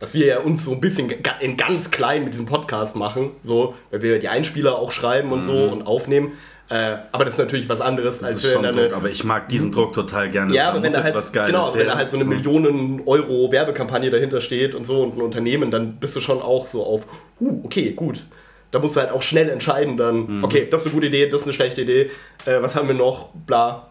Was 0.00 0.12
wir 0.14 0.26
ja 0.26 0.38
uns 0.40 0.64
so 0.64 0.72
ein 0.72 0.80
bisschen 0.80 1.12
in 1.40 1.56
ganz 1.56 1.90
klein 1.90 2.24
mit 2.24 2.32
diesem 2.32 2.46
Podcast 2.46 2.96
machen, 2.96 3.30
so, 3.42 3.74
weil 3.90 4.02
wir 4.02 4.18
die 4.18 4.28
Einspieler 4.28 4.76
auch 4.76 4.90
schreiben 4.90 5.32
und 5.32 5.44
so 5.44 5.52
und 5.66 5.82
aufnehmen. 5.86 6.32
Äh, 6.70 6.96
aber 7.12 7.26
das 7.26 7.34
ist 7.34 7.38
natürlich 7.38 7.68
was 7.68 7.80
anderes, 7.82 8.20
Mhm. 8.20 8.24
Das 8.24 8.32
als 8.32 8.42
ist 8.42 8.48
wenn 8.48 8.52
schon 8.54 8.62
da 8.64 8.72
Druck, 8.72 8.84
eine, 8.86 8.94
aber 8.96 9.10
ich 9.10 9.22
mag 9.22 9.48
diesen 9.50 9.70
Druck 9.70 9.92
total 9.92 10.30
gerne. 10.30 10.54
ja, 10.54 10.70
aber 10.70 10.82
wenn 10.82 10.92
da 10.94 11.02
halt, 11.02 11.14
genau, 11.32 11.72
wenn 11.74 11.80
her. 11.80 11.84
da 11.90 11.96
halt 11.96 12.10
so 12.10 12.16
eine 12.16 12.24
Millionen 12.24 13.02
Euro 13.06 13.52
Werbekampagne 13.52 14.10
dahinter 14.10 14.40
steht 14.40 14.74
und 14.74 14.86
so 14.86 15.02
und 15.02 15.14
ein 15.16 15.20
Unternehmen, 15.22 15.70
dann 15.70 15.96
bist 15.96 16.16
du 16.16 16.20
schon 16.22 16.40
auch 16.40 16.66
so 16.66 16.84
auf, 16.84 17.02
uh, 17.40 17.64
okay, 17.64 17.92
gut. 17.92 18.24
Da 18.70 18.78
musst 18.80 18.96
du 18.96 19.00
halt 19.00 19.10
auch 19.12 19.22
schnell 19.22 19.48
entscheiden 19.48 19.96
dann, 19.96 20.38
Mhm. 20.38 20.44
okay, 20.44 20.66
das 20.70 20.82
ist 20.82 20.86
eine 20.88 20.94
gute 20.94 21.06
Idee, 21.06 21.28
das 21.28 21.42
ist 21.42 21.46
eine 21.46 21.54
schlechte 21.54 21.82
Idee, 21.82 22.10
äh, 22.44 22.60
was 22.60 22.74
haben 22.74 22.88
wir 22.88 22.94
noch, 22.94 23.28
bla, 23.46 23.88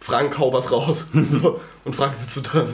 Frank, 0.00 0.38
hau 0.38 0.52
was 0.52 0.70
raus. 0.70 1.06
so. 1.28 1.60
Und 1.84 1.96
Frank 1.96 2.14
sitzt 2.14 2.34
so 2.34 2.40
da, 2.42 2.64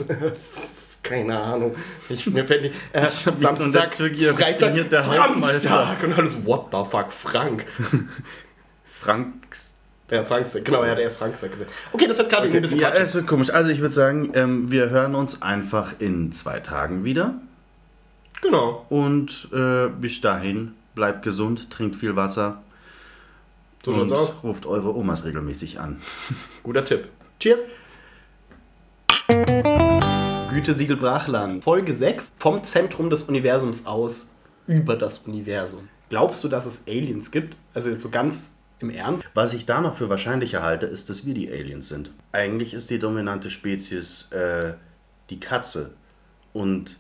keine 1.03 1.38
Ahnung, 1.38 1.74
ich, 2.09 2.26
mir 2.26 2.45
fällt 2.45 2.62
nicht, 2.62 2.74
äh, 2.93 3.07
Samstag, 3.34 3.97
bin 3.99 4.14
Freitag, 4.34 4.88
der. 4.90 5.03
Samstag 5.03 6.03
und 6.03 6.18
alles, 6.18 6.45
what 6.45 6.66
the 6.70 6.78
fuck, 6.90 7.12
Frank. 7.12 7.64
Franks. 8.84 9.72
Ja, 10.11 10.24
Frank, 10.24 10.47
genau, 10.64 10.84
ja, 10.84 10.95
der 10.95 11.07
ist 11.07 11.16
Frank 11.16 11.32
gesagt. 11.32 11.55
Okay, 11.93 12.07
das 12.07 12.18
wird 12.18 12.28
gerade 12.28 12.43
irgendwie 12.47 12.59
ein 12.59 12.62
bisschen 12.62 12.80
Ja, 12.80 12.90
es 12.90 13.14
wird 13.14 13.26
komisch. 13.26 13.49
Also 13.49 13.70
ich 13.70 13.80
würde 13.80 13.95
sagen, 13.95 14.30
ähm, 14.34 14.70
wir 14.70 14.90
hören 14.90 15.14
uns 15.14 15.40
einfach 15.40 15.95
in 16.01 16.32
zwei 16.32 16.61
Tagen 16.61 17.03
wieder. 17.05 17.36
Genau, 18.43 18.84
Und 18.88 19.49
äh, 19.53 19.88
bis 19.88 20.20
dahin, 20.20 20.74
bleibt 20.97 21.22
gesund, 21.22 21.70
trinkt 21.70 21.95
viel 21.97 22.16
Wasser 22.16 22.61
so 23.84 23.93
und 23.93 24.12
aus. 24.12 24.34
ruft 24.43 24.66
eure 24.66 24.95
Omas 24.95 25.24
regelmäßig 25.24 25.78
an. 25.80 26.03
Guter 26.64 26.84
Tipp. 26.84 27.09
Cheers. 27.38 27.62
Gütesiegel 30.51 30.97
Brachland. 30.97 31.64
Folge 31.64 31.95
6. 31.95 32.32
Vom 32.38 32.62
Zentrum 32.64 33.11
des 33.11 33.22
Universums 33.22 33.86
aus 33.86 34.28
über 34.66 34.97
das 34.97 35.18
Universum. 35.18 35.88
Glaubst 36.09 36.45
du, 36.45 36.49
dass 36.49 36.66
es 36.66 36.86
Aliens 36.86 37.30
gibt? 37.30 37.57
Also 37.74 37.90
jetzt 37.90 38.03
so 38.03 38.11
ganz 38.11 38.57
im 38.80 38.90
Ernst? 38.90 39.24
Was 39.34 39.55
ich 39.55 39.66
da 39.66 39.80
noch 39.80 39.95
für 39.97 40.09
wahrscheinlicher 40.09 40.62
halte, 40.62 40.86
ist, 40.86 41.09
dass 41.11 41.24
wir 41.24 41.34
die 41.34 41.51
Aliens 41.51 41.88
sind. 41.88 42.11
Eigentlich 42.32 42.74
ist 42.74 42.90
die 42.90 42.99
dominante 42.99 43.51
Spezies 43.51 44.30
äh, 44.32 44.74
die 45.30 45.40
Katze. 45.40 45.95
Und 46.55 46.98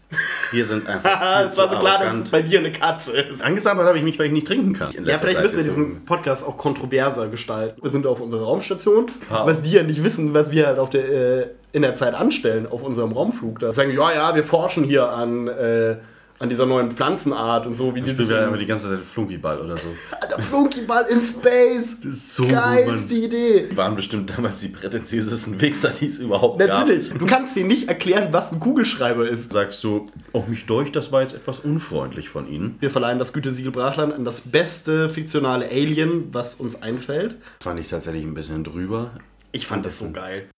wir 0.50 0.64
sind 0.64 0.86
einfach 0.88 1.10
viel 1.38 1.46
es 1.48 1.58
war 1.58 1.68
so 1.68 1.76
klar, 1.78 1.98
dass 1.98 2.06
es 2.06 2.08
arrogant. 2.08 2.30
bei 2.30 2.40
dir 2.42 2.58
eine 2.60 2.72
Katze 2.72 3.12
ist. 3.20 3.42
Angesammelt 3.42 3.86
habe 3.86 3.98
ich 3.98 4.04
mich, 4.04 4.18
weil 4.18 4.26
ich 4.26 4.32
nicht 4.32 4.46
trinken 4.46 4.72
kann. 4.72 4.90
Ja, 5.04 5.18
vielleicht 5.18 5.36
Zeit 5.36 5.42
müssen 5.42 5.56
wir 5.58 5.64
diesen 5.64 6.04
Podcast 6.06 6.46
auch 6.46 6.56
kontroverser 6.56 7.28
gestalten. 7.28 7.82
Wir 7.82 7.90
sind 7.90 8.06
auf 8.06 8.20
unserer 8.20 8.44
Raumstation, 8.44 9.06
Wow. 9.28 9.46
was 9.46 9.60
die 9.60 9.72
ja 9.72 9.82
nicht 9.82 10.02
wissen, 10.02 10.32
was 10.32 10.50
wir 10.52 10.66
halt 10.66 10.78
auf 10.78 10.88
der, 10.88 11.04
äh, 11.42 11.46
in 11.72 11.82
der 11.82 11.96
Zeit 11.96 12.14
anstellen 12.14 12.66
auf 12.66 12.82
unserem 12.82 13.12
Raumflug. 13.12 13.58
Da 13.58 13.72
sagen, 13.74 13.92
ja, 13.92 14.12
ja, 14.14 14.34
wir 14.34 14.44
forschen 14.44 14.84
hier 14.84 15.10
an, 15.10 15.48
äh, 15.48 15.96
an 16.42 16.48
dieser 16.48 16.66
neuen 16.66 16.90
Pflanzenart 16.90 17.68
und 17.68 17.76
so, 17.76 17.94
wie 17.94 18.00
die 18.00 18.10
sich... 18.10 18.26
Du 18.26 18.34
ja 18.34 18.46
immer 18.46 18.56
die 18.56 18.66
ganze 18.66 18.88
Zeit 18.88 19.04
Flunkyball 19.04 19.60
oder 19.60 19.76
so. 19.78 19.86
Alter, 20.20 20.42
Flunkyball 20.42 21.04
in 21.08 21.22
Space! 21.22 22.00
Das 22.02 22.12
ist 22.12 22.34
so 22.34 22.48
Geilste. 22.48 23.14
Idee! 23.14 23.68
Die 23.70 23.76
waren 23.76 23.94
bestimmt 23.94 24.30
damals 24.36 24.58
die 24.58 24.68
prätentiösesten 24.68 25.60
Wichser, 25.60 25.90
die 25.90 26.06
es 26.06 26.18
überhaupt 26.18 26.58
Natürlich. 26.58 27.10
gab. 27.10 27.18
Du 27.20 27.26
kannst 27.26 27.54
dir 27.54 27.64
nicht 27.64 27.88
erklären, 27.88 28.28
was 28.32 28.50
ein 28.50 28.58
Kugelschreiber 28.58 29.28
ist. 29.28 29.52
Sagst 29.52 29.84
du, 29.84 30.06
oh 30.32 30.42
mich 30.48 30.66
durch, 30.66 30.90
das 30.90 31.12
war 31.12 31.22
jetzt 31.22 31.34
etwas 31.34 31.60
unfreundlich 31.60 32.28
von 32.28 32.48
Ihnen. 32.48 32.76
Wir 32.80 32.90
verleihen 32.90 33.20
das 33.20 33.32
Gütesiegel 33.32 33.70
Brachland 33.70 34.12
an 34.12 34.24
das 34.24 34.40
beste 34.40 35.08
fiktionale 35.08 35.66
Alien, 35.66 36.34
was 36.34 36.56
uns 36.56 36.82
einfällt. 36.82 37.36
Fand 37.60 37.78
ich 37.78 37.88
tatsächlich 37.88 38.24
ein 38.24 38.34
bisschen 38.34 38.64
drüber. 38.64 39.12
Ich 39.52 39.68
fand 39.68 39.86
das 39.86 39.98
so 39.98 40.10
geil. 40.10 40.48